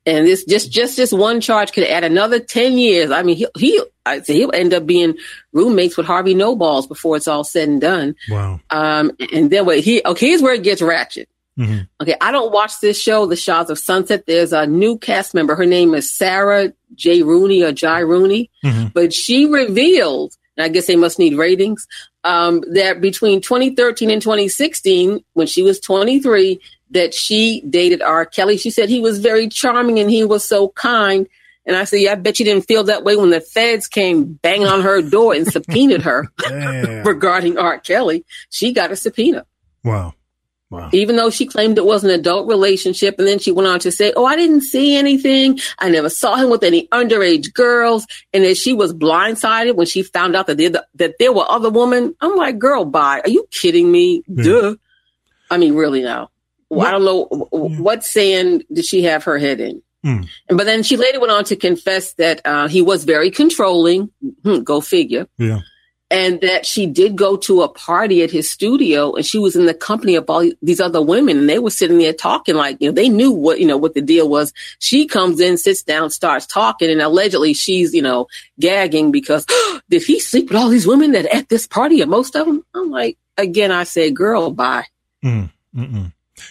and 0.06 0.26
this 0.26 0.44
just 0.44 0.70
just 0.70 0.96
this 0.96 1.12
one 1.12 1.40
charge 1.40 1.72
could 1.72 1.84
add 1.84 2.04
another 2.04 2.40
ten 2.40 2.78
years. 2.78 3.10
I 3.10 3.22
mean, 3.22 3.36
he 3.36 3.46
he 3.56 3.82
I 4.06 4.20
say 4.20 4.34
he'll 4.34 4.52
end 4.52 4.74
up 4.74 4.86
being 4.86 5.16
roommates 5.52 5.96
with 5.96 6.06
Harvey 6.06 6.34
No 6.34 6.56
Balls 6.56 6.86
before 6.86 7.16
it's 7.16 7.28
all 7.28 7.44
said 7.44 7.68
and 7.68 7.80
done. 7.80 8.16
Wow. 8.28 8.60
Um, 8.70 9.12
and 9.32 9.50
then 9.50 9.66
what 9.66 9.80
he 9.80 10.02
okay. 10.04 10.28
Here's 10.28 10.42
where 10.42 10.54
it 10.54 10.62
gets 10.62 10.82
ratchet. 10.82 11.28
Mm-hmm. 11.58 11.80
Okay, 12.00 12.16
I 12.20 12.32
don't 12.32 12.52
watch 12.52 12.80
this 12.80 13.00
show, 13.00 13.26
The 13.26 13.36
Shahs 13.36 13.68
of 13.68 13.78
Sunset. 13.78 14.24
There's 14.26 14.52
a 14.52 14.66
new 14.66 14.96
cast 14.96 15.34
member. 15.34 15.54
Her 15.54 15.66
name 15.66 15.92
is 15.94 16.10
Sarah 16.10 16.72
J. 16.94 17.22
Rooney 17.22 17.62
or 17.62 17.72
Jai 17.72 18.00
Rooney, 18.00 18.50
mm-hmm. 18.64 18.88
but 18.94 19.12
she 19.12 19.44
revealed, 19.44 20.34
and 20.56 20.64
I 20.64 20.68
guess 20.68 20.86
they 20.86 20.96
must 20.96 21.18
need 21.18 21.36
ratings, 21.36 21.86
um, 22.24 22.62
that 22.72 23.02
between 23.02 23.42
2013 23.42 24.10
and 24.10 24.22
2016, 24.22 25.22
when 25.34 25.46
she 25.46 25.62
was 25.62 25.80
23, 25.80 26.60
that 26.90 27.14
she 27.14 27.62
dated 27.68 28.02
R. 28.02 28.26
Kelly. 28.26 28.56
She 28.56 28.70
said 28.70 28.88
he 28.88 29.00
was 29.00 29.18
very 29.18 29.48
charming 29.48 29.98
and 29.98 30.10
he 30.10 30.24
was 30.24 30.44
so 30.44 30.68
kind. 30.70 31.26
And 31.66 31.76
I 31.76 31.84
said, 31.84 32.00
yeah, 32.00 32.12
I 32.12 32.14
bet 32.16 32.38
you 32.38 32.44
didn't 32.44 32.66
feel 32.66 32.84
that 32.84 33.04
way 33.04 33.16
when 33.16 33.30
the 33.30 33.40
feds 33.40 33.86
came 33.86 34.32
banging 34.34 34.66
on 34.66 34.80
her 34.80 35.02
door 35.02 35.34
and 35.34 35.46
subpoenaed 35.46 36.02
her 36.02 36.28
regarding 37.04 37.58
R. 37.58 37.78
Kelly. 37.78 38.24
She 38.48 38.72
got 38.72 38.90
a 38.90 38.96
subpoena. 38.96 39.44
Wow. 39.84 40.14
Wow. 40.70 40.88
Even 40.92 41.16
though 41.16 41.30
she 41.30 41.46
claimed 41.46 41.78
it 41.78 41.84
was 41.84 42.04
an 42.04 42.10
adult 42.10 42.46
relationship. 42.48 43.18
And 43.18 43.26
then 43.26 43.40
she 43.40 43.50
went 43.50 43.66
on 43.66 43.80
to 43.80 43.90
say, 43.90 44.12
Oh, 44.14 44.24
I 44.24 44.36
didn't 44.36 44.60
see 44.60 44.96
anything. 44.96 45.58
I 45.80 45.90
never 45.90 46.08
saw 46.08 46.36
him 46.36 46.48
with 46.48 46.62
any 46.62 46.86
underage 46.88 47.52
girls. 47.52 48.06
And 48.32 48.44
that 48.44 48.56
she 48.56 48.72
was 48.72 48.94
blindsided 48.94 49.74
when 49.74 49.86
she 49.86 50.04
found 50.04 50.36
out 50.36 50.46
that, 50.46 50.58
there, 50.58 50.70
that 50.94 51.14
there 51.18 51.32
were 51.32 51.48
other 51.48 51.70
women. 51.70 52.14
I'm 52.20 52.36
like, 52.36 52.58
girl, 52.58 52.84
bye. 52.84 53.20
Are 53.20 53.28
you 53.28 53.48
kidding 53.50 53.90
me? 53.90 54.22
Yeah. 54.28 54.44
Duh. 54.44 54.76
I 55.50 55.56
mean, 55.56 55.74
really 55.74 56.02
now. 56.02 56.30
Well, 56.70 56.86
I 56.86 56.92
don't 56.92 57.04
know 57.04 57.24
what 57.50 58.04
sand 58.04 58.64
did 58.72 58.84
she 58.84 59.02
have 59.02 59.24
her 59.24 59.38
head 59.38 59.60
in. 59.60 59.82
Mm. 60.04 60.28
But 60.48 60.64
then 60.64 60.82
she 60.82 60.96
later 60.96 61.20
went 61.20 61.32
on 61.32 61.44
to 61.44 61.56
confess 61.56 62.14
that 62.14 62.40
uh, 62.44 62.68
he 62.68 62.80
was 62.80 63.04
very 63.04 63.30
controlling. 63.30 64.10
Hmm, 64.44 64.60
go 64.60 64.80
figure. 64.80 65.26
Yeah. 65.36 65.60
And 66.12 66.40
that 66.40 66.66
she 66.66 66.86
did 66.86 67.14
go 67.14 67.36
to 67.36 67.62
a 67.62 67.68
party 67.68 68.22
at 68.22 68.32
his 68.32 68.50
studio 68.50 69.14
and 69.14 69.24
she 69.24 69.38
was 69.38 69.54
in 69.54 69.66
the 69.66 69.74
company 69.74 70.16
of 70.16 70.28
all 70.28 70.48
these 70.60 70.80
other 70.80 71.00
women 71.00 71.38
and 71.38 71.48
they 71.48 71.60
were 71.60 71.70
sitting 71.70 71.98
there 71.98 72.12
talking 72.12 72.56
like, 72.56 72.78
you 72.80 72.88
know, 72.88 72.94
they 72.94 73.08
knew 73.08 73.30
what, 73.30 73.60
you 73.60 73.66
know, 73.66 73.76
what 73.76 73.94
the 73.94 74.02
deal 74.02 74.28
was. 74.28 74.52
She 74.80 75.06
comes 75.06 75.38
in, 75.38 75.56
sits 75.56 75.84
down, 75.84 76.10
starts 76.10 76.48
talking 76.48 76.90
and 76.90 77.00
allegedly 77.00 77.54
she's, 77.54 77.94
you 77.94 78.02
know, 78.02 78.26
gagging 78.58 79.12
because 79.12 79.46
did 79.88 80.02
he 80.02 80.18
sleep 80.18 80.48
with 80.48 80.56
all 80.56 80.68
these 80.68 80.86
women 80.86 81.12
that 81.12 81.32
at 81.32 81.48
this 81.48 81.68
party 81.68 82.00
and 82.00 82.10
most 82.10 82.34
of 82.34 82.44
them? 82.44 82.64
I'm 82.74 82.90
like, 82.90 83.16
again, 83.36 83.70
I 83.70 83.84
say, 83.84 84.10
girl, 84.10 84.50
bye. 84.50 84.86
Mm, 85.24 85.50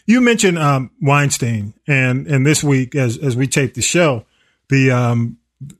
you 0.06 0.22
mentioned 0.22 0.58
um, 0.58 0.92
Weinstein, 1.02 1.74
and 1.88 2.28
and 2.28 2.46
this 2.46 2.64
week, 2.64 2.96
as 2.96 3.18
as 3.18 3.36
we 3.36 3.48
taped 3.48 3.76
the 3.76 3.82
show, 3.82 4.26
the 4.70 4.92
um, 4.92 5.38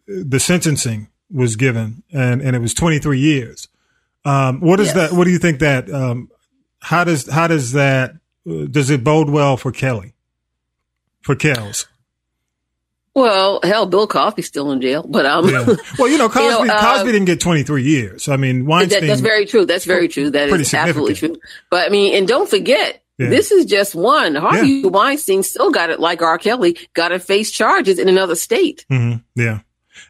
the 0.08 0.40
sentencing 0.40 1.08
was 1.32 1.56
given, 1.56 2.04
and 2.12 2.42
and 2.42 2.56
it 2.56 2.60
was 2.60 2.74
23 2.74 3.20
years. 3.20 3.68
Um, 4.26 4.60
what 4.60 4.80
is 4.80 4.88
yes. 4.88 4.96
that? 4.96 5.12
What 5.14 5.26
do 5.26 5.32
you 5.32 5.40
think 5.40 5.60
that? 5.60 5.92
Um, 5.92 6.30
how 6.80 7.04
does 7.04 7.30
how 7.30 7.48
does 7.48 7.74
that? 7.74 8.16
Uh, 8.50 8.66
does 8.70 8.90
it 8.90 9.04
bode 9.04 9.30
well 9.30 9.58
for 9.58 9.72
Kelly? 9.72 10.14
For 11.22 11.36
Kells? 11.36 11.88
Well, 13.16 13.60
hell, 13.64 13.86
Bill 13.86 14.08
Cosby's 14.08 14.48
still 14.48 14.72
in 14.72 14.82
jail, 14.82 15.04
but 15.08 15.26
um, 15.26 15.50
yeah. 15.50 15.66
well, 16.00 16.08
you 16.08 16.18
know, 16.18 16.30
Cosby, 16.30 16.62
you 16.62 16.66
know, 16.66 16.74
uh, 16.74 16.96
Cosby 16.98 17.12
didn't 17.12 17.26
get 17.26 17.42
23 17.42 17.84
years. 17.84 18.30
I 18.30 18.38
mean, 18.38 18.66
Weinstein. 18.66 19.02
That, 19.02 19.08
that's 19.08 19.22
very 19.22 19.46
true. 19.46 19.66
That's 19.66 19.86
very 19.86 20.08
true. 20.08 20.30
That 20.30 20.50
is 20.50 20.74
absolutely 20.74 21.16
true. 21.16 21.36
But 21.70 21.88
I 21.88 21.90
mean, 21.90 22.16
and 22.16 22.28
don't 22.28 22.50
forget, 22.50 23.04
yeah. 23.20 23.30
This 23.30 23.52
is 23.52 23.66
just 23.66 23.96
one. 23.96 24.36
Harvey 24.36 24.68
yeah. 24.68 24.88
Weinstein 24.88 25.44
still 25.44 25.72
got 25.72 25.90
it, 25.90 26.00
like 26.00 26.22
R. 26.22 26.38
Kelly, 26.38 26.78
got 26.94 27.10
to 27.10 27.20
face 27.20 27.52
charges 27.52 28.00
in 28.00 28.08
another 28.08 28.36
state. 28.36 28.86
Mm-hmm. 28.90 29.20
Yeah. 29.40 29.60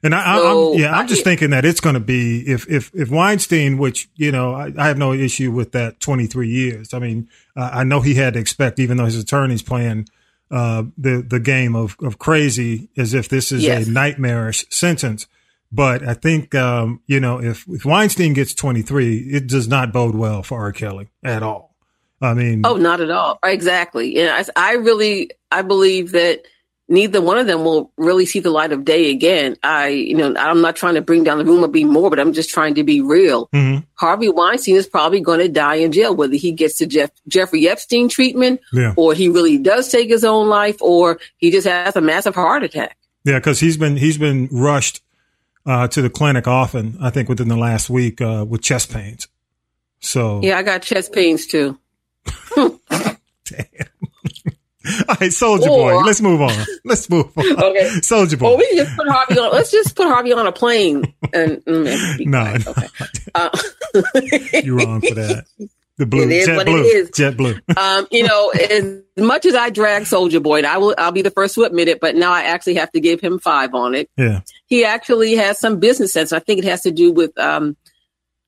And 0.04 0.14
I, 0.14 0.38
so, 0.38 0.74
I'm, 0.74 0.80
yeah, 0.80 0.96
I'm 0.96 1.08
just 1.08 1.24
thinking 1.24 1.50
that 1.50 1.66
it's 1.66 1.80
going 1.80 1.96
to 1.96 2.00
be 2.00 2.42
if 2.48 2.70
if 2.70 2.92
if 2.94 3.10
Weinstein, 3.10 3.80
which 3.80 4.10
you 4.16 4.32
know, 4.32 4.54
I, 4.54 4.72
I, 4.78 4.88
have 4.88 5.00
no 5.00 5.14
issue 5.14 5.52
with 5.52 5.72
that 5.72 6.00
23 6.00 6.48
years. 6.48 6.94
I 6.94 7.00
mean, 7.00 7.28
uh, 7.58 7.72
I 7.74 7.84
know 7.84 8.02
he 8.02 8.14
had 8.14 8.36
to 8.36 8.40
expect, 8.40 8.78
even 8.80 8.98
though 8.98 9.06
his 9.06 9.18
attorney's 9.18 9.64
playing 9.64 10.08
uh, 10.52 10.84
the 10.98 11.26
the 11.28 11.40
game 11.40 11.76
of 11.76 11.98
of 12.02 12.20
crazy, 12.20 12.90
as 12.98 13.16
if 13.16 13.30
this 13.30 13.52
is 13.52 13.64
yes. 13.64 13.88
a 13.88 13.92
nightmarish 13.92 14.66
sentence. 14.70 15.26
But 15.72 16.08
I 16.08 16.14
think 16.14 16.56
um, 16.56 17.02
you 17.08 17.20
know, 17.20 17.42
if 17.42 17.66
if 17.68 17.84
Weinstein 17.84 18.34
gets 18.34 18.54
23, 18.54 19.18
it 19.32 19.48
does 19.48 19.68
not 19.68 19.92
bode 19.92 20.16
well 20.16 20.44
for 20.44 20.60
R. 20.60 20.72
Kelly 20.72 21.10
at 21.24 21.44
all. 21.44 21.69
I 22.22 22.34
mean, 22.34 22.62
oh, 22.66 22.76
not 22.76 23.02
at 23.02 23.12
all. 23.12 23.40
Exactly. 23.44 24.20
And 24.20 24.30
I, 24.30 24.72
I 24.72 24.74
really, 24.74 25.32
I 25.52 25.62
believe 25.62 26.12
that 26.12 26.44
neither 26.90 27.22
one 27.22 27.38
of 27.38 27.48
them 27.48 27.64
will 27.64 27.94
really 27.98 28.26
see 28.26 28.40
the 28.40 28.50
light 28.50 28.72
of 28.72 28.84
day 28.84 29.12
again. 29.12 29.56
I, 29.64 29.90
you 29.90 30.16
know, 30.16 30.36
I'm 30.36 30.62
not 30.62 30.76
trying 30.76 30.96
to 30.96 31.02
bring 31.02 31.24
down 31.24 31.38
the 31.38 31.46
room 31.46 31.64
or 31.64 31.68
be 31.68 31.86
more, 31.86 32.10
but 32.10 32.20
I'm 32.20 32.34
just 32.34 32.50
trying 32.50 32.76
to 32.76 32.84
be 32.84 33.00
real. 33.00 33.48
Mm-hmm. 33.48 33.86
Harvey 33.94 34.30
Weinstein 34.30 34.76
is 34.76 34.88
probably 34.88 35.22
going 35.22 35.40
to 35.40 35.48
die 35.48 35.76
in 35.76 35.92
jail, 35.92 36.16
whether 36.16 36.36
he 36.36 36.52
gets 36.52 36.80
the 36.80 36.88
Jeff, 36.88 37.12
Jeffrey 37.28 37.68
Epstein 37.70 38.10
treatment 38.10 38.60
yeah. 38.74 38.94
or 38.98 39.14
he 39.14 39.30
really 39.30 39.58
does 39.58 39.90
take 39.90 40.10
his 40.10 40.26
own 40.26 40.50
life 40.50 40.82
or 40.82 41.20
he 41.38 41.52
just 41.52 41.68
has 41.68 41.96
a 41.96 42.02
massive 42.02 42.36
heart 42.36 42.64
attack. 42.64 42.98
Yeah. 43.24 43.40
Cause 43.40 43.60
he's 43.60 43.78
been, 43.78 43.96
he's 43.96 44.18
been 44.18 44.50
rushed, 44.52 45.02
uh, 45.66 45.88
to 45.90 46.02
the 46.02 46.10
clinic 46.10 46.48
often, 46.48 46.98
I 47.00 47.12
think 47.12 47.30
within 47.30 47.48
the 47.48 47.58
last 47.58 47.90
week, 47.90 48.22
uh, 48.22 48.46
with 48.48 48.62
chest 48.62 48.92
pains. 48.92 49.28
So 50.00 50.40
yeah, 50.42 50.58
I 50.58 50.64
got 50.64 50.82
chest 50.82 51.14
pains 51.14 51.46
too. 51.46 51.78
Damn. 52.56 53.90
All 55.08 55.16
right, 55.20 55.30
Soulja 55.30 55.68
Boy. 55.68 56.02
Let's 56.04 56.22
move 56.22 56.42
on. 56.42 56.54
Let's 56.86 57.10
move 57.10 57.26
on. 57.38 57.46
Okay, 57.46 57.90
Soulja 58.00 58.40
Boy. 58.40 58.50
Well, 58.50 58.58
we 58.58 58.76
just 58.76 58.96
put 58.96 59.08
Harvey 59.08 59.38
on. 59.38 59.52
Let's 59.52 59.72
just 59.72 59.96
put 59.96 60.08
Harvey 60.08 60.34
on 60.34 60.48
a 60.48 60.52
plane 60.52 61.14
and 61.34 61.64
mm, 61.66 62.20
no, 62.26 62.44
no. 62.44 62.72
Okay. 62.72 62.88
Uh, 63.36 63.50
you're 64.64 64.78
wrong 64.78 65.02
for 65.02 65.16
that. 65.16 65.46
The 65.98 66.06
blue, 66.06 66.24
it 66.24 66.32
is 66.32 66.46
jet 66.46 66.66
blue, 66.66 66.82
it 66.82 66.86
is. 66.86 67.12
jet 67.12 67.36
blue. 67.36 67.60
um, 67.76 68.08
you 68.10 68.24
know, 68.24 68.52
as 68.52 69.02
much 69.18 69.46
as 69.46 69.54
I 69.54 69.70
drag 69.70 70.04
Soulja 70.04 70.42
Boy, 70.42 70.60
and 70.60 70.68
I 70.68 70.78
will, 70.78 70.96
I'll 70.98 71.12
be 71.12 71.24
the 71.24 71.32
first 71.32 71.56
to 71.56 71.64
admit 71.64 71.90
it, 71.90 72.00
but 72.00 72.16
now 72.16 72.32
I 72.32 72.44
actually 72.44 72.76
have 72.76 72.90
to 72.94 73.02
give 73.02 73.20
him 73.20 73.38
five 73.38 73.76
on 73.76 73.96
it. 73.96 74.10
Yeah, 74.16 74.42
he 74.68 74.86
actually 74.86 75.36
has 75.36 75.60
some 75.60 75.80
business 75.80 76.14
sense. 76.14 76.32
I 76.32 76.40
think 76.40 76.60
it 76.60 76.66
has 76.66 76.84
to 76.84 76.92
do 76.92 77.12
with 77.12 77.38
um, 77.38 77.76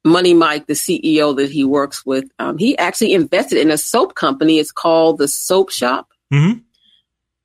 Money 0.04 0.34
Mike, 0.34 0.66
the 0.66 0.74
CEO 0.74 1.36
that 1.38 1.52
he 1.52 1.64
works 1.64 2.06
with, 2.06 2.26
um, 2.40 2.58
he 2.58 2.78
actually 2.78 3.14
invested 3.14 3.60
in 3.60 3.70
a 3.70 3.78
soap 3.78 4.16
company. 4.16 4.58
It's 4.58 4.72
called 4.72 5.18
the 5.18 5.28
Soap 5.28 5.70
Shop. 5.70 6.08
Mm-hmm. 6.34 6.60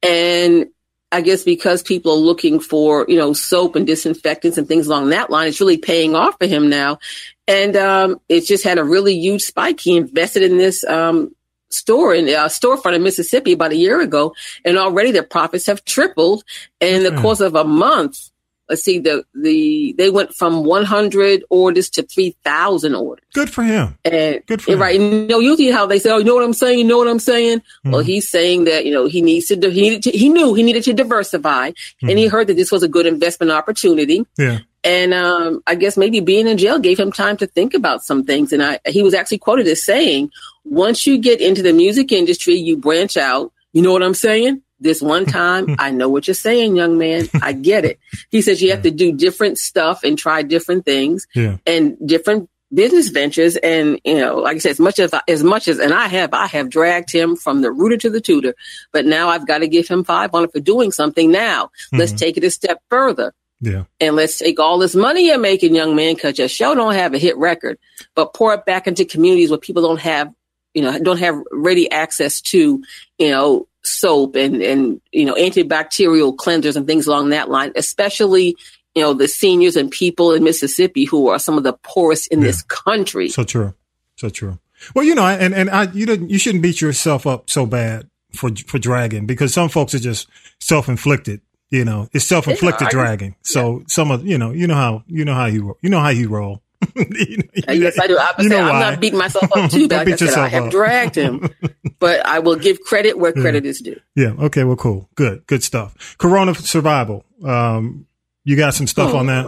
And 0.03 0.67
I 1.13 1.21
guess 1.21 1.45
because 1.45 1.83
people 1.83 2.13
are 2.13 2.19
looking 2.19 2.61
for, 2.61 3.05
you 3.09 3.17
know, 3.17 3.33
soap 3.33 3.77
and 3.77 3.87
disinfectants 3.87 4.59
and 4.59 4.67
things 4.67 4.87
along 4.87 5.11
that 5.11 5.31
line, 5.31 5.49
it's 5.49 5.61
really 5.61 5.79
paying 5.79 6.15
off 6.15 6.37
for 6.39 6.47
him 6.47 6.69
now. 6.69 6.99
And 7.47 7.77
um, 7.77 8.21
it's 8.29 8.49
just 8.49 8.65
had 8.65 8.79
a 8.79 8.85
really 8.85 9.15
huge 9.15 9.43
spike. 9.43 9.81
He 9.81 9.97
invested 9.97 10.43
in 10.43 10.59
this 10.59 10.83
um, 10.85 11.35
store 11.71 12.15
in 12.15 12.29
a 12.29 12.35
uh, 12.35 12.49
storefront 12.49 12.97
in 12.97 13.03
Mississippi 13.03 13.53
about 13.53 13.73
a 13.73 13.77
year 13.77 14.01
ago, 14.01 14.35
and 14.65 14.79
already 14.79 15.11
their 15.11 15.23
profits 15.23 15.67
have 15.67 15.85
tripled 15.85 16.45
in 16.81 17.03
the 17.03 17.21
course 17.21 17.41
of 17.41 17.55
a 17.55 17.65
month 17.65 18.31
let's 18.69 18.83
see 18.83 18.99
the 18.99 19.25
the 19.35 19.95
they 19.99 20.11
went 20.11 20.35
from 20.35 20.64
100 20.64 21.45
orders 21.51 21.91
to 21.91 22.03
3000 22.03 22.95
orders 22.95 23.25
good 23.33 23.51
for 23.51 23.62
him 23.62 23.97
and 24.05 24.43
good 24.47 24.62
for 24.62 24.73
him 24.73 24.81
right 24.81 25.01
you 25.01 25.27
know 25.27 25.39
usually 25.39 25.71
how 25.71 25.87
they 25.87 25.99
say 25.99 26.11
oh 26.11 26.19
you 26.19 26.25
know 26.25 26.35
what 26.35 26.45
i'm 26.45 26.53
saying 26.53 26.79
you 26.79 26.85
know 26.85 26.99
what 26.99 27.09
i'm 27.09 27.19
saying 27.19 27.59
mm-hmm. 27.59 27.91
well 27.93 28.03
he's 28.03 28.29
saying 28.29 28.64
that 28.64 28.85
you 28.85 28.93
know 28.93 29.07
he 29.07 29.23
needs 29.23 29.47
to 29.47 29.55
he 29.71 29.81
needed 29.81 30.03
to, 30.03 30.11
he 30.11 30.29
knew 30.29 30.55
he 30.55 30.62
needed 30.62 30.83
to 30.83 30.93
diversify 30.93 31.71
mm-hmm. 31.71 32.09
and 32.09 32.19
he 32.19 32.27
heard 32.27 32.47
that 32.47 32.57
this 32.57 32.73
was 32.73 32.83
a 32.83 32.89
good 32.89 33.07
investment 33.07 33.53
opportunity 33.53 34.25
yeah 34.39 34.59
and 34.87 35.12
um, 35.12 35.62
I 35.67 35.75
guess 35.75 35.97
maybe 35.97 36.21
being 36.21 36.47
in 36.47 36.59
jail 36.59 36.79
gave 36.79 37.01
him 37.01 37.11
time 37.11 37.37
to 37.39 37.47
think 37.49 37.75
about 37.75 38.05
some 38.05 38.23
things. 38.23 38.53
And 38.53 38.62
I, 38.62 38.79
he 38.87 39.03
was 39.03 39.14
actually 39.14 39.39
quoted 39.39 39.67
as 39.67 39.85
saying, 39.85 40.31
once 40.64 41.09
you 41.09 41.19
get 41.19 41.41
into 41.41 41.61
the 41.61 41.73
music 41.73 42.12
industry, 42.12 42.55
you 42.55 42.77
branch 42.77 43.17
out. 43.17 43.53
You 43.73 43.83
know 43.83 43.93
what 43.93 44.05
I'm 44.05 44.14
saying? 44.14 44.62
This 44.81 45.01
one 45.01 45.27
time. 45.41 45.77
I 45.79 45.91
know 45.91 46.09
what 46.09 46.27
you're 46.27 46.35
saying, 46.35 46.77
young 46.77 46.99
man. 46.99 47.29
I 47.43 47.53
get 47.53 47.85
it. 47.85 47.99
He 48.31 48.43
says 48.43 48.62
you 48.62 48.70
have 48.70 48.83
to 48.83 48.91
do 48.91 49.12
different 49.12 49.59
stuff 49.59 50.05
and 50.05 50.18
try 50.18 50.43
different 50.43 50.85
things 50.85 51.27
yeah. 51.35 51.57
and 51.66 51.97
different 52.07 52.49
business 52.72 53.09
ventures. 53.09 53.57
And, 53.57 54.01
you 54.05 54.16
know, 54.16 54.37
like 54.37 54.57
I 54.57 54.59
said, 54.59 54.72
as 54.72 54.81
much 54.81 54.99
as, 54.99 55.12
as 55.29 55.43
much 55.43 55.68
as, 55.68 55.79
and 55.79 55.93
I 55.93 56.09
have, 56.09 56.35
I 56.35 56.47
have 56.47 56.68
dragged 56.68 57.12
him 57.12 57.37
from 57.37 57.62
the 57.62 57.70
rooter 57.70 57.97
to 57.99 58.11
the 58.11 58.20
tutor, 58.20 58.55
but 58.93 59.07
now 59.07 59.29
I've 59.29 59.47
got 59.47 59.59
to 59.59 59.68
give 59.68 59.89
him 59.89 60.05
five 60.05 60.35
on 60.35 60.45
it 60.45 60.53
for 60.53 60.61
doing 60.61 60.93
something. 60.93 61.31
Now 61.31 61.66
mm-hmm. 61.66 61.99
let's 61.99 62.12
take 62.12 62.37
it 62.37 62.45
a 62.45 62.51
step 62.51 62.83
further. 62.91 63.33
Yeah. 63.61 63.85
And 64.01 64.16
let's 64.16 64.39
take 64.39 64.61
all 64.61 64.79
this 64.79 64.95
money 64.95 65.29
you're 65.29 65.39
making, 65.39 65.74
young 65.74 65.97
man, 65.97 66.14
because 66.14 66.39
your 66.39 66.49
show 66.49 66.74
don't 66.74 66.95
have 66.95 67.14
a 67.14 67.18
hit 67.18 67.37
record, 67.39 67.79
but 68.14 68.35
pour 68.35 68.53
it 68.53 68.66
back 68.66 68.87
into 68.87 69.05
communities 69.05 69.51
where 69.51 69.59
people 69.59 69.83
don't 69.83 70.01
have, 70.01 70.31
you 70.77 70.83
know, 70.83 70.99
don't 70.99 71.18
have 71.18 71.43
ready 71.51 71.91
access 71.91 72.43
to, 72.43 72.85
you 73.16 73.31
know, 73.31 73.66
soap 73.83 74.37
and, 74.37 74.61
and, 74.61 75.01
you 75.11 75.24
know, 75.24 75.33
antibacterial 75.35 76.37
cleansers 76.37 76.77
and 76.77 76.87
things 76.87 77.07
along 77.07 77.31
that 77.31 77.49
line, 77.49 77.72
especially, 77.77 78.55
you 78.95 79.03
know, 79.03 79.14
the 79.14 79.27
seniors 79.27 79.74
and 79.74 79.91
people 79.91 80.35
in 80.35 80.45
Mississippi 80.45 81.05
who 81.05 81.29
are 81.29 81.39
some 81.39 81.57
of 81.57 81.64
the 81.64 81.72
poorest 81.83 82.27
in 82.29 82.41
yeah. 82.41 82.49
this 82.49 82.62
country. 82.62 83.31
So 83.31 83.43
true. 83.43 83.72
So 84.16 84.29
true. 84.29 84.59
Well, 84.95 85.07
you 85.07 85.14
know, 85.14 85.27
and, 85.27 85.55
and 85.55 85.70
I, 85.70 85.85
you 85.93 86.05
didn't, 86.05 86.29
you 86.29 86.39
shouldn't 86.39 86.62
beat 86.62 86.83
yourself 86.83 87.27
up 87.27 87.49
so 87.49 87.64
bad 87.64 88.11
for, 88.33 88.51
for 88.66 88.79
dragging 88.79 89.24
because 89.24 89.55
some 89.55 89.70
folks 89.70 89.95
are 89.95 89.99
just 89.99 90.29
self-inflicted. 90.61 91.41
You 91.70 91.87
know, 91.87 92.11
it's 92.12 92.27
self-inflicted 92.27 92.89
dragging. 92.89 93.35
So 93.41 93.79
yeah. 93.79 93.85
some 93.89 94.11
of, 94.11 94.27
you 94.27 94.37
know, 94.37 94.53
you 94.53 94.66
know 94.66 94.74
how, 94.74 95.05
you 95.07 95.24
know 95.24 95.35
how 95.35 95.47
you, 95.47 95.79
you 95.81 95.89
know 95.89 96.01
how 96.01 96.11
you 96.11 96.29
roll. 96.29 96.62
You 96.95 97.39
know, 97.66 97.72
yes, 97.72 97.99
I 97.99 98.07
do. 98.07 98.18
I, 98.18 98.33
you 98.39 98.49
know 98.49 98.61
I'm 98.61 98.81
not 98.81 99.01
beating 99.01 99.18
myself 99.18 99.45
up 99.57 99.70
too 99.70 99.89
bad. 99.89 100.07
Like 100.07 100.20
I, 100.20 100.27
said, 100.27 100.39
I 100.39 100.49
have 100.49 100.64
up. 100.64 100.70
dragged 100.70 101.14
him, 101.14 101.49
but 101.99 102.24
I 102.24 102.41
will 102.41 102.57
give 102.57 102.81
credit 102.81 103.18
where 103.18 103.33
credit 103.33 103.64
yeah. 103.64 103.70
is 103.70 103.81
due. 103.81 104.01
Yeah. 104.14 104.33
Okay. 104.39 104.64
Well, 104.64 104.77
cool. 104.77 105.09
Good. 105.14 105.47
Good 105.47 105.62
stuff. 105.62 106.16
Corona 106.18 106.55
survival. 106.55 107.24
Um, 107.45 108.07
you 108.45 108.57
got 108.57 108.74
some 108.74 108.87
stuff 108.87 109.12
oh, 109.12 109.18
on 109.18 109.27
that? 109.27 109.47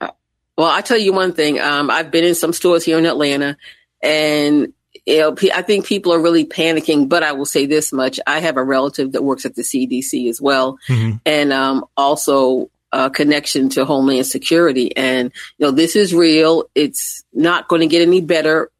Uh, 0.00 0.10
well, 0.56 0.70
I 0.70 0.80
tell 0.80 0.98
you 0.98 1.12
one 1.12 1.32
thing. 1.32 1.60
Um, 1.60 1.90
I've 1.90 2.10
been 2.10 2.24
in 2.24 2.34
some 2.34 2.52
stores 2.52 2.84
here 2.84 2.98
in 2.98 3.06
Atlanta, 3.06 3.56
and 4.02 4.72
you 5.06 5.18
know, 5.18 5.36
I 5.54 5.62
think 5.62 5.86
people 5.86 6.12
are 6.12 6.20
really 6.20 6.44
panicking. 6.44 7.08
But 7.08 7.22
I 7.22 7.32
will 7.32 7.46
say 7.46 7.66
this 7.66 7.92
much: 7.92 8.18
I 8.26 8.40
have 8.40 8.56
a 8.56 8.64
relative 8.64 9.12
that 9.12 9.22
works 9.22 9.46
at 9.46 9.54
the 9.54 9.62
CDC 9.62 10.28
as 10.28 10.40
well, 10.40 10.78
mm-hmm. 10.88 11.16
and 11.24 11.52
um, 11.52 11.84
also 11.96 12.70
uh, 12.92 13.08
connection 13.08 13.68
to 13.70 13.84
Homeland 13.84 14.26
Security. 14.26 14.96
And, 14.96 15.32
you 15.58 15.66
know, 15.66 15.72
this 15.72 15.96
is 15.96 16.14
real. 16.14 16.64
It's 16.74 17.24
not 17.32 17.68
going 17.68 17.80
to 17.80 17.86
get 17.86 18.02
any 18.02 18.20
better, 18.20 18.70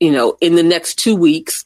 you 0.00 0.12
know, 0.12 0.36
in 0.40 0.54
the 0.54 0.62
next 0.62 0.96
two 0.96 1.16
weeks. 1.16 1.64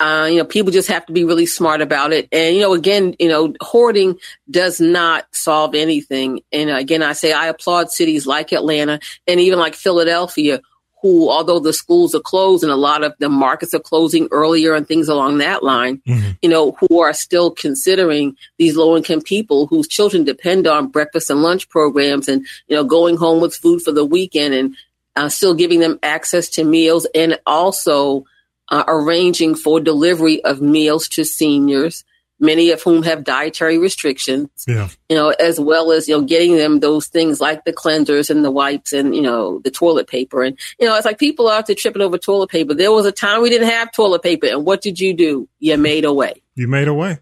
Uh, 0.00 0.28
you 0.30 0.36
know, 0.36 0.44
people 0.44 0.72
just 0.72 0.88
have 0.88 1.04
to 1.06 1.12
be 1.12 1.24
really 1.24 1.46
smart 1.46 1.80
about 1.80 2.12
it. 2.12 2.28
And, 2.30 2.54
you 2.54 2.62
know, 2.62 2.72
again, 2.72 3.16
you 3.18 3.28
know, 3.28 3.54
hoarding 3.60 4.16
does 4.48 4.80
not 4.80 5.26
solve 5.32 5.74
anything. 5.74 6.40
And 6.52 6.70
again, 6.70 7.02
I 7.02 7.14
say 7.14 7.32
I 7.32 7.48
applaud 7.48 7.90
cities 7.90 8.24
like 8.26 8.52
Atlanta 8.52 9.00
and 9.26 9.40
even 9.40 9.58
like 9.58 9.74
Philadelphia 9.74 10.60
who, 11.02 11.30
although 11.30 11.60
the 11.60 11.72
schools 11.72 12.14
are 12.14 12.20
closed 12.20 12.62
and 12.62 12.72
a 12.72 12.76
lot 12.76 13.04
of 13.04 13.14
the 13.18 13.28
markets 13.28 13.74
are 13.74 13.78
closing 13.80 14.28
earlier 14.30 14.74
and 14.74 14.86
things 14.86 15.08
along 15.08 15.38
that 15.38 15.62
line, 15.62 15.98
mm-hmm. 16.06 16.32
you 16.42 16.48
know, 16.48 16.72
who 16.72 17.00
are 17.00 17.12
still 17.12 17.50
considering 17.50 18.36
these 18.58 18.76
low 18.76 18.96
income 18.96 19.20
people 19.20 19.66
whose 19.66 19.86
children 19.86 20.24
depend 20.24 20.66
on 20.66 20.88
breakfast 20.88 21.30
and 21.30 21.42
lunch 21.42 21.68
programs 21.68 22.28
and, 22.28 22.46
you 22.66 22.76
know, 22.76 22.84
going 22.84 23.16
home 23.16 23.40
with 23.40 23.54
food 23.54 23.80
for 23.80 23.92
the 23.92 24.04
weekend 24.04 24.54
and 24.54 24.76
uh, 25.14 25.28
still 25.28 25.54
giving 25.54 25.80
them 25.80 25.98
access 26.02 26.48
to 26.48 26.64
meals 26.64 27.06
and 27.14 27.38
also 27.46 28.24
uh, 28.70 28.84
arranging 28.86 29.54
for 29.54 29.80
delivery 29.80 30.42
of 30.44 30.60
meals 30.60 31.08
to 31.08 31.24
seniors 31.24 32.04
many 32.40 32.70
of 32.70 32.82
whom 32.82 33.02
have 33.02 33.24
dietary 33.24 33.78
restrictions, 33.78 34.48
yeah. 34.66 34.88
you 35.08 35.16
know, 35.16 35.30
as 35.40 35.58
well 35.58 35.92
as, 35.92 36.08
you 36.08 36.16
know, 36.16 36.22
getting 36.24 36.56
them 36.56 36.80
those 36.80 37.06
things 37.06 37.40
like 37.40 37.64
the 37.64 37.72
cleansers 37.72 38.30
and 38.30 38.44
the 38.44 38.50
wipes 38.50 38.92
and, 38.92 39.14
you 39.14 39.22
know, 39.22 39.58
the 39.60 39.70
toilet 39.70 40.06
paper. 40.06 40.42
And, 40.42 40.58
you 40.78 40.86
know, 40.86 40.96
it's 40.96 41.04
like 41.04 41.18
people 41.18 41.48
are 41.48 41.58
out 41.58 41.66
there 41.66 41.76
tripping 41.76 42.02
over 42.02 42.18
toilet 42.18 42.50
paper. 42.50 42.74
There 42.74 42.92
was 42.92 43.06
a 43.06 43.12
time 43.12 43.42
we 43.42 43.50
didn't 43.50 43.68
have 43.68 43.92
toilet 43.92 44.22
paper. 44.22 44.46
And 44.46 44.64
what 44.64 44.80
did 44.80 45.00
you 45.00 45.14
do? 45.14 45.48
You 45.58 45.76
made 45.76 46.04
a 46.04 46.12
way. 46.12 46.42
You 46.54 46.68
made 46.68 46.88
a 46.88 46.94
way 46.94 47.18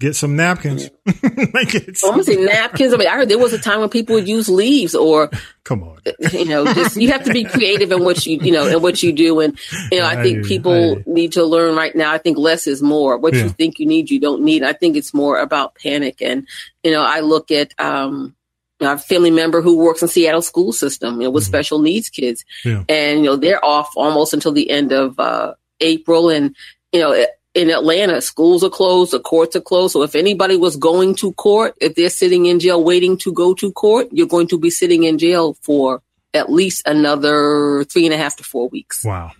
get 0.00 0.14
some 0.14 0.36
napkins. 0.36 0.90
like 1.06 1.14
it's, 1.74 2.04
I'm 2.04 2.10
gonna 2.10 2.24
say 2.24 2.36
napkins. 2.36 2.94
I 2.94 2.96
mean, 2.96 3.08
I 3.08 3.12
heard 3.12 3.28
there 3.28 3.38
was 3.38 3.52
a 3.52 3.58
time 3.58 3.80
when 3.80 3.88
people 3.88 4.14
would 4.14 4.28
use 4.28 4.48
leaves 4.48 4.94
or 4.94 5.30
come 5.64 5.82
on, 5.82 5.98
you 6.32 6.44
know, 6.44 6.64
just 6.72 6.96
you 6.96 7.10
have 7.10 7.24
to 7.24 7.32
be 7.32 7.44
creative 7.44 7.90
in 7.90 8.04
what 8.04 8.24
you 8.26 8.38
you 8.40 8.52
know 8.52 8.66
in 8.66 8.82
what 8.82 9.02
you 9.02 9.12
do, 9.12 9.40
and 9.40 9.58
you 9.90 9.98
know, 9.98 10.04
I, 10.04 10.20
I 10.20 10.22
think 10.22 10.46
people 10.46 10.98
I, 10.98 11.04
need 11.06 11.32
to 11.32 11.44
learn 11.44 11.74
right 11.74 11.94
now. 11.94 12.12
I 12.12 12.18
think 12.18 12.38
less 12.38 12.66
is 12.66 12.82
more. 12.82 13.18
What 13.18 13.34
yeah. 13.34 13.44
you 13.44 13.48
think 13.50 13.78
you 13.78 13.86
need, 13.86 14.10
you 14.10 14.20
don't 14.20 14.42
need. 14.42 14.62
I 14.62 14.72
think 14.72 14.96
it's 14.96 15.12
more 15.12 15.38
about 15.38 15.74
panic, 15.74 16.22
and 16.22 16.46
you 16.82 16.90
know, 16.90 17.02
I 17.02 17.20
look 17.20 17.50
at. 17.50 17.72
um 17.78 18.34
a 18.80 18.96
family 18.96 19.32
member 19.32 19.60
who 19.60 19.76
works 19.76 20.02
in 20.02 20.08
Seattle 20.08 20.40
school 20.40 20.72
system, 20.72 21.20
you 21.20 21.26
know, 21.26 21.30
with 21.32 21.42
mm-hmm. 21.42 21.50
special 21.50 21.80
needs 21.80 22.10
kids, 22.10 22.44
yeah. 22.64 22.84
and 22.88 23.18
you 23.18 23.24
know 23.24 23.34
they're 23.34 23.64
off 23.64 23.92
almost 23.96 24.32
until 24.32 24.52
the 24.52 24.70
end 24.70 24.92
of 24.92 25.18
uh, 25.18 25.54
April, 25.80 26.30
and 26.30 26.54
you 26.92 27.00
know 27.00 27.26
in 27.58 27.70
Atlanta, 27.70 28.20
schools 28.20 28.62
are 28.62 28.70
closed, 28.70 29.12
the 29.12 29.18
courts 29.18 29.56
are 29.56 29.60
closed. 29.60 29.92
So 29.92 30.02
if 30.02 30.14
anybody 30.14 30.56
was 30.56 30.76
going 30.76 31.16
to 31.16 31.32
court, 31.32 31.74
if 31.80 31.96
they're 31.96 32.08
sitting 32.08 32.46
in 32.46 32.60
jail 32.60 32.82
waiting 32.82 33.18
to 33.18 33.32
go 33.32 33.52
to 33.54 33.72
court, 33.72 34.08
you're 34.12 34.28
going 34.28 34.46
to 34.48 34.58
be 34.58 34.70
sitting 34.70 35.02
in 35.02 35.18
jail 35.18 35.54
for 35.62 36.00
at 36.32 36.50
least 36.50 36.86
another 36.86 37.84
three 37.84 38.04
and 38.04 38.14
a 38.14 38.16
half 38.16 38.36
to 38.36 38.44
four 38.44 38.68
weeks. 38.68 39.04
Wow. 39.04 39.32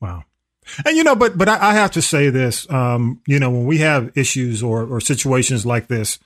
Wow. 0.00 0.24
And 0.84 0.96
you 0.96 1.02
know, 1.02 1.16
but 1.16 1.36
but 1.36 1.48
I, 1.48 1.70
I 1.70 1.74
have 1.74 1.92
to 1.92 2.02
say 2.02 2.30
this. 2.30 2.70
Um, 2.70 3.20
you 3.26 3.38
know, 3.38 3.50
when 3.50 3.66
we 3.66 3.78
have 3.78 4.16
issues 4.16 4.62
or 4.62 4.84
or 4.84 5.00
situations 5.00 5.66
like 5.66 5.88
this 5.88 6.18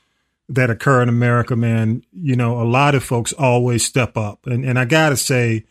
that 0.49 0.69
occur 0.69 1.03
in 1.03 1.09
America, 1.09 1.57
man, 1.57 2.03
you 2.13 2.37
know, 2.37 2.61
a 2.61 2.65
lot 2.65 2.95
of 2.95 3.03
folks 3.03 3.33
always 3.33 3.85
step 3.85 4.17
up. 4.17 4.47
And 4.47 4.65
and 4.65 4.79
I 4.79 4.85
gotta 4.85 5.17
say, 5.17 5.65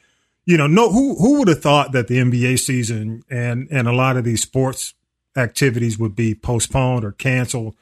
you 0.45 0.57
know, 0.57 0.67
no 0.67 0.91
who 0.91 1.15
who 1.15 1.39
would 1.39 1.47
have 1.47 1.61
thought 1.61 1.91
that 1.91 2.07
the 2.07 2.17
NBA 2.17 2.59
season 2.59 3.23
and 3.29 3.67
and 3.69 3.87
a 3.87 3.93
lot 3.93 4.17
of 4.17 4.23
these 4.23 4.41
sports 4.41 4.94
activities 5.35 5.97
would 5.97 6.15
be 6.15 6.35
postponed 6.35 7.03
or 7.03 7.11
canceled. 7.11 7.75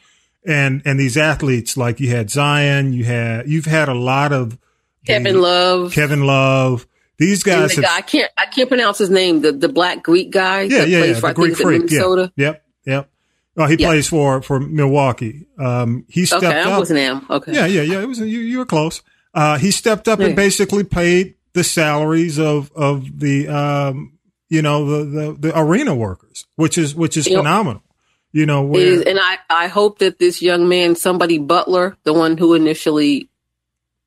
And 0.46 0.82
and 0.86 1.00
these 1.00 1.18
athletes, 1.18 1.78
like 1.78 2.00
you 2.00 2.10
had 2.10 2.30
Zion, 2.30 2.94
you 2.94 3.06
had 3.06 3.48
you've 3.48 3.66
had 3.66 3.88
a 3.88 3.94
lot 3.94 4.34
of 4.34 4.58
Kevin 5.06 5.36
the, 5.36 5.42
Love, 5.42 5.94
Kevin 5.94 6.26
Love. 6.26 6.86
These 7.18 7.44
guys, 7.44 7.70
the 7.70 7.76
have, 7.76 7.86
guy, 7.86 7.98
I 7.98 8.02
can't 8.02 8.32
I 8.38 8.46
can't 8.48 8.68
pronounce 8.68 8.98
his 8.98 9.10
name. 9.10 9.42
The 9.42 9.54
the 9.54 9.70
black 9.70 10.04
Greek 10.04 10.32
guy. 10.32 10.64
Yeah, 10.64 10.84
yeah, 10.84 11.06
yeah. 11.06 11.20
The 11.20 11.34
Greek 11.34 11.56
freak. 11.56 11.90
Yeah. 11.90 12.28
Yep, 12.36 12.66
yep. 12.86 13.10
Oh, 13.56 13.66
he 13.68 13.78
plays 13.78 14.10
for 14.10 14.42
for 14.42 14.60
Milwaukee. 14.60 15.46
Um, 15.58 16.06
he 16.10 16.26
stepped 16.26 16.44
okay, 16.44 16.60
I 16.60 16.72
up. 16.72 16.80
wasn't 16.80 17.00
him. 17.00 17.26
Okay. 17.30 17.54
Yeah, 17.54 17.68
yeah, 17.68 17.84
yeah. 17.84 18.02
It 18.02 18.08
was 18.08 18.20
you. 18.20 18.26
You 18.26 18.58
were 18.58 18.66
close. 18.66 19.02
Uh, 19.34 19.58
he 19.58 19.72
stepped 19.72 20.08
up 20.08 20.20
yeah. 20.20 20.28
and 20.28 20.36
basically 20.36 20.84
paid 20.84 21.36
the 21.54 21.64
salaries 21.64 22.40
of 22.40 22.72
of 22.76 23.20
the 23.20 23.48
um, 23.48 24.13
you 24.54 24.62
know, 24.62 24.86
the, 24.86 25.06
the, 25.06 25.38
the 25.40 25.60
arena 25.60 25.96
workers, 25.96 26.46
which 26.56 26.78
is, 26.78 26.94
which 26.94 27.18
is 27.18 27.26
you 27.26 27.38
phenomenal. 27.38 27.82
Know, 27.82 27.90
you 28.34 28.46
know, 28.46 28.64
where, 28.64 29.08
and 29.08 29.20
I, 29.20 29.38
I 29.50 29.68
hope 29.68 30.00
that 30.00 30.20
this 30.20 30.42
young 30.42 30.70
man, 30.70 30.96
somebody 30.96 31.40
Butler, 31.40 31.98
the 32.04 32.14
one 32.14 32.38
who 32.38 32.54
initially, 32.54 33.30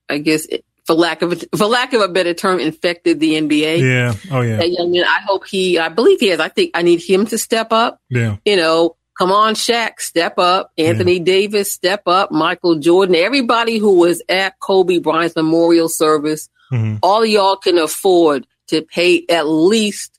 I 0.09 0.19
guess, 0.19 0.47
for 0.85 0.95
lack 0.95 1.23
of 1.23 1.33
a, 1.33 1.37
for 1.57 1.67
lack 1.67 1.93
of 1.93 2.01
a 2.01 2.09
better 2.09 2.33
term, 2.33 2.61
infected 2.61 3.19
the 3.19 3.35
NBA. 3.35 3.81
Yeah. 3.81 4.15
Oh 4.31 4.41
yeah. 4.41 4.57
That 4.59 4.71
young 4.71 4.93
man. 4.93 5.05
I 5.05 5.21
hope 5.27 5.47
he. 5.47 5.79
I 5.79 5.89
believe 5.89 6.21
he 6.21 6.29
has. 6.29 6.41
I 6.41 6.49
think 6.49 6.73
I 6.75 6.83
need 6.83 7.01
him 7.03 7.27
to 7.27 7.39
step 7.39 7.73
up. 7.73 8.01
Yeah. 8.09 8.37
You 8.45 8.57
know, 8.57 8.97
come 9.19 9.31
on, 9.31 9.55
Shaq, 9.55 10.01
step 10.01 10.39
up. 10.39 10.73
Anthony 10.79 11.19
yeah. 11.19 11.25
Davis, 11.25 11.71
step 11.71 12.03
up. 12.07 12.33
Michael 12.33 12.77
Jordan. 12.77 13.15
Everybody 13.15 13.79
who 13.79 13.95
was 13.99 14.23
at 14.29 14.59
Kobe 14.61 14.99
Bryant's 14.99 15.37
memorial 15.37 15.89
service. 15.89 16.49
Mm-hmm. 16.73 16.97
All 17.03 17.25
y'all 17.25 17.57
can 17.57 17.79
afford 17.79 18.47
to 18.69 18.83
pay 18.83 19.25
at 19.29 19.47
least 19.47 20.16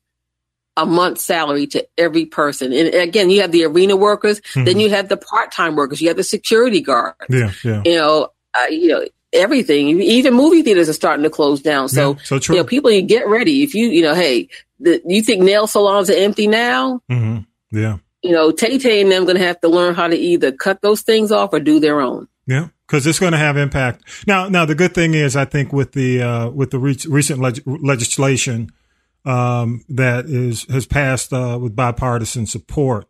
a 0.78 0.86
month's 0.86 1.24
salary 1.24 1.68
to 1.68 1.86
every 1.98 2.26
person. 2.26 2.72
And 2.72 2.94
again, 2.94 3.30
you 3.30 3.42
have 3.42 3.52
the 3.52 3.66
arena 3.66 3.96
workers, 3.96 4.40
mm-hmm. 4.40 4.64
then 4.64 4.80
you 4.80 4.90
have 4.92 5.10
the 5.10 5.18
part-time 5.18 5.76
workers, 5.76 6.00
you 6.00 6.08
have 6.08 6.18
the 6.18 6.24
security 6.24 6.80
guards. 6.80 7.18
Yeah, 7.30 7.52
yeah. 7.64 7.82
You 7.84 7.96
know, 7.96 8.30
uh, 8.54 8.68
you 8.70 8.88
know, 8.88 9.06
everything. 9.34 10.02
Even 10.02 10.36
movie 10.36 10.62
theaters 10.62 10.88
are 10.88 10.94
starting 10.94 11.24
to 11.24 11.30
close 11.30 11.62
down. 11.62 11.90
So, 11.90 12.14
yeah, 12.14 12.20
so 12.24 12.40
true. 12.40 12.56
you 12.56 12.62
know, 12.62 12.66
people, 12.66 12.92
you 12.92 13.02
get 13.02 13.28
ready. 13.28 13.64
If 13.64 13.74
you, 13.74 13.88
you 13.88 14.04
know, 14.04 14.14
hey, 14.14 14.50
the, 14.80 15.02
you 15.06 15.22
think 15.22 15.42
nail 15.42 15.68
salons 15.68 16.10
are 16.10 16.16
empty 16.16 16.48
now? 16.48 17.02
Mm-hmm. 17.12 17.78
Yeah. 17.78 17.98
You 18.24 18.32
know, 18.32 18.52
Tay 18.52 18.78
Tay 18.78 19.02
and 19.02 19.12
them 19.12 19.26
going 19.26 19.38
to 19.38 19.44
have 19.44 19.60
to 19.62 19.68
learn 19.68 19.96
how 19.96 20.08
to 20.08 20.16
either 20.16 20.52
cut 20.52 20.82
those 20.82 21.02
things 21.02 21.32
off 21.32 21.54
or 21.54 21.60
do 21.60 21.80
their 21.80 22.02
own. 22.02 22.28
Yeah, 22.46 22.70
because 22.88 23.06
it's 23.06 23.20
going 23.20 23.34
to 23.34 23.38
have 23.38 23.58
impact. 23.58 24.26
Now, 24.26 24.48
now 24.48 24.66
the 24.66 24.74
good 24.74 24.94
thing 24.94 25.14
is, 25.14 25.36
I 25.36 25.46
think 25.46 25.74
with 25.74 25.92
the 25.92 26.22
uh, 26.22 26.50
with 26.50 26.72
the 26.72 26.80
re- 26.80 26.98
recent 27.10 27.40
leg- 27.42 27.62
legislation 27.66 28.72
um, 29.28 29.84
that 29.90 30.26
is 30.26 30.64
has 30.70 30.86
passed 30.86 31.34
uh, 31.34 31.60
with 31.62 31.76
bipartisan 31.76 32.46
support, 32.46 33.08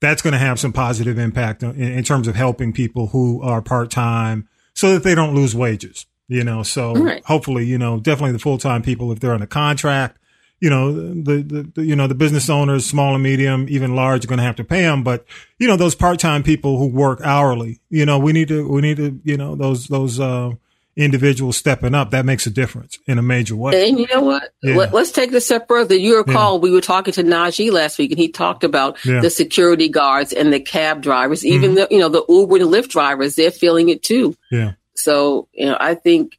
that's 0.00 0.22
going 0.22 0.32
to 0.32 0.38
have 0.38 0.58
some 0.58 0.72
positive 0.72 1.18
impact 1.18 1.62
in, 1.62 1.78
in, 1.78 2.02
terms 2.04 2.26
of 2.26 2.34
helping 2.34 2.72
people 2.72 3.08
who 3.08 3.42
are 3.42 3.60
part 3.60 3.90
time, 3.90 4.48
so 4.74 4.94
that 4.94 5.02
they 5.02 5.14
don't 5.14 5.34
lose 5.34 5.54
wages. 5.54 6.06
You 6.26 6.42
know, 6.42 6.62
so 6.62 6.94
right. 6.94 7.22
hopefully, 7.26 7.66
you 7.66 7.76
know, 7.76 8.00
definitely 8.00 8.32
the 8.32 8.38
full 8.38 8.56
time 8.56 8.80
people 8.80 9.12
if 9.12 9.20
they're 9.20 9.34
on 9.34 9.42
a 9.42 9.46
contract. 9.46 10.18
You 10.58 10.70
know, 10.70 10.92
the, 10.92 11.42
the, 11.42 11.70
the, 11.74 11.84
you 11.84 11.96
know 11.96 12.06
the 12.06 12.14
business 12.14 12.48
owners, 12.48 12.86
small 12.86 13.14
and 13.14 13.22
medium, 13.22 13.66
even 13.68 13.94
large, 13.94 14.24
are 14.24 14.28
going 14.28 14.38
to 14.38 14.44
have 14.44 14.56
to 14.56 14.64
pay 14.64 14.82
them. 14.82 15.02
But 15.02 15.26
you 15.58 15.66
know, 15.66 15.76
those 15.76 15.94
part 15.94 16.18
time 16.18 16.42
people 16.42 16.78
who 16.78 16.86
work 16.86 17.20
hourly, 17.22 17.80
you 17.90 18.06
know, 18.06 18.18
we 18.18 18.32
need 18.32 18.48
to 18.48 18.66
we 18.66 18.80
need 18.80 18.96
to 18.96 19.20
you 19.24 19.36
know 19.36 19.54
those 19.54 19.88
those 19.88 20.18
uh, 20.18 20.52
individuals 20.96 21.56
stepping 21.56 21.94
up, 21.94 22.10
that 22.10 22.26
makes 22.26 22.46
a 22.46 22.50
difference 22.50 22.98
in 23.06 23.18
a 23.18 23.22
major 23.22 23.56
way. 23.56 23.88
And 23.88 23.98
you 23.98 24.06
know 24.12 24.22
what? 24.22 24.52
Yeah. 24.62 24.76
Let, 24.76 24.94
us 24.94 25.10
take 25.10 25.30
this 25.30 25.46
step 25.46 25.66
further. 25.68 25.94
You 25.94 26.18
recall 26.18 26.54
yeah. 26.54 26.60
we 26.60 26.70
were 26.70 26.80
talking 26.80 27.12
to 27.14 27.22
Najee 27.22 27.72
last 27.72 27.98
week, 27.98 28.10
and 28.10 28.18
he 28.18 28.28
talked 28.28 28.64
about 28.64 29.02
yeah. 29.04 29.20
the 29.20 29.30
security 29.30 29.88
guards 29.88 30.32
and 30.32 30.52
the 30.52 30.60
cab 30.60 31.02
drivers, 31.02 31.44
even 31.46 31.70
mm-hmm. 31.70 31.74
the 31.76 31.88
you 31.90 31.98
know 31.98 32.08
the 32.08 32.24
Uber 32.28 32.56
and 32.56 32.66
Lyft 32.66 32.88
drivers. 32.88 33.34
They're 33.34 33.50
feeling 33.50 33.88
it 33.88 34.02
too. 34.02 34.36
Yeah. 34.50 34.72
So 34.94 35.48
you 35.52 35.66
know, 35.66 35.76
I 35.78 35.94
think 35.94 36.38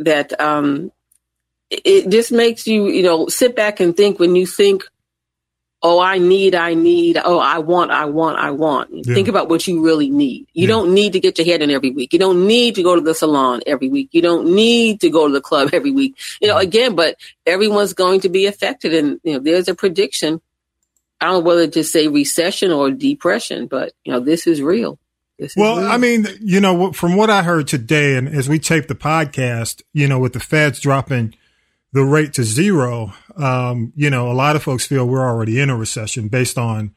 that 0.00 0.38
um, 0.40 0.90
it 1.70 2.08
just 2.08 2.32
makes 2.32 2.66
you 2.66 2.86
you 2.88 3.02
know 3.02 3.28
sit 3.28 3.54
back 3.54 3.80
and 3.80 3.96
think 3.96 4.18
when 4.18 4.34
you 4.36 4.46
think 4.46 4.84
oh, 5.82 6.00
I 6.00 6.18
need, 6.18 6.54
I 6.54 6.74
need, 6.74 7.18
oh, 7.22 7.38
I 7.38 7.58
want, 7.58 7.90
I 7.90 8.06
want, 8.06 8.38
I 8.38 8.50
want. 8.50 8.90
Yeah. 8.92 9.14
Think 9.14 9.28
about 9.28 9.48
what 9.48 9.66
you 9.66 9.84
really 9.84 10.10
need. 10.10 10.48
You 10.52 10.62
yeah. 10.62 10.68
don't 10.68 10.92
need 10.92 11.12
to 11.12 11.20
get 11.20 11.38
your 11.38 11.44
hair 11.44 11.58
done 11.58 11.70
every 11.70 11.90
week. 11.90 12.12
You 12.12 12.18
don't 12.18 12.46
need 12.46 12.74
to 12.76 12.82
go 12.82 12.94
to 12.94 13.00
the 13.00 13.14
salon 13.14 13.60
every 13.66 13.88
week. 13.88 14.08
You 14.12 14.22
don't 14.22 14.54
need 14.54 15.00
to 15.02 15.10
go 15.10 15.28
to 15.28 15.32
the 15.32 15.40
club 15.40 15.70
every 15.72 15.92
week. 15.92 16.16
You 16.40 16.48
know, 16.48 16.54
mm-hmm. 16.54 16.68
again, 16.68 16.96
but 16.96 17.16
everyone's 17.46 17.94
going 17.94 18.20
to 18.20 18.28
be 18.28 18.46
affected. 18.46 18.92
And, 18.94 19.20
you 19.22 19.34
know, 19.34 19.38
there's 19.38 19.68
a 19.68 19.74
prediction. 19.74 20.40
I 21.20 21.26
don't 21.26 21.34
know 21.34 21.40
whether 21.40 21.66
to 21.68 21.84
say 21.84 22.08
recession 22.08 22.72
or 22.72 22.90
depression, 22.90 23.66
but, 23.66 23.92
you 24.04 24.12
know, 24.12 24.20
this 24.20 24.46
is 24.46 24.60
real. 24.60 24.98
This 25.38 25.54
well, 25.56 25.78
real. 25.78 25.86
I 25.86 25.96
mean, 25.96 26.26
you 26.40 26.60
know, 26.60 26.92
from 26.92 27.16
what 27.16 27.30
I 27.30 27.42
heard 27.42 27.68
today, 27.68 28.16
and 28.16 28.28
as 28.28 28.48
we 28.48 28.58
tape 28.58 28.88
the 28.88 28.94
podcast, 28.94 29.82
you 29.92 30.08
know, 30.08 30.18
with 30.18 30.32
the 30.32 30.40
feds 30.40 30.80
dropping 30.80 31.34
the 31.92 32.04
rate 32.04 32.34
to 32.34 32.44
zero, 32.44 33.14
um, 33.36 33.92
you 33.96 34.10
know, 34.10 34.30
a 34.30 34.34
lot 34.34 34.56
of 34.56 34.62
folks 34.62 34.86
feel 34.86 35.06
we're 35.06 35.26
already 35.26 35.60
in 35.60 35.70
a 35.70 35.76
recession 35.76 36.28
based 36.28 36.58
on, 36.58 36.94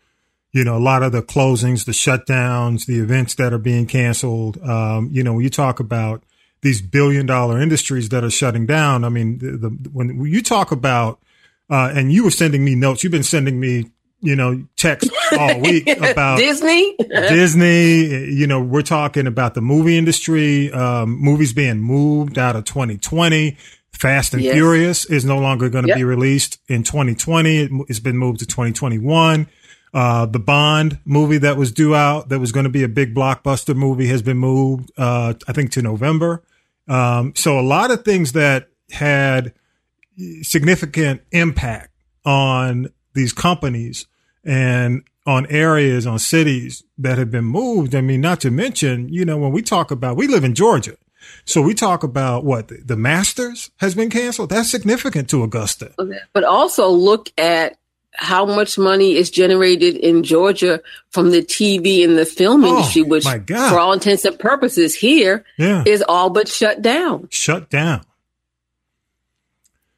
you 0.51 0.63
know, 0.63 0.75
a 0.75 0.79
lot 0.79 1.01
of 1.01 1.11
the 1.11 1.21
closings, 1.21 1.85
the 1.85 1.91
shutdowns, 1.93 2.85
the 2.85 2.99
events 2.99 3.35
that 3.35 3.53
are 3.53 3.57
being 3.57 3.85
canceled. 3.85 4.61
Um, 4.61 5.09
you 5.11 5.23
know, 5.23 5.33
when 5.33 5.43
you 5.43 5.49
talk 5.49 5.79
about 5.79 6.23
these 6.61 6.81
billion 6.81 7.25
dollar 7.25 7.61
industries 7.61 8.09
that 8.09 8.23
are 8.23 8.29
shutting 8.29 8.65
down, 8.65 9.05
I 9.05 9.09
mean, 9.09 9.37
the, 9.37 9.69
the 9.69 9.89
when 9.93 10.25
you 10.25 10.41
talk 10.41 10.71
about, 10.71 11.21
uh, 11.69 11.91
and 11.93 12.11
you 12.11 12.25
were 12.25 12.31
sending 12.31 12.65
me 12.65 12.75
notes, 12.75 13.03
you've 13.03 13.11
been 13.11 13.23
sending 13.23 13.61
me, 13.61 13.89
you 14.19 14.35
know, 14.35 14.67
texts 14.75 15.09
all 15.31 15.57
week 15.61 15.87
about 15.97 16.37
Disney. 16.37 16.97
Disney, 16.97 18.33
you 18.33 18.45
know, 18.45 18.61
we're 18.61 18.81
talking 18.81 19.25
about 19.25 19.53
the 19.53 19.61
movie 19.61 19.97
industry, 19.97 20.69
um, 20.73 21.17
movies 21.17 21.53
being 21.53 21.79
moved 21.79 22.37
out 22.37 22.57
of 22.57 22.65
2020 22.65 23.57
Fast 24.01 24.33
and 24.33 24.41
yes. 24.41 24.55
Furious 24.55 25.05
is 25.05 25.25
no 25.25 25.37
longer 25.37 25.69
going 25.69 25.83
to 25.83 25.89
yep. 25.89 25.97
be 25.97 26.03
released 26.03 26.57
in 26.67 26.81
2020. 26.81 27.85
It's 27.87 27.99
been 27.99 28.17
moved 28.17 28.39
to 28.39 28.47
2021. 28.47 29.47
Uh, 29.93 30.25
the 30.25 30.39
Bond 30.39 30.97
movie 31.05 31.37
that 31.37 31.55
was 31.55 31.71
due 31.71 31.93
out, 31.93 32.29
that 32.29 32.39
was 32.39 32.51
going 32.51 32.63
to 32.63 32.71
be 32.71 32.81
a 32.81 32.87
big 32.87 33.13
blockbuster 33.13 33.75
movie, 33.75 34.07
has 34.07 34.23
been 34.23 34.39
moved, 34.39 34.91
uh, 34.97 35.35
I 35.47 35.53
think, 35.53 35.71
to 35.73 35.83
November. 35.83 36.41
Um, 36.87 37.33
so 37.35 37.59
a 37.59 37.61
lot 37.61 37.91
of 37.91 38.03
things 38.03 38.31
that 38.31 38.69
had, 38.89 39.53
significant 40.41 41.21
impact 41.31 41.91
on 42.25 42.89
these 43.13 43.33
companies 43.33 44.07
and 44.43 45.03
on 45.27 45.45
areas, 45.45 46.07
on 46.07 46.17
cities 46.17 46.83
that 46.97 47.19
have 47.19 47.29
been 47.29 47.45
moved. 47.45 47.93
I 47.93 48.01
mean, 48.01 48.21
not 48.21 48.41
to 48.41 48.49
mention, 48.49 49.09
you 49.09 49.25
know, 49.25 49.37
when 49.37 49.51
we 49.51 49.61
talk 49.61 49.91
about, 49.91 50.17
we 50.17 50.25
live 50.25 50.43
in 50.43 50.55
Georgia. 50.55 50.97
So 51.45 51.61
we 51.61 51.73
talk 51.73 52.03
about 52.03 52.43
what 52.45 52.69
the, 52.87 52.95
Masters 52.95 53.71
has 53.77 53.95
been 53.95 54.09
canceled. 54.09 54.49
That's 54.49 54.69
significant 54.71 55.29
to 55.31 55.43
Augusta. 55.43 55.93
But 56.33 56.43
also 56.43 56.89
look 56.89 57.31
at 57.37 57.77
how 58.13 58.45
much 58.45 58.77
money 58.77 59.15
is 59.15 59.31
generated 59.31 59.95
in 59.95 60.23
Georgia 60.23 60.81
from 61.11 61.31
the 61.31 61.41
TV 61.41 62.03
and 62.03 62.17
the 62.17 62.25
film 62.25 62.63
Oh, 62.65 62.69
industry, 62.77 63.03
which, 63.03 63.23
for 63.25 63.79
all 63.79 63.93
intents 63.93 64.25
and 64.25 64.37
purposes, 64.37 64.95
here 64.95 65.45
is 65.57 65.99
Yeah. 65.99 66.05
all 66.09 66.29
but 66.29 66.47
shut 66.49 66.81
down. 66.81 67.27
Shut 67.31 67.69
down. 67.69 68.01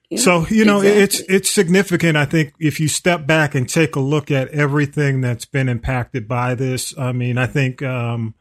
Yeah, 0.09 0.19
So, 0.19 0.45
you 0.47 0.63
know, 0.63 0.81
exactly. 0.81 1.03
it's 1.03 1.19
it's 1.21 1.49
significant. 1.49 2.17
I 2.17 2.25
think 2.25 2.53
if 2.59 2.79
you 2.79 2.87
step 2.87 3.25
back 3.25 3.55
and 3.55 3.67
take 3.67 3.95
a 3.95 3.99
look 3.99 4.29
at 4.29 4.49
everything 4.49 5.21
that's 5.21 5.45
been 5.45 5.67
impacted 5.67 6.27
by 6.27 6.53
this, 6.53 6.95
I 6.97 7.13
mean, 7.13 7.37
I 7.39 7.47
think 7.47 7.81
um, 7.81 8.35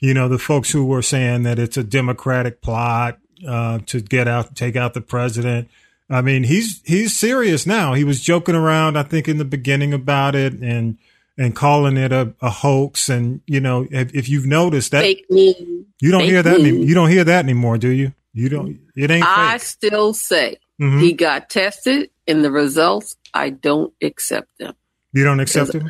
you 0.00 0.12
know, 0.14 0.28
the 0.28 0.38
folks 0.38 0.70
who 0.70 0.84
were 0.84 1.02
saying 1.02 1.44
that 1.44 1.58
it's 1.58 1.76
a 1.76 1.84
democratic 1.84 2.60
plot 2.60 3.18
uh, 3.46 3.78
to 3.86 4.00
get 4.00 4.28
out 4.28 4.54
take 4.54 4.76
out 4.76 4.94
the 4.94 5.00
president. 5.00 5.68
I 6.08 6.20
mean, 6.22 6.44
he's 6.44 6.80
he's 6.84 7.16
serious 7.16 7.66
now. 7.66 7.94
He 7.94 8.04
was 8.04 8.20
joking 8.22 8.54
around, 8.54 8.96
I 8.96 9.02
think, 9.02 9.26
in 9.28 9.38
the 9.38 9.44
beginning 9.44 9.92
about 9.92 10.34
it 10.34 10.54
and 10.54 10.98
and 11.38 11.54
calling 11.54 11.96
it 11.96 12.12
a, 12.12 12.32
a 12.40 12.48
hoax. 12.50 13.08
And 13.08 13.40
you 13.46 13.60
know, 13.60 13.86
if, 13.90 14.14
if 14.14 14.28
you've 14.28 14.46
noticed 14.46 14.92
that 14.92 15.02
fake 15.02 15.26
news. 15.30 15.56
you 16.00 16.10
don't 16.10 16.20
fake 16.22 16.30
hear 16.30 16.42
that 16.42 16.60
news. 16.60 16.88
you 16.88 16.94
don't 16.94 17.10
hear 17.10 17.24
that 17.24 17.44
anymore, 17.44 17.76
do 17.78 17.88
you? 17.88 18.12
You 18.32 18.48
don't. 18.48 18.78
It 18.94 19.10
ain't 19.10 19.26
I 19.26 19.52
fake. 19.58 19.62
still 19.66 20.14
say 20.14 20.56
Mhm. 20.80 21.00
he 21.00 21.12
got 21.14 21.48
tested 21.50 22.10
and 22.28 22.44
the 22.44 22.50
results, 22.50 23.16
I 23.32 23.48
don't 23.50 23.92
accept 24.02 24.48
them. 24.58 24.74
You 25.12 25.24
don't 25.24 25.40
accept 25.40 25.74
it. 25.74 25.82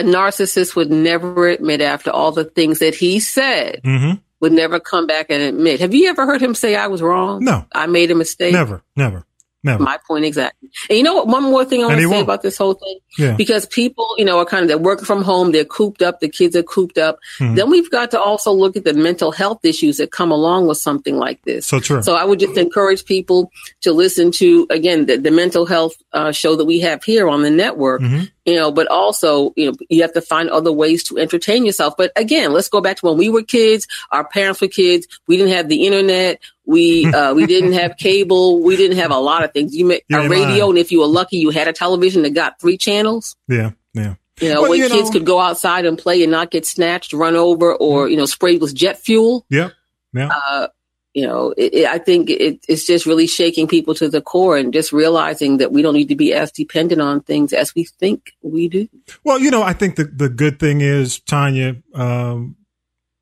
A 0.00 0.02
narcissist 0.02 0.74
would 0.76 0.90
never 0.90 1.46
admit 1.48 1.80
after 1.80 2.10
all 2.10 2.32
the 2.32 2.44
things 2.44 2.80
that 2.80 2.94
he 2.94 3.20
said, 3.20 3.80
Mm-hmm. 3.84 4.14
would 4.40 4.52
never 4.52 4.80
come 4.80 5.06
back 5.06 5.26
and 5.30 5.40
admit. 5.42 5.80
Have 5.80 5.94
you 5.94 6.08
ever 6.10 6.26
heard 6.26 6.42
him 6.42 6.54
say 6.54 6.74
I 6.74 6.88
was 6.88 7.00
wrong? 7.00 7.44
No. 7.44 7.64
I 7.72 7.86
made 7.86 8.10
a 8.10 8.14
mistake. 8.14 8.52
Never, 8.52 8.82
never, 8.96 9.24
never. 9.62 9.82
My 9.82 9.98
point 10.06 10.24
exactly. 10.24 10.68
And 10.90 10.98
you 10.98 11.04
know 11.04 11.14
what? 11.14 11.28
One 11.28 11.44
more 11.44 11.64
thing 11.64 11.82
I 11.82 11.86
want 11.86 11.98
to 12.00 12.02
say 12.02 12.10
won't. 12.10 12.22
about 12.24 12.42
this 12.42 12.58
whole 12.58 12.74
thing. 12.74 12.98
Yeah. 13.16 13.36
Because 13.36 13.64
people, 13.66 14.06
you 14.18 14.24
know, 14.24 14.38
are 14.40 14.44
kind 14.44 14.62
of 14.62 14.68
they're 14.68 14.76
working 14.90 15.04
from 15.06 15.22
home, 15.22 15.52
they're 15.52 15.64
cooped 15.64 16.02
up, 16.02 16.18
the 16.20 16.28
kids 16.28 16.54
are 16.56 16.62
cooped 16.64 16.98
up. 16.98 17.18
Mhm. 17.38 17.54
Then 17.56 17.70
we've 17.70 17.90
got 17.90 18.10
to 18.10 18.20
also 18.20 18.52
look 18.52 18.76
at 18.76 18.84
the 18.84 18.92
mental 18.94 19.30
health 19.32 19.60
issues 19.64 19.96
that 19.98 20.10
come 20.10 20.30
along 20.32 20.66
with 20.66 20.78
something 20.78 21.16
like 21.16 21.40
this. 21.44 21.66
So 21.66 21.78
true. 21.80 22.02
So 22.02 22.14
I 22.16 22.24
would 22.24 22.40
just 22.40 22.58
encourage 22.58 23.04
people 23.06 23.50
to 23.82 23.92
listen 23.92 24.32
to 24.32 24.66
again 24.70 25.06
the, 25.06 25.16
the 25.16 25.30
mental 25.30 25.64
health 25.64 25.94
uh, 26.12 26.32
show 26.32 26.56
that 26.56 26.64
we 26.66 26.80
have 26.80 27.02
here 27.04 27.28
on 27.28 27.42
the 27.42 27.50
network. 27.50 28.02
Mhm. 28.02 28.30
You 28.46 28.56
know, 28.56 28.70
but 28.70 28.88
also 28.88 29.52
you 29.56 29.70
know 29.70 29.76
you 29.88 30.02
have 30.02 30.12
to 30.12 30.20
find 30.20 30.50
other 30.50 30.70
ways 30.72 31.02
to 31.04 31.18
entertain 31.18 31.64
yourself. 31.64 31.94
But 31.96 32.12
again, 32.14 32.52
let's 32.52 32.68
go 32.68 32.80
back 32.82 32.98
to 32.98 33.06
when 33.06 33.16
we 33.16 33.28
were 33.30 33.42
kids. 33.42 33.86
Our 34.12 34.26
parents 34.28 34.60
were 34.60 34.68
kids. 34.68 35.06
We 35.26 35.36
didn't 35.38 35.52
have 35.52 35.68
the 35.68 35.86
internet. 35.86 36.40
We 36.66 37.06
uh, 37.14 37.32
we 37.34 37.46
didn't 37.46 37.72
have 37.72 37.96
cable. 37.96 38.62
We 38.62 38.76
didn't 38.76 38.98
have 38.98 39.10
a 39.10 39.18
lot 39.18 39.44
of 39.44 39.52
things. 39.52 39.74
You 39.74 39.86
met 39.86 40.02
a 40.12 40.28
radio, 40.28 40.68
and 40.68 40.78
if 40.78 40.92
you 40.92 41.00
were 41.00 41.06
lucky, 41.06 41.38
you 41.38 41.50
had 41.50 41.68
a 41.68 41.72
television 41.72 42.22
that 42.22 42.34
got 42.34 42.60
three 42.60 42.76
channels. 42.76 43.34
yeah, 43.48 43.70
yeah. 43.94 44.14
You 44.40 44.52
know, 44.52 44.62
Well, 44.62 44.70
when 44.72 44.80
you 44.80 44.88
kids 44.88 45.08
know- 45.08 45.12
could 45.12 45.24
go 45.26 45.38
outside 45.38 45.86
and 45.86 45.96
play 45.96 46.22
and 46.22 46.32
not 46.32 46.50
get 46.50 46.66
snatched, 46.66 47.12
run 47.12 47.36
over, 47.36 47.72
or 47.74 48.08
you 48.08 48.16
know, 48.16 48.26
sprayed 48.26 48.60
with 48.60 48.74
jet 48.74 48.98
fuel 48.98 49.46
Yep. 49.48 49.72
Yeah. 50.12 50.28
uh, 50.28 50.68
you 51.14 51.24
know, 51.26 51.54
it, 51.56 51.72
it, 51.74 51.86
I 51.86 51.98
think 51.98 52.28
it, 52.28 52.58
it's 52.68 52.84
just 52.84 53.06
really 53.06 53.26
shaking 53.28 53.68
people 53.68 53.94
to 53.94 54.08
the 54.08 54.20
core 54.20 54.56
and 54.56 54.72
just 54.72 54.92
realizing 54.92 55.58
that 55.58 55.70
we 55.72 55.80
don't 55.80 55.94
need 55.94 56.08
to 56.08 56.16
be 56.16 56.34
as 56.34 56.50
dependent 56.52 57.00
on 57.00 57.20
things 57.20 57.52
as 57.52 57.74
we 57.74 57.84
think 57.84 58.32
we 58.42 58.68
do. 58.68 58.88
Well, 59.22 59.38
you 59.38 59.50
know, 59.50 59.62
I 59.62 59.72
think 59.72 59.94
the, 59.96 60.04
the 60.04 60.28
good 60.28 60.58
thing 60.58 60.80
is, 60.80 61.20
Tanya, 61.20 61.76
um, 61.94 62.56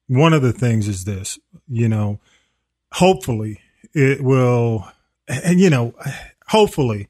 one 0.09 0.33
of 0.33 0.43
the 0.43 0.53
things 0.53 0.89
is 0.89 1.05
this, 1.05 1.39
you 1.69 1.89
know, 1.89 2.19
hopefully 2.93 3.61
it 3.95 4.23
will, 4.23 4.89
and 5.29 5.61
you 5.61 5.71
know, 5.71 5.95
hopefully 6.49 7.09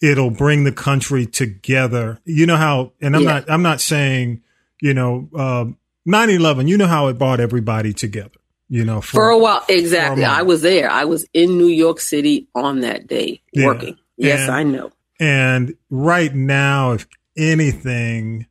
it'll 0.00 0.30
bring 0.30 0.64
the 0.64 0.72
country 0.72 1.26
together. 1.26 2.20
You 2.24 2.46
know 2.46 2.56
how, 2.56 2.92
and 3.00 3.16
I'm 3.16 3.22
Yeah. 3.22 3.32
not, 3.32 3.50
I'm 3.50 3.62
not 3.62 3.80
saying, 3.80 4.42
you 4.80 4.94
know, 4.94 5.28
um, 5.34 5.78
9-11, 6.06 6.68
you 6.68 6.76
know 6.76 6.86
how 6.86 7.08
it 7.08 7.18
brought 7.18 7.40
everybody 7.40 7.92
together, 7.92 8.38
you 8.68 8.84
know, 8.84 9.00
For 9.00 9.30
a 9.30 9.38
while, 9.38 9.64
exactly. 9.68 10.22
moment. 10.22 10.38
I 10.38 10.42
was 10.42 10.62
there. 10.62 10.90
I 10.90 11.04
was 11.04 11.26
in 11.32 11.56
New 11.58 11.68
York 11.68 12.00
City 12.00 12.48
on 12.54 12.80
that 12.80 13.06
day 13.06 13.40
Yeah. 13.52 13.66
working. 13.66 13.96
Yes, 14.16 14.40
And- 14.40 14.50
I 14.50 14.62
know. 14.64 14.92
And 15.20 15.74
right 15.90 16.34
now, 16.34 16.92
if 16.92 17.06
anything, 17.36 18.46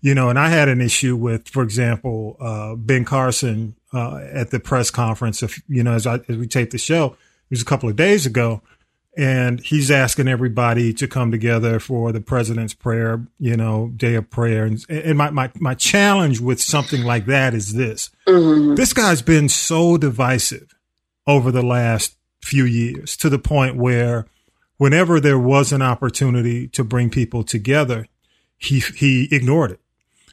you 0.00 0.14
know, 0.14 0.28
and 0.30 0.38
I 0.38 0.48
had 0.48 0.68
an 0.68 0.80
issue 0.80 1.16
with, 1.16 1.48
for 1.48 1.62
example, 1.62 2.36
uh, 2.40 2.74
Ben 2.74 3.04
Carson 3.04 3.74
uh, 3.92 4.16
at 4.32 4.50
the 4.50 4.60
press 4.60 4.90
conference. 4.90 5.42
If 5.42 5.60
you 5.68 5.82
know, 5.82 5.92
as, 5.92 6.06
I, 6.06 6.16
as 6.28 6.36
we 6.36 6.46
taped 6.46 6.72
the 6.72 6.78
show, 6.78 7.06
it 7.06 7.50
was 7.50 7.62
a 7.62 7.64
couple 7.64 7.88
of 7.88 7.96
days 7.96 8.26
ago, 8.26 8.60
and 9.18 9.58
he's 9.60 9.90
asking 9.90 10.28
everybody 10.28 10.92
to 10.94 11.08
come 11.08 11.32
together 11.32 11.80
for 11.80 12.12
the 12.12 12.20
president's 12.20 12.72
prayer, 12.72 13.26
you 13.40 13.56
know, 13.56 13.88
day 13.96 14.14
of 14.14 14.30
prayer. 14.30 14.64
And, 14.64 14.82
and 14.88 15.18
my, 15.18 15.30
my 15.30 15.50
my 15.56 15.74
challenge 15.74 16.40
with 16.40 16.60
something 16.60 17.02
like 17.02 17.26
that 17.26 17.52
is 17.52 17.74
this: 17.74 18.10
Mhm. 18.28 18.76
this 18.76 18.92
guy's 18.92 19.20
been 19.20 19.48
so 19.48 19.96
divisive 19.98 20.74
over 21.26 21.50
the 21.50 21.62
last 21.64 22.14
few 22.40 22.64
years 22.64 23.16
to 23.18 23.28
the 23.28 23.38
point 23.40 23.76
where 23.76 24.26
whenever 24.76 25.18
there 25.20 25.38
was 25.38 25.72
an 25.72 25.82
opportunity 25.82 26.68
to 26.68 26.84
bring 26.84 27.10
people 27.10 27.42
together, 27.42 28.06
he 28.56 28.78
he 28.96 29.28
ignored 29.32 29.72
it. 29.72 29.80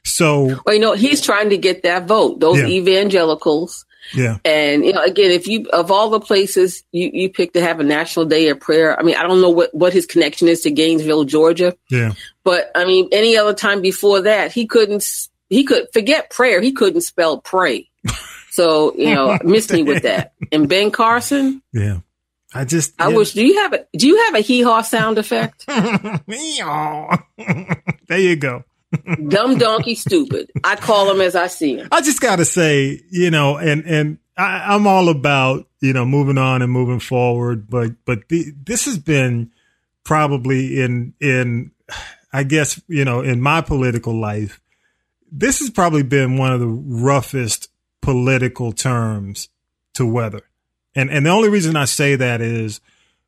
So 0.04 0.62
Well, 0.64 0.76
you 0.76 0.80
know, 0.82 0.94
he's 0.94 1.22
trying 1.22 1.50
to 1.50 1.58
get 1.58 1.82
that 1.82 2.08
vote, 2.08 2.40
those 2.40 2.60
Yeah. 2.60 2.68
evangelicals. 2.68 3.86
Yeah, 4.14 4.38
And, 4.46 4.86
you 4.86 4.94
know, 4.94 5.04
again, 5.04 5.32
if 5.32 5.48
you, 5.48 5.68
of 5.72 5.92
all 5.92 6.10
the 6.10 6.20
places 6.20 6.84
you, 6.92 7.10
you 7.14 7.30
pick 7.30 7.54
to 7.54 7.62
have 7.62 7.80
a 7.80 7.84
national 7.84 8.26
day 8.26 8.50
of 8.50 8.60
prayer, 8.60 9.00
I 9.00 9.04
mean, 9.04 9.16
I 9.16 9.24
don't 9.24 9.42
know 9.42 9.50
what, 9.50 9.74
what 9.74 9.94
his 9.94 10.06
connection 10.06 10.48
is 10.48 10.62
to 10.62 10.72
Gainesville, 10.72 11.24
Georgia. 11.26 11.76
yeah, 11.90 12.14
But 12.44 12.72
I 12.76 12.86
mean, 12.86 13.10
any 13.12 13.38
other 13.38 13.54
time 13.54 13.82
before 13.82 14.22
that, 14.22 14.52
he 14.52 14.68
couldn't, 14.68 15.06
he 15.50 15.64
could 15.64 15.88
forget 15.94 16.30
prayer. 16.30 16.62
He 16.62 16.72
couldn't 16.72 17.02
spell 17.02 17.40
pray. 17.40 17.90
So, 18.56 18.96
you 18.96 19.14
know, 19.14 19.38
miss 19.44 19.70
me 19.70 19.84
with 19.84 20.04
that. 20.04 20.32
And 20.50 20.70
Ben 20.70 20.90
Carson, 20.90 21.62
yeah. 21.74 22.00
I 22.54 22.64
just 22.64 22.94
I 22.98 23.10
yeah. 23.10 23.18
wish, 23.18 23.34
do 23.34 23.46
you 23.46 23.62
have 23.62 23.74
a, 23.74 23.86
do 23.98 24.08
you 24.08 24.24
have 24.24 24.36
a 24.36 24.40
hee 24.40 24.62
haw 24.62 24.82
sound 24.82 25.18
effect? 25.18 25.66
there 28.08 28.20
you 28.20 28.38
go. 28.38 28.64
Dumb 29.28 29.58
donkey 29.58 29.96
stupid. 29.96 30.52
I 30.64 30.76
call 30.76 31.12
him 31.12 31.22
as 31.22 31.36
I 31.36 31.48
see 31.48 31.78
him. 31.78 31.88
I 31.92 32.02
just 32.02 32.22
got 32.22 32.38
to 32.38 32.46
say, 32.46 33.02
you 33.10 33.32
know, 33.32 33.58
and 33.58 33.86
and 33.86 34.18
I, 34.38 34.76
I'm 34.76 34.88
all 34.88 35.10
about 35.10 35.68
you 35.82 35.94
know 35.94 36.06
moving 36.06 36.38
on 36.38 36.62
and 36.62 36.72
moving 36.72 37.00
forward, 37.00 37.70
but 37.70 37.92
but 38.06 38.28
the, 38.30 38.52
this 38.64 38.86
has 38.86 38.98
been 38.98 39.52
probably 40.04 40.82
in 40.82 41.14
in 41.20 41.72
I 42.34 42.44
guess 42.44 42.82
you 42.88 43.06
know 43.06 43.22
in 43.22 43.42
my 43.42 43.62
political 43.62 44.14
life, 44.20 44.60
this 45.32 45.60
has 45.60 45.70
probably 45.70 46.04
been 46.04 46.38
one 46.38 46.52
of 46.52 46.60
the 46.60 46.68
roughest 46.68 47.70
political 48.02 48.72
terms 48.74 49.50
to 49.94 50.06
weather, 50.06 50.42
and 50.96 51.10
and 51.10 51.26
the 51.26 51.30
only 51.32 51.50
reason 51.50 51.76
I 51.76 51.86
say 51.86 52.16
that 52.16 52.42
is. 52.42 52.82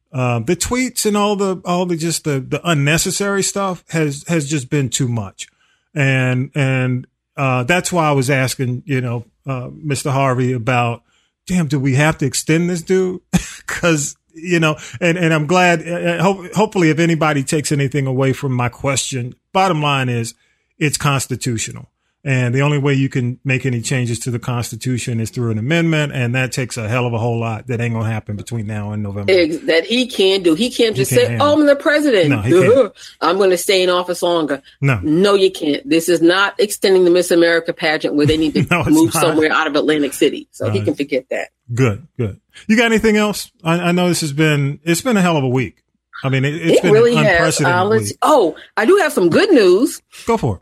Uh, 0.09 0.39
the 0.39 0.55
tweets 0.55 1.05
and 1.05 1.17
all 1.17 1.35
the 1.35 1.61
all 1.65 1.85
the 1.85 1.97
just 1.97 2.23
the 2.23 2.39
the 2.39 2.61
unnecessary 2.63 3.43
stuff 3.43 3.83
has 3.89 4.23
has 4.29 4.49
just 4.49 4.69
been 4.69 4.87
too 4.87 5.09
much, 5.09 5.49
and 5.97 6.51
and 6.53 7.07
uh, 7.35 7.63
that's 7.63 7.91
why 7.91 8.07
I 8.07 8.11
was 8.11 8.29
asking, 8.29 8.83
you 8.85 9.01
know, 9.01 9.25
uh, 9.45 9.69
Mr. 9.69 10.11
Harvey 10.11 10.53
about, 10.53 11.03
damn, 11.47 11.67
do 11.67 11.79
we 11.79 11.95
have 11.95 12.17
to 12.19 12.25
extend 12.25 12.69
this 12.69 12.81
dude? 12.81 13.21
Because 13.67 14.15
you 14.33 14.61
know, 14.61 14.77
and 15.01 15.17
and 15.17 15.33
I'm 15.33 15.45
glad. 15.45 15.85
Uh, 15.85 16.23
hope, 16.23 16.53
hopefully, 16.53 16.89
if 16.89 16.99
anybody 16.99 17.43
takes 17.43 17.71
anything 17.71 18.07
away 18.07 18.31
from 18.31 18.53
my 18.53 18.69
question, 18.69 19.35
bottom 19.51 19.81
line 19.81 20.07
is 20.07 20.35
it's 20.79 20.97
constitutional. 20.97 21.89
And 22.27 22.53
the 22.53 22.61
only 22.61 22.77
way 22.77 22.93
you 22.93 23.07
can 23.07 23.39
make 23.45 23.65
any 23.65 23.79
changes 23.79 24.19
to 24.19 24.31
the 24.31 24.37
Constitution 24.39 25.21
is 25.21 25.29
through 25.29 25.49
an 25.51 25.57
amendment, 25.57 26.11
and 26.11 26.35
that 26.35 26.51
takes 26.51 26.75
a 26.75 26.89
hell 26.89 27.05
of 27.05 27.13
a 27.13 27.17
whole 27.17 27.39
lot. 27.39 27.67
That 27.67 27.79
ain't 27.79 27.93
gonna 27.93 28.09
happen 28.09 28.35
between 28.35 28.67
now 28.67 28.91
and 28.91 29.01
November. 29.01 29.31
That 29.67 29.85
he 29.85 30.07
can 30.07 30.43
do. 30.43 30.53
He 30.53 30.69
can't 30.69 30.93
just 30.93 31.11
can't 31.11 31.27
say, 31.27 31.37
"Oh, 31.39 31.53
I'm 31.53 31.65
the 31.65 31.77
president. 31.77 32.29
No, 32.29 32.41
he. 32.41 32.89
I'm 33.21 33.37
going 33.37 33.51
to 33.51 33.57
stay 33.57 33.81
in 33.81 33.89
office 33.89 34.21
longer." 34.21 34.61
No, 34.81 34.99
No, 35.01 35.35
you 35.35 35.49
can't. 35.49 35.87
This 35.89 36.09
is 36.09 36.21
not 36.21 36.59
extending 36.59 37.05
the 37.05 37.11
Miss 37.11 37.31
America 37.31 37.71
pageant 37.71 38.13
where 38.15 38.25
they 38.25 38.35
need 38.35 38.55
to 38.55 38.63
No, 38.71 38.83
move 38.83 39.13
not. 39.13 39.21
somewhere 39.21 39.49
out 39.51 39.67
of 39.67 39.75
Atlantic 39.77 40.11
City. 40.11 40.49
So 40.51 40.69
he 40.69 40.81
can 40.81 40.95
forget 40.95 41.29
that. 41.29 41.51
good, 41.73 42.05
good. 42.17 42.41
You 42.67 42.75
got 42.75 42.87
anything 42.87 43.15
else? 43.15 43.49
I, 43.63 43.75
I 43.79 43.91
know 43.93 44.09
this 44.09 44.19
has 44.19 44.33
been 44.33 44.81
it's 44.83 45.01
been 45.01 45.15
a 45.15 45.21
hell 45.21 45.37
of 45.37 45.45
a 45.45 45.49
week. 45.49 45.77
I 46.25 46.27
mean, 46.29 46.43
it, 46.43 46.55
it's 46.55 46.79
It 46.79 46.83
been 46.83 46.91
really 46.91 47.15
has. 47.15 47.25
unprecedented 47.61 48.11
Uh, 48.11 48.15
oh, 48.23 48.57
I 48.75 48.85
do 48.85 48.97
have 48.97 49.13
some 49.13 49.29
good 49.29 49.49
news. 49.51 50.01
Go 50.25 50.35
for 50.35 50.57
it. 50.57 50.61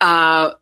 Uh, 0.00 0.52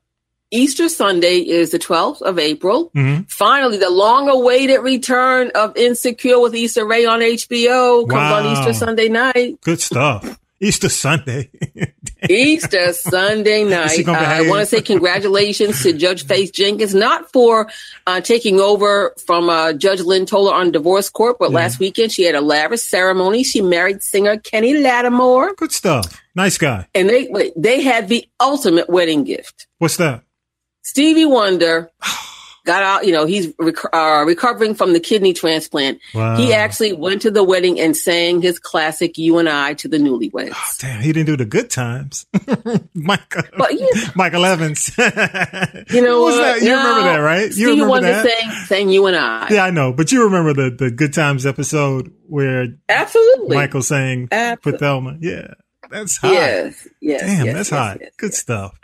Easter 0.50 0.88
Sunday 0.88 1.38
is 1.40 1.70
the 1.72 1.78
12th 1.78 2.22
of 2.22 2.38
April. 2.38 2.90
Mm-hmm. 2.96 3.22
Finally, 3.24 3.76
the 3.78 3.90
long 3.90 4.28
awaited 4.30 4.80
return 4.80 5.50
of 5.54 5.76
Insecure 5.76 6.40
with 6.40 6.54
Issa 6.54 6.84
Rae 6.84 7.04
on 7.04 7.20
HBO 7.20 8.08
comes 8.08 8.12
Wow. 8.12 8.46
on 8.46 8.46
Easter 8.58 8.72
Sunday 8.72 9.08
night. 9.08 9.60
Good 9.60 9.80
stuff. 9.80 10.38
Easter 10.60 10.88
Sunday. 10.88 11.50
Easter 12.28 12.92
Sunday 12.92 13.62
night. 13.62 14.08
I 14.08 14.48
want 14.48 14.60
to 14.60 14.66
say 14.66 14.80
congratulations 14.82 15.84
to 15.84 15.92
Judge 15.92 16.24
Faith 16.26 16.52
Jenkins, 16.52 16.94
not 16.96 17.30
for 17.32 17.70
uh, 18.08 18.20
taking 18.20 18.58
over 18.58 19.14
from 19.24 19.48
uh, 19.48 19.72
Judge 19.74 20.00
Lynn 20.00 20.26
Toler 20.26 20.52
on 20.52 20.72
divorce 20.72 21.10
court, 21.10 21.36
but 21.38 21.52
last 21.52 21.78
weekend 21.78 22.10
she 22.10 22.24
had 22.24 22.34
a 22.34 22.40
lavish 22.40 22.80
ceremony. 22.82 23.44
She 23.44 23.60
married 23.62 24.02
singer 24.02 24.36
Kenny 24.38 24.74
Lattimore, 24.78 25.54
Good 25.54 25.70
stuff. 25.70 26.20
Nice 26.34 26.58
guy. 26.58 26.88
and 26.92 27.08
they 27.08 27.52
they 27.54 27.80
had 27.82 28.08
the 28.08 28.26
ultimate 28.40 28.88
wedding 28.90 29.22
gift. 29.22 29.68
What's 29.78 29.96
that? 29.98 30.24
Stevie 30.88 31.26
Wonder 31.26 31.90
got 32.64 32.82
out, 32.82 33.06
you 33.06 33.12
know, 33.12 33.26
he's 33.26 33.52
rec- 33.58 33.92
uh, 33.94 34.24
recovering 34.26 34.74
from 34.74 34.94
the 34.94 35.00
kidney 35.00 35.34
transplant. 35.34 36.00
Wow. 36.14 36.36
He 36.38 36.54
actually 36.54 36.94
went 36.94 37.20
to 37.22 37.30
the 37.30 37.44
wedding 37.44 37.78
and 37.78 37.94
sang 37.94 38.40
his 38.40 38.58
classic 38.58 39.18
You 39.18 39.36
and 39.36 39.50
I 39.50 39.74
to 39.74 39.88
the 39.88 39.98
newlyweds. 39.98 40.78
Damn, 40.78 41.02
he 41.02 41.12
didn't 41.12 41.26
do 41.26 41.36
the 41.36 41.44
good 41.44 41.68
times. 41.68 42.24
Michael, 42.94 43.42
But 43.58 43.74
you, 43.74 43.90
Michael 44.14 44.46
Evans. 44.46 44.88
you 44.98 45.04
know, 46.02 46.22
What 46.22 46.36
that? 46.38 46.62
You 46.62 46.70
remember 46.74 47.02
that, 47.02 47.16
right? 47.18 47.44
You 47.44 47.52
Stevie 47.52 47.70
remember 47.72 47.88
Wonder 47.90 48.08
that? 48.12 48.26
sang, 48.26 48.50
sang 48.66 48.88
You 48.88 49.06
and 49.08 49.16
I. 49.16 49.48
Yeah, 49.50 49.64
I 49.64 49.70
know. 49.70 49.92
But 49.92 50.10
you 50.10 50.24
remember 50.24 50.54
the, 50.54 50.74
the 50.74 50.90
good 50.90 51.12
times 51.12 51.44
episode 51.44 52.10
where 52.26 52.66
Absolutely. 52.88 53.56
Michael 53.56 53.82
sang 53.82 54.28
Absolutely. 54.32 54.72
with 54.72 54.80
Thelma? 54.80 55.16
Yeah. 55.20 55.52
That's 55.90 56.16
hot. 56.18 56.32
Yes, 56.32 56.86
yes. 57.00 57.20
Damn, 57.22 57.46
yes, 57.46 57.54
that's 57.54 57.70
yes, 57.70 57.78
hot. 57.78 57.98
yes. 58.00 58.12
Good 58.18 58.34
stuff. 58.34 58.74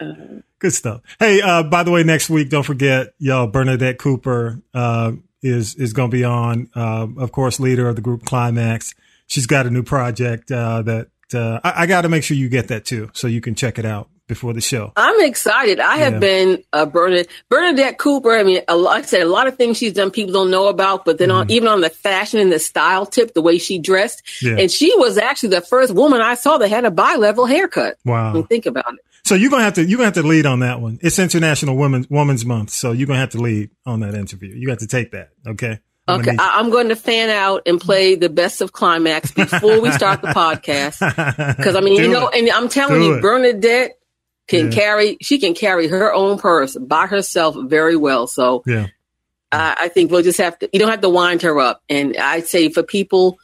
Good 0.64 0.72
stuff. 0.72 1.02
Hey, 1.20 1.42
uh, 1.42 1.62
by 1.64 1.82
the 1.82 1.90
way, 1.90 2.04
next 2.04 2.30
week, 2.30 2.48
don't 2.48 2.62
forget, 2.62 3.08
y'all, 3.18 3.46
Bernadette 3.46 3.98
Cooper 3.98 4.62
uh, 4.72 5.12
is 5.42 5.74
is 5.74 5.92
going 5.92 6.10
to 6.10 6.16
be 6.16 6.24
on. 6.24 6.70
Uh, 6.74 7.06
of 7.18 7.32
course, 7.32 7.60
leader 7.60 7.86
of 7.86 7.96
the 7.96 8.00
group 8.00 8.22
Klymaxx. 8.22 8.94
She's 9.26 9.44
got 9.46 9.66
a 9.66 9.70
new 9.70 9.82
project 9.82 10.50
uh, 10.50 10.80
that 10.80 11.08
uh, 11.34 11.60
I, 11.62 11.82
I 11.82 11.86
got 11.86 12.00
to 12.02 12.08
make 12.08 12.24
sure 12.24 12.34
you 12.34 12.48
get 12.48 12.68
that 12.68 12.86
too, 12.86 13.10
so 13.12 13.26
you 13.26 13.42
can 13.42 13.54
check 13.54 13.78
it 13.78 13.84
out 13.84 14.08
before 14.26 14.54
the 14.54 14.62
show. 14.62 14.90
I'm 14.96 15.20
excited. 15.20 15.80
I 15.80 15.98
have 15.98 16.14
Yeah. 16.14 16.18
been 16.20 16.62
uh, 16.72 16.86
Bernadette, 16.86 17.28
Bernadette 17.50 17.98
Cooper. 17.98 18.30
I 18.32 18.42
mean, 18.42 18.62
a 18.66 18.74
lot, 18.74 18.92
like 18.94 19.04
I 19.04 19.06
said, 19.06 19.20
a 19.20 19.28
lot 19.28 19.46
of 19.46 19.58
things 19.58 19.76
she's 19.76 19.92
done 19.92 20.10
people 20.10 20.32
don't 20.32 20.50
know 20.50 20.68
about, 20.68 21.04
but 21.04 21.18
then 21.18 21.30
on, 21.30 21.50
even 21.50 21.68
on 21.68 21.82
the 21.82 21.90
fashion 21.90 22.40
and 22.40 22.50
the 22.50 22.58
style 22.58 23.04
tip, 23.04 23.34
the 23.34 23.42
way 23.42 23.58
she 23.58 23.78
dressed, 23.78 24.22
Mm-hmm. 24.40 24.56
Yeah. 24.56 24.62
and 24.62 24.70
she 24.72 24.96
was 24.96 25.18
actually 25.18 25.50
the 25.50 25.60
first 25.60 25.92
woman 25.94 26.22
I 26.22 26.36
saw 26.36 26.56
that 26.56 26.68
had 26.70 26.86
a 26.86 26.90
bi-level 26.90 27.44
haircut. 27.44 27.98
I 28.06 28.10
Wow. 28.10 28.42
think 28.48 28.64
about 28.64 28.94
it. 28.94 29.00
So 29.24 29.34
you're 29.34 29.50
gonna 29.50 29.64
have 29.64 29.74
to 29.74 29.84
you're 29.84 29.96
gonna 29.96 30.06
have 30.06 30.14
to 30.14 30.22
lead 30.22 30.44
on 30.46 30.60
that 30.60 30.80
one. 30.80 30.98
It's 31.02 31.18
International 31.18 31.76
Women's 31.76 32.08
Women's 32.10 32.44
Month, 32.44 32.70
so 32.70 32.92
you're 32.92 33.06
gonna 33.06 33.20
have 33.20 33.30
to 33.30 33.38
lead 33.40 33.70
on 33.86 34.00
that 34.00 34.14
interview. 34.14 34.54
You 34.54 34.66
got 34.66 34.80
to 34.80 34.86
take 34.86 35.12
that. 35.12 35.30
Okay. 35.46 35.78
I'm 36.06 36.20
Okay. 36.20 36.36
I, 36.38 36.58
I'm 36.60 36.68
going 36.70 36.90
to 36.90 36.96
fan 36.96 37.30
out 37.30 37.62
and 37.64 37.80
play 37.80 38.14
the 38.14 38.28
best 38.28 38.60
of 38.60 38.72
Klymaxx 38.72 39.34
before 39.34 39.80
we 39.80 39.90
start 39.92 40.20
the 40.20 40.28
podcast. 40.36 40.98
Because 41.56 41.74
I 41.76 41.80
mean, 41.80 41.96
Do 41.96 42.02
you 42.02 42.08
know, 42.12 42.28
it. 42.28 42.38
and 42.38 42.50
I'm 42.50 42.68
telling 42.68 43.00
Do 43.00 43.06
you, 43.06 43.14
it. 43.14 43.22
Bernadette 43.22 43.92
can 44.46 44.66
Yeah. 44.66 44.70
carry. 44.72 45.16
She 45.22 45.38
can 45.38 45.54
carry 45.54 45.88
her 45.88 46.12
own 46.12 46.38
purse 46.38 46.76
by 46.76 47.06
herself 47.06 47.56
very 47.58 47.96
well. 47.96 48.26
So 48.26 48.62
Yeah. 48.66 48.88
I, 49.50 49.76
I 49.80 49.88
think 49.88 50.10
we'll 50.10 50.20
just 50.22 50.36
have 50.38 50.58
to. 50.58 50.68
You 50.74 50.78
don't 50.78 50.90
have 50.90 51.00
to 51.00 51.08
wind 51.08 51.40
her 51.40 51.58
up. 51.58 51.82
And 51.88 52.14
I'd 52.18 52.46
say 52.48 52.68
for 52.68 52.82
people, 52.82 53.38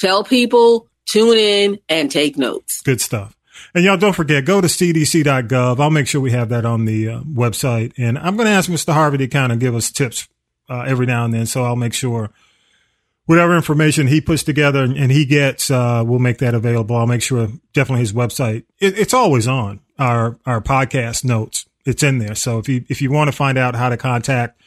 tell 0.00 0.24
people 0.24 0.88
tune 1.06 1.36
in 1.38 1.78
and 1.88 2.10
take 2.10 2.36
notes. 2.36 2.80
Good 2.82 3.00
stuff. 3.00 3.36
And 3.74 3.84
y'all 3.84 3.96
don't 3.96 4.12
forget, 4.14 4.44
go 4.44 4.60
to 4.60 4.66
cdc.gov. 4.66 5.80
I'll 5.80 5.90
make 5.90 6.06
sure 6.06 6.20
we 6.20 6.32
have 6.32 6.50
that 6.50 6.66
on 6.66 6.84
the 6.84 7.08
uh, 7.08 7.20
website. 7.20 7.92
And 7.96 8.18
I'm 8.18 8.36
going 8.36 8.46
to 8.46 8.52
ask 8.52 8.68
Mr. 8.68 8.92
Harvey 8.92 9.18
to 9.18 9.28
kind 9.28 9.50
of 9.50 9.58
give 9.58 9.74
us 9.74 9.90
tips 9.90 10.28
uh, 10.68 10.80
every 10.80 11.06
now 11.06 11.24
and 11.24 11.32
then. 11.32 11.46
So 11.46 11.64
I'll 11.64 11.76
make 11.76 11.94
sure 11.94 12.30
whatever 13.24 13.56
information 13.56 14.08
he 14.08 14.20
puts 14.20 14.42
together 14.42 14.82
and, 14.82 14.96
and 14.96 15.10
he 15.10 15.24
gets, 15.24 15.70
uh, 15.70 16.02
we'll 16.04 16.18
make 16.18 16.38
that 16.38 16.54
available. 16.54 16.96
I'll 16.96 17.06
make 17.06 17.22
sure 17.22 17.48
definitely 17.72 18.00
his 18.00 18.12
website. 18.12 18.64
It, 18.78 18.98
it's 18.98 19.14
always 19.14 19.48
on 19.48 19.80
our, 19.98 20.38
our 20.44 20.60
podcast 20.60 21.24
notes. 21.24 21.66
It's 21.86 22.02
in 22.02 22.18
there. 22.18 22.34
So 22.34 22.58
if 22.58 22.68
you, 22.68 22.84
if 22.88 23.00
you 23.00 23.10
want 23.10 23.28
to 23.28 23.36
find 23.36 23.56
out 23.56 23.74
how 23.74 23.88
to 23.88 23.96
contact 23.96 24.60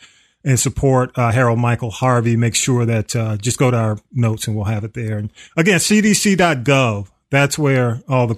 and 0.43 0.59
support 0.59 1.11
uh, 1.15 1.31
Harold 1.31 1.59
Michael 1.59 1.91
Harvey, 1.91 2.35
make 2.35 2.55
sure 2.55 2.85
that 2.85 3.15
uh, 3.15 3.37
just 3.37 3.59
go 3.59 3.69
to 3.69 3.77
our 3.77 3.97
notes 4.11 4.47
and 4.47 4.55
we'll 4.55 4.65
have 4.65 4.83
it 4.83 4.95
there. 4.95 5.17
And 5.17 5.31
again, 5.55 5.79
cdc.gov. 5.79 7.07
That's 7.29 7.57
where 7.57 8.01
all 8.07 8.27
the 8.27 8.35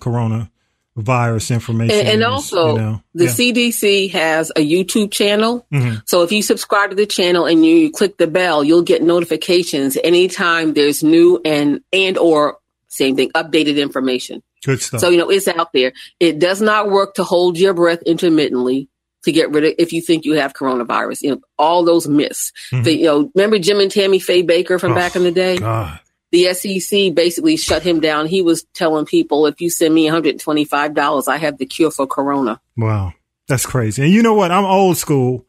coronavirus 0.98 1.52
information 1.52 2.00
And, 2.00 2.08
and 2.08 2.24
also, 2.24 2.72
you 2.76 2.78
know. 2.82 3.02
the 3.14 3.26
Yeah. 3.26 3.32
CDC 3.32 4.08
has 4.12 4.52
a 4.56 4.62
YouTube 4.62 5.12
channel. 5.12 5.66
Mhm. 5.72 6.02
So 6.06 6.24
if 6.24 6.32
you 6.32 6.42
subscribe 6.42 6.90
to 6.90 6.96
the 6.96 7.06
channel 7.06 7.46
and 7.46 7.66
you 7.66 7.92
click 7.92 8.18
the 8.18 8.28
bell, 8.28 8.64
you'll 8.64 8.82
get 8.82 9.02
notifications 9.04 9.98
anytime 10.04 10.74
there's 10.74 11.04
new 11.04 11.40
and 11.46 11.82
and 11.94 12.18
or 12.18 12.58
same 12.88 13.16
thing 13.16 13.32
updated 13.36 13.78
information. 13.78 14.42
good 14.66 14.82
stuff. 14.82 15.00
So 15.00 15.10
you 15.10 15.18
know 15.18 15.30
it's 15.30 15.48
out 15.48 15.72
there. 15.72 15.94
It 16.20 16.40
does 16.40 16.62
not 16.62 16.90
work 16.90 17.14
to 17.16 17.24
hold 17.24 17.58
your 17.60 17.74
breath 17.74 18.02
intermittently 18.08 18.90
to 19.24 19.32
get 19.32 19.52
rid 19.52 19.64
of 19.66 19.74
if 19.78 19.94
you 19.94 20.02
think 20.02 20.26
you 20.26 20.34
have 20.34 20.54
coronavirus. 20.54 21.22
You 21.22 21.30
know 21.32 21.42
all 21.60 21.84
those 21.86 22.08
myths. 22.08 22.52
Mhm. 22.74 22.84
The, 22.84 22.94
you 22.96 23.06
know, 23.06 23.32
remember 23.36 23.60
Jim 23.60 23.80
and 23.80 23.92
Tammy 23.92 24.20
Faye 24.20 24.44
Bakker 24.44 24.80
from 24.80 24.94
Oh, 24.94 24.96
back 24.96 25.16
in 25.16 25.24
the 25.24 25.32
day? 25.32 25.58
God. 25.58 26.00
The 26.32 26.54
SEC 26.54 27.14
basically 27.14 27.58
shut 27.58 27.84
him 27.84 28.00
down. 28.00 28.28
He 28.28 28.42
was 28.42 28.64
telling 28.74 29.06
people, 29.06 29.46
if 29.46 29.62
you 29.62 29.70
send 29.70 29.94
me 29.94 30.08
$125, 30.08 31.28
I 31.28 31.38
have 31.38 31.58
the 31.58 31.66
cure 31.66 31.92
for 31.92 32.06
corona. 32.08 32.60
Wow. 32.76 33.14
That's 33.48 33.66
crazy. 33.66 34.04
And 34.04 34.12
you 34.12 34.22
know 34.22 34.34
what? 34.34 34.52
I'm 34.52 34.66
old 34.66 34.98
school. 34.98 35.46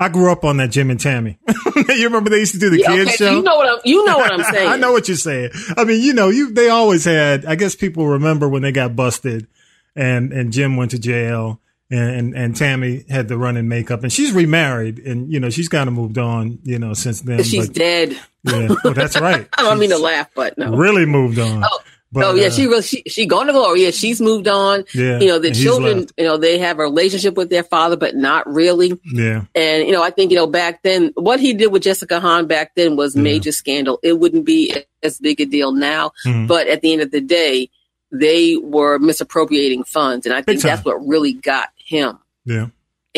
I 0.00 0.08
grew 0.08 0.30
up 0.30 0.44
on 0.44 0.58
that 0.58 0.70
Jim 0.70 0.90
and 0.90 1.00
Tammy. 1.00 1.38
you 1.88 2.04
remember 2.04 2.30
they 2.30 2.38
used 2.38 2.52
to 2.52 2.60
do 2.60 2.70
the 2.70 2.78
Yeah, 2.78 2.88
kids 2.94 3.08
okay, 3.08 3.16
show? 3.16 3.36
you 3.36 3.42
know 3.42 3.56
what 3.56 3.68
I'm, 3.68 3.78
you 3.84 4.04
know 4.04 4.18
what 4.18 4.32
I'm 4.32 4.44
saying. 4.54 4.68
I 4.68 4.76
know 4.76 4.92
what 4.92 5.08
you're 5.08 5.16
saying. 5.16 5.50
I 5.76 5.84
mean, 5.84 6.00
you 6.02 6.12
know, 6.12 6.28
you 6.28 6.52
they 6.52 6.68
always 6.68 7.04
had. 7.04 7.44
I 7.46 7.56
guess 7.56 7.74
people 7.74 8.06
remember 8.06 8.48
when 8.48 8.62
they 8.62 8.70
got 8.70 8.94
busted, 8.94 9.48
and 9.96 10.32
and 10.32 10.52
Jim 10.52 10.76
went 10.76 10.92
to 10.92 11.00
jail, 11.00 11.60
and 11.90 12.10
and, 12.10 12.36
and 12.36 12.54
Tammy 12.56 13.06
had 13.10 13.26
to 13.28 13.36
run 13.36 13.56
in 13.56 13.66
makeup, 13.68 14.04
and 14.04 14.12
she's 14.12 14.30
remarried, 14.30 15.00
and 15.00 15.32
you 15.32 15.40
know 15.40 15.50
she's 15.50 15.68
kind 15.68 15.88
of 15.88 15.94
moved 15.94 16.18
on, 16.18 16.60
you 16.62 16.78
know, 16.78 16.94
since 16.94 17.22
then. 17.22 17.42
She's 17.42 17.66
but, 17.66 17.76
dead. 17.76 18.20
Yeah, 18.48 18.74
well, 18.84 18.94
that's 18.94 19.20
right. 19.20 19.48
I 19.56 19.62
don't 19.62 19.78
mean 19.78 19.90
to 19.90 19.98
laugh, 19.98 20.28
but 20.34 20.56
no. 20.58 20.72
Really 20.76 21.06
moved 21.06 21.38
on. 21.38 21.62
Oh, 21.64 21.80
But, 22.10 22.24
oh 22.24 22.34
yeah, 22.34 22.46
uh, 22.46 22.50
she 22.50 22.66
really 22.66 22.82
she 22.82 23.02
she 23.06 23.26
gone 23.26 23.46
to 23.48 23.52
glory. 23.52 23.84
Yeah, 23.84 23.90
she's 23.90 24.20
moved 24.20 24.48
on. 24.48 24.84
Yeah, 24.94 25.18
you 25.20 25.26
know 25.28 25.38
the 25.38 25.50
children. 25.52 26.06
You 26.16 26.24
know 26.24 26.36
they 26.38 26.58
have 26.58 26.78
a 26.78 26.82
relationship 26.82 27.34
with 27.34 27.50
their 27.50 27.62
father, 27.64 27.96
but 27.96 28.16
not 28.16 28.46
really. 28.50 28.98
Yeah, 29.04 29.44
And 29.54 29.84
you 29.86 29.92
know 29.92 30.02
I 30.02 30.10
think 30.10 30.30
you 30.30 30.36
know 30.38 30.46
back 30.46 30.82
then 30.82 31.12
what 31.16 31.38
he 31.38 31.52
did 31.52 31.70
with 31.72 31.82
Jessica 31.82 32.18
Hahn 32.20 32.46
back 32.46 32.74
then 32.76 32.96
was 32.96 33.14
Yeah. 33.14 33.22
major 33.22 33.52
scandal. 33.52 33.98
It 34.02 34.18
wouldn't 34.18 34.46
be 34.46 34.74
as 35.02 35.18
big 35.18 35.40
a 35.40 35.44
deal 35.44 35.72
now. 35.72 36.12
Mhm. 36.26 36.46
But 36.48 36.66
at 36.68 36.80
the 36.80 36.92
end 36.94 37.02
of 37.02 37.10
the 37.10 37.20
day, 37.20 37.68
they 38.10 38.56
were 38.56 38.98
misappropriating 38.98 39.84
funds, 39.84 40.24
and 40.24 40.34
I 40.34 40.40
think 40.40 40.62
that's 40.62 40.82
what 40.84 41.06
really 41.06 41.34
got 41.34 41.68
him 41.76 42.18
yeah, 42.46 42.68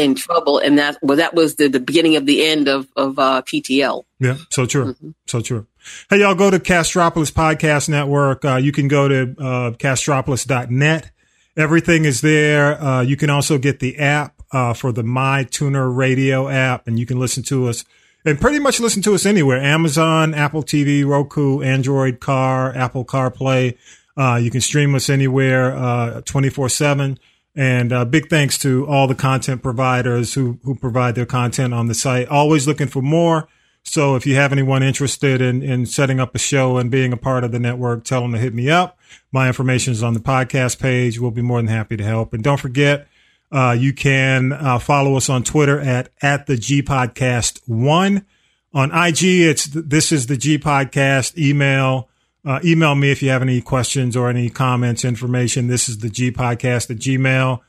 in 0.01 0.15
trouble. 0.15 0.59
And 0.59 0.79
that 0.79 0.99
well, 1.03 1.17
that 1.19 1.35
was 1.35 1.57
the, 1.57 1.69
the 1.69 1.81
beginning 1.81 2.17
of 2.17 2.27
the 2.27 2.45
end 2.45 2.69
of 2.69 2.89
of 2.97 3.19
uh, 3.19 3.43
PTL. 3.43 4.05
yeah. 4.19 4.37
So 4.51 4.67
true. 4.67 4.95
Mm-hmm. 4.95 5.11
So 5.27 5.41
true. 5.41 5.67
Hey, 6.09 6.21
y'all 6.21 6.35
go 6.35 6.51
to 6.51 6.59
Castropolis 6.59 7.31
Podcast 7.31 7.89
Network. 7.89 8.45
Uh, 8.45 8.57
you 8.57 8.73
can 8.73 8.89
go 8.89 9.09
to 9.09 9.23
uh, 9.39 9.71
castropolis.net. 9.73 11.11
Everything 11.57 12.05
is 12.05 12.21
there. 12.21 12.81
Uh, 12.81 13.03
you 13.03 13.17
can 13.17 13.31
also 13.31 13.59
get 13.59 13.81
the 13.81 13.99
app 13.99 14.43
uh, 14.53 14.75
for 14.75 14.93
the 14.93 15.03
My 15.03 15.45
Tuner 15.45 15.91
Radio 15.91 16.49
app, 16.49 16.87
and 16.87 16.99
you 16.99 17.07
can 17.07 17.19
listen 17.19 17.43
to 17.45 17.69
us 17.69 17.85
and 18.25 18.39
pretty 18.39 18.59
much 18.59 18.81
listen 18.81 19.01
to 19.03 19.15
us 19.15 19.25
anywhere 19.25 19.59
Amazon, 19.59 20.35
Apple 20.35 20.63
TV, 20.63 21.07
Roku, 21.07 21.63
Android 21.63 22.21
Car, 22.21 22.75
Apple 22.77 23.05
CarPlay. 23.05 23.79
Uh, 24.17 24.37
you 24.37 24.51
can 24.51 24.61
stream 24.61 24.95
us 24.95 25.09
anywhere 25.09 26.21
24 26.27 26.69
7. 26.69 27.19
And 27.57 27.93
uh, 27.93 28.05
big 28.05 28.29
thanks 28.29 28.59
to 28.59 28.87
all 28.87 29.09
the 29.09 29.15
content 29.15 29.63
providers 29.63 30.35
who, 30.35 30.61
who 30.63 30.75
provide 30.75 31.15
their 31.15 31.27
content 31.27 31.75
on 31.75 31.87
the 31.87 31.95
site. 31.95 32.29
Always 32.29 32.67
looking 32.67 32.87
for 32.87 33.03
more. 33.03 33.49
So 33.83 34.15
if 34.15 34.27
you 34.27 34.35
have 34.37 34.53
anyone 34.53 34.83
interested 34.83 35.41
in, 35.41 35.63
in 35.63 35.87
setting 35.87 36.21
up 36.21 36.35
a 36.35 36.39
show 36.39 36.77
and 36.77 36.91
being 36.91 37.13
a 37.13 37.17
part 37.17 37.45
of 37.45 37.51
the 37.51 37.59
network, 37.59 38.05
tell 38.05 38.23
them 38.23 38.33
to 38.33 38.39
hit 38.39 38.55
me 38.55 38.71
up. 38.71 38.99
My 39.33 39.49
information 39.49 39.93
is 39.93 40.03
on 40.03 40.15
the 40.15 40.21
podcast 40.21 40.79
page. 40.79 41.19
We'll 41.19 41.31
be 41.31 41.43
more 41.43 41.59
than 41.59 41.67
happy 41.67 41.97
to 41.97 42.05
help. 42.05 42.33
And 42.33 42.45
don't 42.45 42.61
forget, 42.61 43.09
uh, 43.51 43.77
you 43.79 43.93
can 43.93 44.53
uh, 44.53 44.79
follow 44.79 45.17
us 45.17 45.29
on 45.29 45.43
Twitter 45.43 45.81
at, 45.81 46.11
at 46.23 46.47
the 46.47 46.57
G 46.57 46.83
Podcast 46.83 47.61
One. 47.67 48.27
On 48.73 48.93
IG, 48.93 49.25
it's 49.25 49.67
this 49.67 50.13
is 50.13 50.27
the 50.27 50.37
G 50.37 50.57
Podcast. 50.57 51.37
Email, 51.37 52.09
uh, 52.45 52.61
email 52.65 52.95
me 52.95 53.11
if 53.11 53.23
you 53.23 53.31
have 53.31 53.43
any 53.43 53.61
questions 53.61 54.17
or 54.17 54.29
any 54.29 54.49
comments, 54.49 55.05
information. 55.05 55.67
This 55.67 55.89
is 55.89 55.99
the 55.99 56.09
G 56.09 56.31
Podcast 56.31 56.91
at 56.91 56.97
Gmail. 56.99 57.61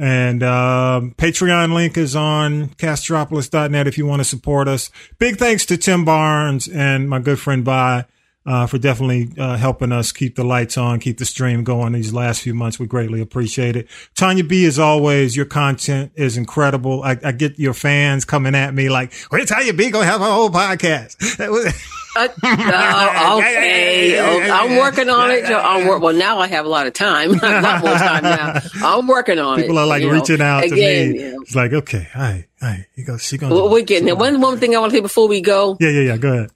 And 0.00 0.42
um, 0.44 1.14
Patreon 1.18 1.74
link 1.74 1.96
is 1.96 2.14
on 2.14 2.68
castropolis.net 2.70 3.86
if 3.86 3.98
you 3.98 4.06
want 4.06 4.20
to 4.20 4.24
support 4.24 4.68
us. 4.68 4.90
Big 5.18 5.36
thanks 5.36 5.66
to 5.66 5.76
Tim 5.76 6.04
Barnes 6.04 6.68
and 6.68 7.08
my 7.08 7.18
good 7.18 7.40
friend 7.40 7.64
Vi 7.64 8.04
uh, 8.48 8.66
for 8.66 8.78
definitely 8.78 9.30
uh, 9.36 9.58
helping 9.58 9.92
us 9.92 10.10
keep 10.10 10.34
the 10.34 10.42
lights 10.42 10.78
on, 10.78 11.00
keep 11.00 11.18
the 11.18 11.26
stream 11.26 11.64
going 11.64 11.92
these 11.92 12.14
last 12.14 12.40
few 12.40 12.54
months. 12.54 12.78
We 12.78 12.86
greatly 12.86 13.20
appreciate 13.20 13.76
it. 13.76 13.88
Tanya 14.14 14.42
B, 14.42 14.64
as 14.64 14.78
always, 14.78 15.36
your 15.36 15.44
content 15.44 16.12
is 16.14 16.38
incredible. 16.38 17.02
I, 17.02 17.18
I 17.22 17.32
get 17.32 17.58
your 17.58 17.74
fans 17.74 18.24
coming 18.24 18.54
at 18.54 18.72
me 18.72 18.88
like, 18.88 19.12
where's 19.28 19.50
Tanya 19.50 19.74
B 19.74 19.90
going 19.90 20.06
to 20.06 20.10
have 20.10 20.22
a 20.22 20.24
whole 20.24 20.48
podcast? 20.48 21.38
Uh, 21.38 22.28
oh, 22.40 23.38
okay. 23.38 24.50
I'm 24.50 24.76
working 24.76 25.10
on 25.10 25.30
it. 25.30 25.44
I'm 25.44 25.86
wor- 25.86 25.98
well, 25.98 26.14
now 26.14 26.38
I 26.38 26.46
have 26.46 26.64
a 26.64 26.70
lot 26.70 26.86
of 26.86 26.94
time. 26.94 27.32
a 27.32 27.60
lot 27.60 27.84
more 27.84 27.92
time 27.92 28.22
now. 28.22 28.60
I'm 28.82 29.06
working 29.06 29.38
on 29.38 29.58
People 29.58 29.60
it. 29.60 29.62
People 29.66 29.78
are 29.78 29.86
like 29.86 30.02
reaching 30.04 30.38
know. 30.38 30.44
out 30.46 30.64
Again, 30.64 30.76
to 30.78 31.12
me. 31.12 31.20
You 31.20 31.32
know. 31.32 31.42
It's 31.42 31.54
like, 31.54 31.74
okay, 31.74 32.08
all 32.14 32.22
right, 32.22 32.46
all 32.62 32.68
right. 32.70 32.86
He 32.96 33.02
goes, 33.04 33.22
she 33.22 33.36
going 33.36 33.52
well, 33.52 33.68
we're 33.68 33.84
getting 33.84 34.06
there. 34.06 34.16
One, 34.16 34.40
one 34.40 34.58
thing 34.58 34.74
I 34.74 34.80
want 34.80 34.92
to 34.92 34.96
say 34.96 35.02
before 35.02 35.28
we 35.28 35.42
go. 35.42 35.76
Yeah, 35.80 35.90
yeah, 35.90 36.00
yeah. 36.00 36.16
Go 36.16 36.32
ahead. 36.32 36.50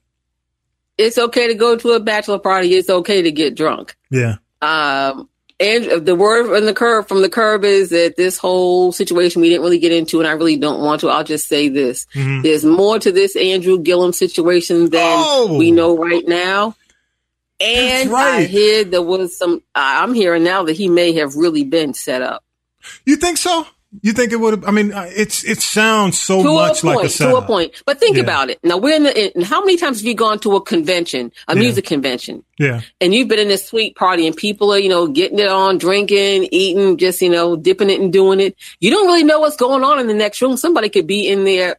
It's 0.98 1.18
okay 1.18 1.48
to 1.48 1.54
go 1.54 1.76
to 1.76 1.90
a 1.92 2.00
bachelor 2.00 2.38
party. 2.38 2.74
It's 2.74 2.90
okay 2.90 3.22
to 3.22 3.32
get 3.32 3.54
drunk. 3.56 3.96
Yeah. 4.10 4.36
Um, 4.60 5.28
and 5.60 6.04
the 6.06 6.14
word 6.16 6.46
from 6.48 6.66
the 6.66 6.74
curb 6.74 7.08
from 7.08 7.22
the 7.22 7.28
curb 7.28 7.64
is 7.64 7.90
that 7.90 8.16
this 8.16 8.36
whole 8.36 8.90
situation 8.92 9.40
we 9.42 9.48
didn't 9.48 9.62
really 9.62 9.78
get 9.78 9.92
into, 9.92 10.18
and 10.18 10.28
I 10.28 10.32
really 10.32 10.56
don't 10.56 10.80
want 10.80 11.00
to. 11.02 11.08
I'll 11.08 11.24
just 11.24 11.46
say 11.48 11.68
this: 11.68 12.06
Mhm. 12.14 12.42
there's 12.42 12.64
more 12.64 12.98
to 12.98 13.12
this 13.12 13.36
Andrew 13.36 13.78
Gillum 13.78 14.12
situation 14.12 14.90
than 14.90 15.22
Oh! 15.24 15.56
we 15.56 15.70
know 15.70 15.96
right 15.96 16.26
now. 16.26 16.74
And 17.60 18.10
right. 18.10 18.40
I 18.40 18.42
hear 18.44 18.82
there 18.82 19.02
was 19.02 19.36
some. 19.38 19.62
I'm 19.74 20.14
hearing 20.14 20.42
now 20.42 20.64
that 20.64 20.72
he 20.76 20.88
may 20.88 21.12
have 21.12 21.36
really 21.36 21.62
been 21.64 21.94
set 21.94 22.20
up 22.22 22.42
You 23.06 23.14
think 23.16 23.38
so? 23.38 23.64
You 24.00 24.12
think 24.12 24.32
it 24.32 24.36
would 24.40 24.54
have? 24.54 24.64
I 24.66 24.70
mean, 24.70 24.90
uh, 24.92 25.06
it's 25.14 25.44
it 25.44 25.60
sounds 25.60 26.18
so 26.18 26.42
to 26.42 26.48
a 26.48 26.52
much 26.54 26.80
point. 26.80 26.96
like 26.96 27.04
a 27.04 27.08
to 27.08 27.14
setup. 27.14 27.44
a 27.44 27.46
point. 27.46 27.82
But 27.84 28.00
think 28.00 28.16
Yeah. 28.16 28.22
about 28.22 28.48
it. 28.48 28.58
Now 28.64 28.78
we're 28.78 28.96
in 28.96 29.02
the. 29.02 29.36
In, 29.36 29.42
how 29.44 29.60
many 29.60 29.76
times 29.76 29.98
have 30.00 30.06
you 30.06 30.14
gone 30.14 30.38
to 30.40 30.56
a 30.56 30.62
convention, 30.62 31.30
a 31.46 31.54
Yeah. 31.54 31.60
music 31.60 31.84
convention? 31.84 32.42
Yeah, 32.58 32.80
and 33.02 33.12
you've 33.14 33.28
been 33.28 33.38
in 33.38 33.48
this 33.48 33.66
suite 33.66 33.94
party 33.94 34.26
and 34.26 34.34
people 34.34 34.72
are, 34.72 34.78
you 34.78 34.88
know, 34.88 35.08
getting 35.08 35.38
it 35.38 35.48
on, 35.48 35.76
drinking, 35.76 36.48
eating, 36.52 36.96
just, 36.96 37.20
you 37.20 37.28
know, 37.28 37.54
dipping 37.54 37.90
it 37.90 38.00
and 38.00 38.10
doing 38.12 38.40
it. 38.40 38.56
You 38.80 38.90
don't 38.90 39.06
really 39.06 39.24
know 39.24 39.40
what's 39.40 39.56
going 39.56 39.84
on 39.84 39.98
in 39.98 40.06
the 40.06 40.14
next 40.14 40.40
room. 40.40 40.56
Somebody 40.56 40.88
could 40.88 41.06
be 41.06 41.28
in 41.28 41.44
there 41.44 41.76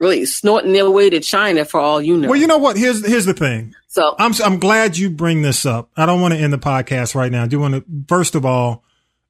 really 0.00 0.24
snorting 0.26 0.72
their 0.72 0.90
way 0.90 1.10
to 1.10 1.20
China 1.20 1.64
for 1.64 1.78
all 1.78 2.02
you 2.02 2.16
know. 2.16 2.28
Well, 2.28 2.40
you 2.40 2.48
know 2.48 2.58
what? 2.58 2.76
Here's 2.76 3.06
here's 3.06 3.24
the 3.26 3.34
thing. 3.34 3.74
so 3.86 4.16
I'm 4.18 4.32
I'm 4.44 4.58
glad 4.58 4.96
you 4.98 5.10
bring 5.10 5.42
this 5.42 5.64
up. 5.64 5.90
I 5.96 6.06
don't 6.06 6.20
want 6.20 6.34
to 6.34 6.40
end 6.40 6.52
the 6.52 6.58
podcast 6.58 7.14
right 7.14 7.30
now. 7.30 7.44
I 7.44 7.46
do 7.46 7.60
want 7.60 7.74
to 7.74 7.84
first 8.08 8.34
of 8.34 8.44
all, 8.44 8.82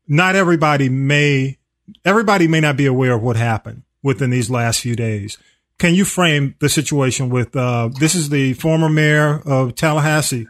not 0.08 0.34
everybody 0.34 0.88
may 0.88 1.58
everybody 2.04 2.48
may 2.48 2.60
not 2.60 2.76
be 2.76 2.86
aware 2.86 3.14
of 3.14 3.22
what 3.22 3.36
happened 3.36 3.82
within 4.02 4.30
these 4.30 4.50
last 4.50 4.80
few 4.80 4.96
days. 4.96 5.38
Can 5.78 5.94
you 5.94 6.04
frame 6.04 6.54
the 6.60 6.68
situation 6.68 7.30
with 7.30 7.54
uh 7.56 7.90
this 7.98 8.14
is 8.14 8.28
the 8.28 8.54
former 8.54 8.88
mayor 8.88 9.40
of 9.44 9.74
Tallahassee, 9.74 10.46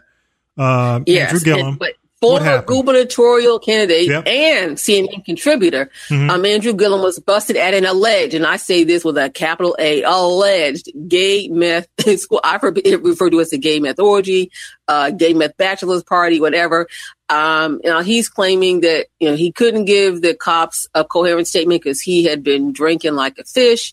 uh 0.58 1.00
yes, 1.06 1.32
Andrew 1.32 1.44
Gillum. 1.44 1.76
What 1.76 1.94
former 2.28 2.62
gubernatorial 2.62 3.58
candidate 3.58 4.08
Yep. 4.08 4.26
and 4.26 4.76
CNN 4.78 5.24
contributor, 5.24 5.90
Mhm. 6.10 6.30
um, 6.30 6.44
Andrew 6.44 6.72
Gillum 6.72 7.02
was 7.02 7.18
busted 7.18 7.56
at 7.56 7.74
an 7.74 7.84
alleged, 7.84 8.34
and 8.34 8.46
I 8.46 8.56
say 8.56 8.84
this 8.84 9.04
with 9.04 9.16
a 9.18 9.30
capital 9.30 9.76
A, 9.78 10.02
alleged 10.02 10.90
gay 11.08 11.48
meth 11.48 11.88
school. 12.18 12.40
I 12.44 12.56
refer 12.56 13.30
to 13.30 13.38
it 13.38 13.42
as 13.42 13.52
a 13.52 13.58
gay 13.58 13.78
meth 13.80 13.98
orgy, 13.98 14.50
uh, 14.88 15.10
gay 15.10 15.32
meth 15.34 15.56
bachelor's 15.56 16.02
party, 16.02 16.40
whatever. 16.40 16.86
Um, 17.28 17.80
you 17.82 17.90
know, 17.90 18.00
he's 18.00 18.28
claiming 18.28 18.80
that 18.80 19.06
you 19.20 19.30
know 19.30 19.36
he 19.36 19.50
couldn't 19.52 19.86
give 19.86 20.20
the 20.22 20.34
cops 20.34 20.86
a 20.94 21.04
coherent 21.04 21.48
statement 21.48 21.82
because 21.82 22.00
he 22.00 22.24
had 22.24 22.42
been 22.42 22.72
drinking 22.72 23.14
like 23.14 23.38
a 23.38 23.44
fish. 23.44 23.92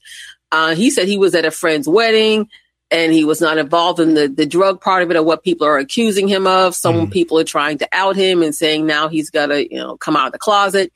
Uh, 0.51 0.75
he 0.75 0.89
said 0.89 1.07
he 1.07 1.17
was 1.17 1.33
at 1.33 1.45
a 1.45 1.51
friend's 1.51 1.87
wedding 1.87 2.49
and 2.91 3.13
he 3.13 3.23
was 3.23 3.39
not 3.39 3.57
involved 3.57 3.99
in 4.01 4.13
the, 4.13 4.27
the 4.27 4.45
drug 4.45 4.81
part 4.81 5.01
of 5.01 5.09
it 5.09 5.17
or 5.17 5.23
what 5.23 5.43
people 5.43 5.65
are 5.65 5.77
accusing 5.77 6.27
him 6.27 6.45
of. 6.45 6.75
Some 6.75 7.07
Mhm. 7.07 7.11
people 7.11 7.39
are 7.39 7.45
trying 7.45 7.77
to 7.79 7.87
out 7.93 8.15
him 8.17 8.43
and 8.43 8.53
saying 8.53 8.85
now 8.85 9.07
he's 9.07 9.29
got 9.29 9.47
to, 9.47 9.63
you 9.63 9.77
know, 9.79 9.95
come 9.97 10.17
out 10.17 10.27
of 10.27 10.33
the 10.33 10.39
closet. 10.39 10.91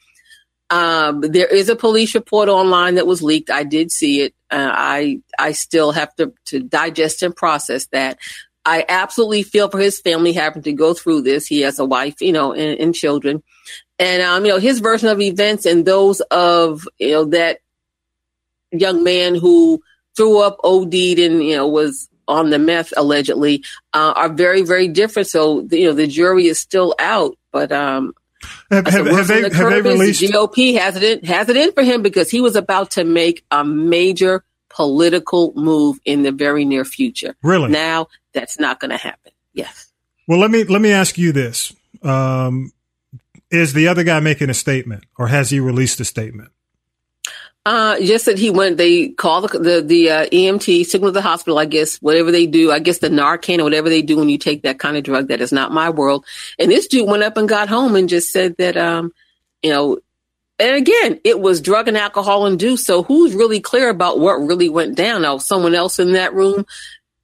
Um, 0.69 1.21
there 1.21 1.47
is 1.47 1.69
a 1.69 1.75
police 1.75 2.13
report 2.15 2.49
online 2.49 2.95
that 2.95 3.07
was 3.07 3.21
leaked. 3.23 3.49
I 3.49 3.63
did 3.63 3.91
see 3.91 4.21
it. 4.21 4.33
Uh, 4.51 4.69
I 4.71 5.21
I 5.39 5.53
still 5.53 5.91
have 5.91 6.13
to 6.15 6.33
to 6.45 6.59
digest 6.59 7.23
and 7.23 7.35
process 7.35 7.85
that. 7.87 8.17
I 8.65 8.83
absolutely 8.89 9.43
feel 9.43 9.69
for 9.69 9.77
his 9.77 9.99
family 9.99 10.33
having 10.33 10.63
to 10.63 10.73
go 10.73 10.95
through 10.95 11.21
this. 11.21 11.45
He 11.45 11.61
has 11.61 11.77
a 11.77 11.85
wife, 11.85 12.15
you 12.19 12.31
know, 12.31 12.51
and, 12.51 12.79
and 12.79 12.95
children, 12.95 13.43
and 13.99 14.23
um, 14.23 14.43
you 14.43 14.51
know, 14.51 14.57
his 14.57 14.79
version 14.79 15.07
of 15.07 15.21
events 15.21 15.65
and 15.67 15.85
those 15.85 16.19
of 16.31 16.87
you 16.97 17.11
know 17.11 17.25
that 17.25 17.59
young 18.71 19.03
man 19.03 19.35
who 19.35 19.81
threw 20.15 20.39
up, 20.39 20.57
OD'd, 20.63 20.93
and 20.93 21.43
you 21.43 21.55
know 21.55 21.67
was 21.67 22.09
on 22.27 22.49
the 22.49 22.59
meth 22.59 22.93
allegedly 22.97 23.63
uh, 23.93 24.13
are 24.15 24.29
very 24.29 24.61
very 24.61 24.87
different. 24.87 25.27
So 25.27 25.61
you 25.71 25.87
know 25.87 25.93
the 25.93 26.07
jury 26.07 26.47
is 26.47 26.59
still 26.59 26.95
out, 26.99 27.37
but 27.51 27.71
um, 27.71 28.13
have, 28.71 28.87
have, 28.87 29.05
have 29.07 29.27
they 29.27 29.41
the 29.47 29.55
have 29.55 29.69
they 29.69 29.81
released 29.81 30.21
The 30.21 30.27
GOP 30.27 30.77
has 30.77 30.95
it 30.95 31.03
in, 31.03 31.25
has 31.25 31.49
it 31.49 31.57
in 31.57 31.71
for 31.71 31.83
him 31.83 32.01
because 32.01 32.29
he 32.29 32.41
was 32.41 32.55
about 32.55 32.91
to 32.91 33.03
make 33.03 33.45
a 33.51 33.63
major 33.63 34.43
political 34.69 35.53
move 35.55 35.99
in 36.05 36.23
the 36.23 36.31
very 36.31 36.65
near 36.65 36.83
future. 36.85 37.35
really? 37.41 37.69
Now 37.69 38.07
that's 38.33 38.59
not 38.59 38.79
going 38.79 38.91
to 38.91 38.97
happen. 38.97 39.31
Yes. 39.53 39.91
Well, 40.27 40.39
let 40.39 40.51
me 40.51 40.63
let 40.63 40.81
me 40.81 40.91
ask 40.91 41.17
you 41.17 41.31
this: 41.31 41.73
um, 42.03 42.71
Is 43.51 43.73
the 43.73 43.87
other 43.87 44.03
guy 44.03 44.19
making 44.19 44.49
a 44.49 44.53
statement, 44.53 45.05
or 45.17 45.27
has 45.27 45.49
he 45.49 45.59
released 45.59 45.99
a 45.99 46.05
statement? 46.05 46.51
Uh, 47.65 47.99
just 47.99 48.27
that 48.27 48.37
he 48.37 48.51
went, 48.51 48.77
they 48.77 49.09
call 49.09 49.41
the, 49.41 49.57
the, 49.57 49.81
the, 49.81 50.11
uh, 50.11 50.25
EMT, 50.27 50.85
signal 50.85 51.11
the 51.11 51.21
hospital, 51.21 51.57
I 51.57 51.65
guess, 51.65 51.97
whatever 51.97 52.31
they 52.31 52.45
do. 52.45 52.71
I 52.71 52.77
guess 52.77 52.99
the 52.99 53.09
Narcan 53.09 53.57
or 53.57 53.63
whatever 53.63 53.89
they 53.89 54.03
do 54.03 54.17
when 54.17 54.29
you 54.29 54.37
take 54.37 54.61
that 54.63 54.77
kind 54.77 54.95
of 54.97 55.03
drug. 55.03 55.29
That 55.29 55.41
is 55.41 55.51
not 55.51 55.71
my 55.71 55.89
world. 55.89 56.25
And 56.59 56.69
this 56.69 56.87
dude 56.87 57.09
went 57.09 57.23
up 57.23 57.37
and 57.37 57.49
got 57.49 57.67
home 57.67 57.95
and 57.95 58.07
just 58.07 58.31
said 58.31 58.55
that, 58.57 58.77
um, 58.77 59.11
you 59.63 59.71
know, 59.71 59.97
and 60.59 60.75
again, 60.75 61.19
it 61.23 61.39
was 61.39 61.59
drug 61.59 61.87
and 61.87 61.97
alcohol 61.97 62.45
induced. 62.45 62.85
So 62.85 63.03
who's 63.03 63.33
really 63.33 63.59
clear 63.59 63.89
about 63.89 64.19
what 64.19 64.35
really 64.35 64.69
went 64.69 64.95
down? 64.95 65.23
Now, 65.23 65.39
someone 65.39 65.75
else 65.75 65.99
in 65.99 66.13
that 66.13 66.33
room, 66.33 66.65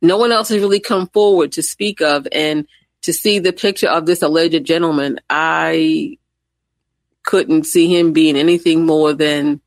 no 0.01 0.17
one 0.17 0.31
else 0.31 0.49
has 0.49 0.59
really 0.59 0.79
come 0.79 1.07
forward 1.07 1.53
to 1.53 1.63
speak 1.63 2.01
of. 2.01 2.27
And 2.31 2.67
to 3.03 3.13
see 3.13 3.39
the 3.39 3.53
picture 3.53 3.87
of 3.87 4.05
this 4.05 4.21
alleged 4.21 4.65
gentleman, 4.65 5.19
I 5.29 6.17
couldn't 7.23 7.65
see 7.65 7.95
him 7.95 8.11
being 8.11 8.35
anything 8.35 8.85
more 8.85 9.13
than 9.13 9.60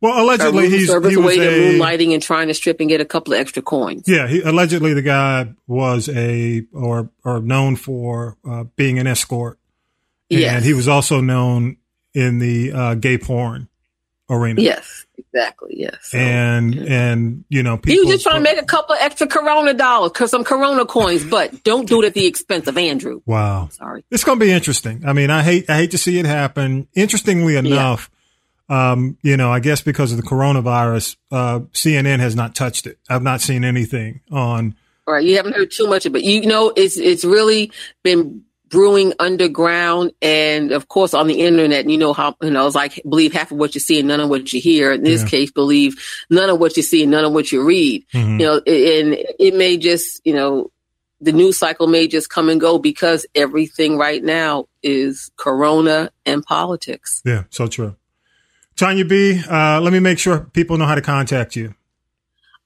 Well, 0.00 0.22
allegedly 0.24 0.68
he's 0.70 0.86
he 0.86 0.94
was 0.94 1.16
away 1.16 1.38
a 1.38 1.72
moonlighting 1.78 2.14
and 2.14 2.22
trying 2.22 2.48
to 2.48 2.54
strip 2.54 2.78
and 2.80 2.88
get 2.88 3.00
a 3.00 3.04
couple 3.04 3.34
of 3.34 3.40
extra 3.40 3.62
coins. 3.62 4.04
yeah. 4.06 4.28
He, 4.28 4.40
allegedly, 4.42 4.94
the 4.94 5.02
guy 5.02 5.48
was 5.66 6.08
a 6.08 6.64
or 6.72 7.10
or 7.24 7.40
known 7.40 7.76
for 7.76 8.36
uh, 8.48 8.64
being 8.76 8.98
an 8.98 9.06
escort, 9.08 9.58
and 10.30 10.40
Yes. 10.40 10.64
he 10.64 10.72
was 10.74 10.86
also 10.88 11.20
known 11.20 11.78
in 12.14 12.38
the 12.38 12.72
uh, 12.72 12.94
gay 12.94 13.18
porn 13.18 13.68
arena. 14.30 14.60
Yes, 14.60 15.04
exactly. 15.16 15.74
Yes. 15.78 16.10
And 16.14 16.74
and 16.76 17.44
you 17.48 17.62
know 17.64 17.76
people. 17.76 17.92
he 17.94 18.00
was 18.00 18.08
just 18.08 18.22
trying 18.24 18.36
to 18.36 18.40
make 18.40 18.60
a 18.62 18.66
couple 18.66 18.94
of 18.94 19.00
extra 19.00 19.26
Corona 19.26 19.74
dollars, 19.74 20.12
cause 20.12 20.30
some 20.30 20.44
Corona 20.44 20.84
coins, 20.86 21.24
but 21.24 21.64
don't 21.64 21.88
do 21.88 22.02
it 22.02 22.06
at 22.06 22.14
the 22.14 22.26
expense 22.26 22.68
of 22.68 22.78
Andrew. 22.78 23.20
Wow, 23.26 23.68
Sorry. 23.72 24.04
it's 24.12 24.22
going 24.22 24.38
to 24.38 24.44
be 24.44 24.52
interesting. 24.52 25.02
I 25.06 25.12
mean, 25.12 25.30
I 25.30 25.42
hate 25.42 25.68
I 25.68 25.76
hate 25.76 25.90
to 25.90 25.98
see 25.98 26.18
it 26.18 26.26
happen. 26.26 26.86
Interestingly 26.94 27.56
enough, 27.56 28.10
um, 28.68 29.16
you 29.22 29.36
know, 29.36 29.50
I 29.50 29.60
guess 29.60 29.80
because 29.80 30.10
of 30.12 30.18
the 30.18 30.22
coronavirus, 30.24 31.16
uh, 31.30 31.60
CNN 31.72 32.20
has 32.20 32.36
not 32.36 32.54
touched 32.54 32.86
it. 32.86 32.98
I've 33.08 33.22
not 33.22 33.40
seen 33.40 33.64
anything 33.64 34.20
on. 34.30 34.74
All 35.06 35.14
right, 35.14 35.24
you 35.24 35.36
haven't 35.36 35.54
heard 35.56 35.70
too 35.70 35.86
much 35.86 36.04
of 36.06 36.14
it. 36.16 36.22
You 36.24 36.46
know, 36.46 36.72
it's 36.76 36.98
it's 36.98 37.24
really 37.24 37.72
been 38.04 38.42
brewing 38.70 39.14
underground 39.18 40.12
and 40.20 40.72
of 40.72 40.88
course 40.88 41.14
on 41.14 41.26
the 41.26 41.40
internet 41.40 41.88
you 41.88 41.96
know 41.96 42.12
how 42.12 42.36
you 42.42 42.50
know 42.50 42.66
it's 42.66 42.74
like 42.76 43.00
believe 43.08 43.32
half 43.32 43.50
of 43.50 43.56
what 43.56 43.74
you 43.74 43.80
see 43.80 43.98
and 43.98 44.06
none 44.08 44.20
of 44.20 44.28
what 44.28 44.52
you 44.52 44.60
hear 44.60 44.92
in 44.92 45.02
this 45.02 45.22
Yeah. 45.22 45.28
case 45.28 45.50
believe 45.50 45.96
none 46.28 46.50
of 46.50 46.58
what 46.58 46.76
you 46.76 46.82
see 46.82 47.02
and 47.04 47.10
none 47.10 47.24
of 47.24 47.32
what 47.32 47.50
you 47.50 47.62
read 47.64 48.04
Mhm. 48.12 48.32
you 48.38 48.44
know, 48.46 48.56
and 48.66 49.16
it 49.38 49.54
may 49.54 49.78
just, 49.78 50.20
you 50.26 50.34
know, 50.34 50.70
the 51.22 51.32
news 51.32 51.56
cycle 51.56 51.86
may 51.86 52.06
just 52.08 52.28
come 52.28 52.50
and 52.50 52.60
go 52.60 52.78
because 52.78 53.24
everything 53.34 53.96
right 53.96 54.22
now 54.22 54.66
is 54.82 55.30
Corona 55.38 56.10
and 56.26 56.44
politics. 56.44 57.22
Yeah, 57.24 57.44
so 57.48 57.68
true. 57.68 57.96
Tanya 58.78 59.04
B, 59.04 59.42
uh, 59.50 59.80
let 59.80 59.92
me 59.92 60.00
make 60.00 60.18
sure 60.18 60.40
people 60.52 60.78
know 60.78 60.86
how 60.86 60.94
to 60.94 61.02
contact 61.02 61.56
you. 61.56 61.74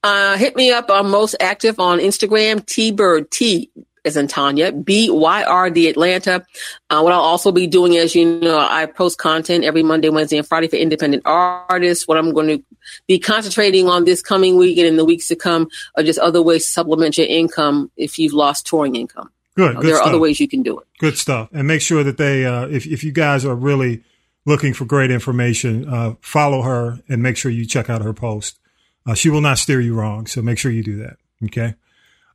Uh, 0.03 0.37
hit 0.37 0.55
me 0.55 0.71
up. 0.71 0.85
I'm 0.89 1.09
most 1.09 1.35
active 1.39 1.79
on 1.79 1.99
Instagram, 1.99 2.65
T 2.65 2.91
Bird 2.91 3.31
T 3.31 3.71
as 4.05 4.17
in 4.17 4.27
Tanya, 4.27 4.71
B 4.73 5.09
Y 5.09 5.43
R 5.43 5.69
D 5.69 5.87
Atlanta. 5.87 6.45
Uh, 6.89 7.01
what 7.01 7.13
I'll 7.13 7.21
also 7.21 7.51
be 7.53 7.67
doing, 7.67 7.93
is, 7.93 8.13
you 8.13 8.39
know, 8.41 8.59
I 8.59 8.85
post 8.85 9.17
content 9.17 9.63
every 9.63 9.81
Monday, 9.81 10.09
Wednesday, 10.09 10.37
and 10.37 10.45
Friday 10.47 10.67
for 10.67 10.75
independent 10.75 11.23
artists. 11.25 12.05
What 12.07 12.17
I'm 12.17 12.33
going 12.33 12.47
to 12.47 12.63
be 13.07 13.17
concentrating 13.17 13.87
on 13.87 14.03
this 14.03 14.21
coming 14.21 14.57
week 14.57 14.77
and 14.77 14.85
in 14.87 14.97
the 14.97 15.05
weeks 15.05 15.29
to 15.29 15.37
come 15.37 15.69
are 15.95 16.03
just 16.03 16.19
other 16.19 16.41
ways 16.41 16.65
to 16.65 16.69
supplement 16.69 17.17
your 17.17 17.27
income 17.27 17.89
if 17.95 18.19
you've 18.19 18.33
lost 18.33 18.67
touring 18.67 18.97
income. 18.97 19.31
Good, 19.55 19.67
You 19.69 19.73
know, 19.73 19.79
good 19.81 19.87
there 19.87 19.95
are 19.95 19.97
stuff. 19.99 20.07
other 20.09 20.19
ways 20.19 20.39
you 20.39 20.49
can 20.49 20.63
do 20.63 20.79
it. 20.79 20.87
Good 20.99 21.17
stuff. 21.17 21.47
And 21.53 21.65
make 21.65 21.81
sure 21.81 22.03
that 22.03 22.17
they, 22.17 22.45
uh, 22.45 22.67
if 22.67 22.85
if 22.85 23.05
you 23.05 23.13
guys 23.13 23.45
are 23.45 23.55
really 23.55 24.03
looking 24.45 24.73
for 24.73 24.85
great 24.85 25.11
information, 25.11 25.87
uh, 25.87 26.15
follow 26.21 26.61
her 26.61 26.99
and 27.07 27.21
make 27.23 27.37
sure 27.37 27.51
you 27.51 27.65
check 27.65 27.89
out 27.89 28.01
her 28.01 28.13
post. 28.13 28.59
Uh, 29.05 29.13
she 29.13 29.29
will 29.29 29.41
not 29.41 29.57
steer 29.57 29.81
you 29.81 29.93
wrong, 29.95 30.25
so 30.27 30.41
make 30.41 30.57
sure 30.57 30.71
you 30.71 30.83
do 30.83 30.97
that. 30.97 31.17
Okay. 31.45 31.75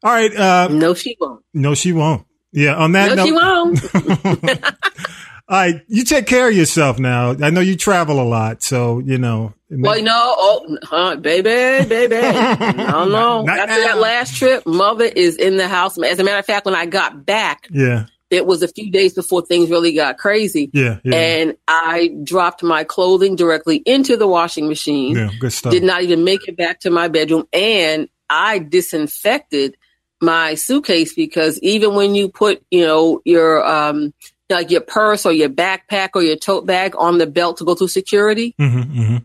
All 0.03 0.13
right. 0.13 0.35
Uh, 0.35 0.69
no, 0.69 0.95
she 0.95 1.17
won't. 1.21 1.45
No, 1.55 1.75
she 1.75 1.93
won't. 1.93 2.27
Yeah. 2.53 2.75
On 2.77 2.93
that 2.93 3.17
no, 3.17 3.25
note, 3.25 3.27
she 3.27 3.33
won't. 3.33 4.65
all 5.49 5.59
right. 5.59 5.83
You 5.89 6.05
take 6.05 6.27
care 6.27 6.49
of 6.49 6.55
yourself 6.55 6.99
now. 6.99 7.31
I 7.43 7.51
know 7.51 7.61
you 7.61 7.77
travel 7.77 8.21
a 8.21 8.25
lot, 8.29 8.63
so 8.63 8.99
you 9.01 9.19
know. 9.19 9.55
Well, 9.71 10.03
no, 10.03 10.35
oh, 10.39 10.79
huh, 10.83 11.17
baby, 11.17 11.87
baby. 11.87 12.17
I 12.17 13.05
no. 13.07 13.43
Not 13.43 13.59
After 13.59 13.75
now. 13.75 13.87
that 13.87 13.99
last 13.99 14.37
trip, 14.37 14.67
mother 14.67 15.05
is 15.05 15.37
in 15.37 15.59
the 15.59 15.69
house. 15.69 15.99
As 16.03 16.19
a 16.19 16.25
matter 16.25 16.39
of 16.39 16.47
fact, 16.47 16.65
when 16.65 16.75
I 16.75 16.87
got 16.87 17.27
back, 17.27 17.67
Yeah. 17.71 18.07
It 18.31 18.47
was 18.47 18.63
a 18.63 18.69
few 18.69 18.91
days 18.91 19.15
before 19.15 19.43
things 19.43 19.71
really 19.71 19.93
got 19.93 20.19
crazy. 20.19 20.71
Yeah. 20.73 20.99
Yeah. 21.03 21.15
And 21.17 21.57
I 21.67 22.15
dropped 22.23 22.63
my 22.63 22.85
clothing 22.85 23.37
directly 23.37 23.77
into 23.77 24.17
the 24.17 24.27
washing 24.27 24.69
machine. 24.69 25.17
yeah. 25.17 25.31
Good 25.41 25.53
stuff. 25.53 25.73
Did 25.73 25.83
not 25.83 26.03
even 26.03 26.25
make 26.25 26.47
it 26.49 26.57
back 26.57 26.81
to 26.81 26.91
my 26.91 27.09
bedroom. 27.09 27.47
And 27.53 28.09
I 28.29 28.59
disinfected 28.59 29.77
my 30.21 30.55
suitcase 30.55 31.15
because 31.15 31.59
even 31.61 31.95
when 31.95 32.15
you 32.15 32.29
put, 32.29 32.63
you 32.71 32.85
know, 32.85 33.21
your, 33.25 33.65
um, 33.65 34.13
like 34.51 34.71
your 34.71 34.81
purse 34.81 35.25
or 35.27 35.33
your 35.33 35.49
backpack 35.51 36.11
or 36.15 36.23
your 36.23 36.37
tote 36.37 36.67
bag 36.67 36.95
on 36.99 37.19
the 37.19 37.27
belt 37.27 37.59
to 37.59 37.65
go 37.65 37.75
through 37.75 37.89
security, 37.89 38.55
hmm 38.59 38.81
hmm 38.83 39.17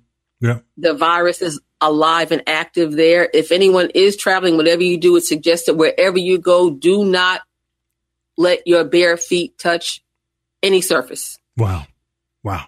Yeah. 0.41 0.59
the 0.77 0.93
virus 0.93 1.41
is 1.41 1.59
alive 1.81 2.31
and 2.31 2.43
active 2.47 2.93
there. 2.93 3.29
If 3.33 3.51
anyone 3.51 3.89
is 3.95 4.15
traveling, 4.15 4.55
whatever 4.57 4.83
you 4.83 4.97
do, 4.97 5.15
it's 5.17 5.27
suggested 5.27 5.75
wherever 5.75 6.17
you 6.17 6.37
go, 6.37 6.69
do 6.69 7.03
not 7.05 7.41
let 8.37 8.65
your 8.65 8.83
bare 8.83 9.17
feet 9.17 9.57
touch 9.57 10.03
any 10.61 10.81
surface. 10.81 11.37
Wow. 11.57 11.85
Wow. 12.43 12.65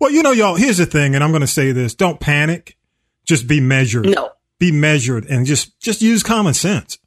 Well, 0.00 0.10
you 0.10 0.22
know, 0.22 0.32
y'all, 0.32 0.56
here's 0.56 0.78
the 0.78 0.86
thing, 0.86 1.14
and 1.14 1.24
I'm 1.24 1.30
going 1.30 1.40
to 1.40 1.46
say 1.46 1.72
this. 1.72 1.94
Don't 1.94 2.20
panic. 2.20 2.76
Just 3.24 3.48
be 3.48 3.60
measured. 3.60 4.06
No. 4.06 4.30
Be 4.58 4.70
measured 4.70 5.26
and 5.26 5.46
just, 5.46 5.80
just 5.80 6.02
use 6.02 6.22
common 6.22 6.54
sense. 6.54 6.98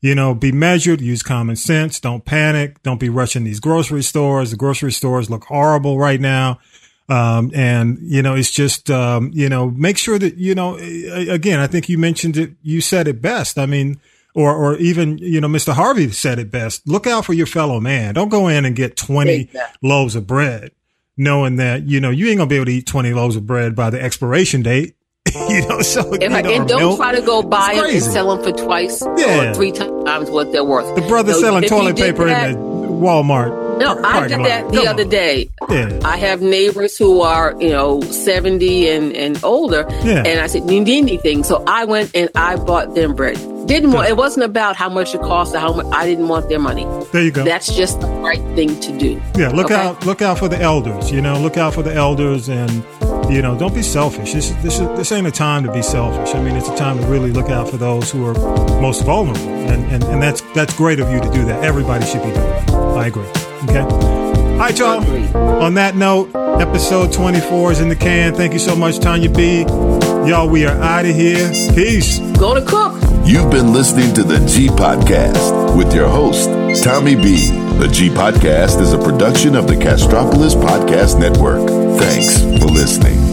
You 0.00 0.14
know, 0.14 0.34
be 0.34 0.52
measured, 0.52 1.00
use 1.00 1.22
common 1.22 1.56
sense. 1.56 2.00
Don't 2.00 2.24
panic. 2.24 2.82
Don't 2.82 3.00
be 3.00 3.08
rushing 3.08 3.44
these 3.44 3.60
grocery 3.60 4.02
stores. 4.02 4.50
The 4.52 4.56
grocery 4.56 4.92
stores 4.92 5.28
look 5.28 5.44
horrible 5.44 5.98
right 5.98 6.20
now. 6.20 6.60
Um, 7.08 7.50
and 7.54 7.98
you 8.02 8.22
know, 8.22 8.34
it's 8.34 8.50
just, 8.50 8.90
um, 8.90 9.30
you 9.32 9.48
know, 9.48 9.70
make 9.70 9.98
sure 9.98 10.18
that, 10.18 10.36
you 10.36 10.54
know, 10.54 10.76
again, 10.76 11.58
I 11.58 11.66
think 11.66 11.88
you 11.88 11.98
mentioned 11.98 12.36
it, 12.36 12.52
you 12.62 12.80
said 12.80 13.08
it 13.08 13.22
best. 13.22 13.58
I 13.58 13.66
mean, 13.66 14.00
or, 14.34 14.54
or 14.54 14.76
even, 14.76 15.18
you 15.18 15.40
know, 15.40 15.48
Mr. 15.48 15.72
Harvey 15.72 16.10
said 16.10 16.38
it 16.38 16.50
best. 16.50 16.86
Look 16.86 17.06
out 17.06 17.24
for 17.24 17.32
your 17.32 17.46
fellow 17.46 17.80
man. 17.80 18.14
Don't 18.14 18.28
go 18.28 18.48
in 18.48 18.64
and 18.64 18.76
get 18.76 18.96
20 18.96 19.32
Exactly. 19.32 19.88
loaves 19.88 20.14
of 20.14 20.26
bread, 20.26 20.70
knowing 21.16 21.56
that, 21.56 21.84
you 21.88 22.00
know, 22.00 22.10
you 22.10 22.28
ain't 22.28 22.38
gonna 22.38 22.48
be 22.48 22.56
able 22.56 22.66
to 22.66 22.72
eat 22.72 22.86
20 22.86 23.12
loaves 23.14 23.36
of 23.36 23.46
bread 23.46 23.74
by 23.74 23.90
the 23.90 24.00
expiration 24.00 24.62
date. 24.62 24.94
you 25.48 25.66
know, 25.68 25.80
so, 25.82 26.14
If 26.14 26.22
you 26.22 26.28
know, 26.28 26.36
and 26.36 26.68
don't 26.68 26.78
milk. 26.80 26.96
try 26.98 27.14
to 27.14 27.20
go 27.20 27.42
buy 27.42 27.74
them 27.74 27.84
and 27.86 28.02
sell 28.02 28.34
them 28.34 28.42
for 28.44 28.56
twice 28.56 29.02
Yeah. 29.16 29.50
or 29.50 29.54
three 29.54 29.72
times 29.72 30.30
what 30.30 30.52
they're 30.52 30.64
worth. 30.64 30.94
The 30.94 31.02
brother 31.02 31.34
selling 31.34 31.64
toilet 31.64 31.96
paper 31.96 32.26
that- 32.26 32.50
in 32.50 32.54
the 32.54 32.88
Walmart. 32.88 33.66
No, 33.78 33.96
I 34.02 34.26
did 34.26 34.38
lot. 34.38 34.44
that 34.48 34.68
the 34.70 34.76
Come 34.78 34.88
other 34.88 35.02
on. 35.04 35.08
day. 35.08 35.50
Yeah. 35.70 36.00
I 36.04 36.16
have 36.16 36.40
neighbors 36.42 36.96
who 36.98 37.20
are, 37.20 37.54
you 37.60 37.68
know, 37.68 38.00
70 38.00 38.88
and, 38.90 39.12
and 39.16 39.38
older. 39.44 39.86
Yeah. 40.02 40.24
And 40.26 40.40
I 40.40 40.48
said, 40.48 40.68
you 40.68 40.80
need 40.80 40.98
anything? 41.04 41.44
So 41.44 41.62
I 41.64 41.84
went 41.84 42.10
and 42.14 42.28
I 42.34 42.56
bought 42.56 42.96
them 42.96 43.14
bread. 43.14 43.36
Didn't 43.68 43.92
want, 43.92 44.08
it 44.08 44.16
wasn't 44.16 44.44
about 44.44 44.76
how 44.76 44.88
much 44.88 45.14
it 45.14 45.20
cost 45.20 45.54
or 45.54 45.58
how 45.58 45.74
much, 45.74 45.86
I 45.92 46.06
didn't 46.06 46.28
want 46.28 46.48
their 46.48 46.58
money. 46.58 46.86
There 47.12 47.22
you 47.22 47.30
go. 47.30 47.44
That's 47.44 47.74
just 47.76 48.00
the 48.00 48.06
right 48.08 48.40
thing 48.56 48.80
to 48.80 48.98
do. 48.98 49.20
Yeah, 49.36 49.48
look 49.50 49.66
Okay. 49.66 49.74
out! 49.74 50.06
Look 50.06 50.22
out 50.22 50.38
for 50.38 50.48
the 50.48 50.58
elders. 50.58 51.10
You 51.12 51.20
know, 51.20 51.38
look 51.38 51.58
out 51.58 51.74
for 51.74 51.82
the 51.82 51.92
elders, 51.94 52.48
and 52.48 52.70
you 53.30 53.42
know, 53.42 53.58
don't 53.58 53.74
be 53.74 53.82
selfish. 53.82 54.32
This 54.32 54.50
this 54.62 54.78
this 54.78 55.12
ain't 55.12 55.26
a 55.26 55.30
time 55.30 55.64
to 55.64 55.72
be 55.72 55.82
selfish. 55.82 56.34
I 56.34 56.42
mean, 56.42 56.56
it's 56.56 56.68
a 56.70 56.76
time 56.76 56.98
to 56.98 57.06
really 57.06 57.30
look 57.30 57.50
out 57.50 57.68
for 57.68 57.76
those 57.76 58.10
who 58.10 58.24
are 58.26 58.34
most 58.80 59.04
vulnerable, 59.04 59.48
and 59.48 59.84
and, 59.92 60.02
and 60.04 60.22
that's 60.22 60.40
that's 60.54 60.74
great 60.74 60.98
of 60.98 61.10
you 61.12 61.20
to 61.20 61.30
do 61.30 61.44
that. 61.44 61.62
Everybody 61.62 62.06
should 62.06 62.22
be 62.22 62.30
doing 62.32 62.48
that. 62.48 62.70
I 62.72 63.06
agree. 63.08 63.26
Okay. 63.64 63.80
All 63.80 64.58
right, 64.64 64.78
y'all. 64.78 65.04
On 65.62 65.74
that 65.74 65.94
note, 65.94 66.30
episode 66.60 67.12
24 67.12 67.72
is 67.72 67.80
in 67.80 67.88
the 67.90 67.96
can. 67.96 68.34
Thank 68.34 68.54
you 68.54 68.58
so 68.58 68.74
much, 68.74 68.98
Tanya 68.98 69.28
B. 69.30 69.60
Y'all, 70.26 70.48
we 70.48 70.64
are 70.66 70.74
out 70.82 71.04
of 71.04 71.14
here. 71.14 71.48
Peace. 71.74 72.18
Go 72.38 72.54
to 72.54 72.62
cook. 72.64 72.94
You've 73.28 73.50
been 73.50 73.74
listening 73.74 74.14
to 74.14 74.22
the 74.22 74.38
G 74.46 74.68
Podcast 74.68 75.76
with 75.76 75.92
your 75.92 76.08
host, 76.08 76.48
Tommy 76.82 77.14
B. 77.14 77.50
The 77.78 77.86
G 77.92 78.08
Podcast 78.08 78.80
is 78.80 78.94
a 78.94 78.98
production 78.98 79.54
of 79.54 79.66
the 79.66 79.74
Castropolis 79.74 80.54
Podcast 80.54 81.20
Network. 81.20 81.68
Thanks 82.00 82.40
for 82.58 82.70
listening. 82.70 83.27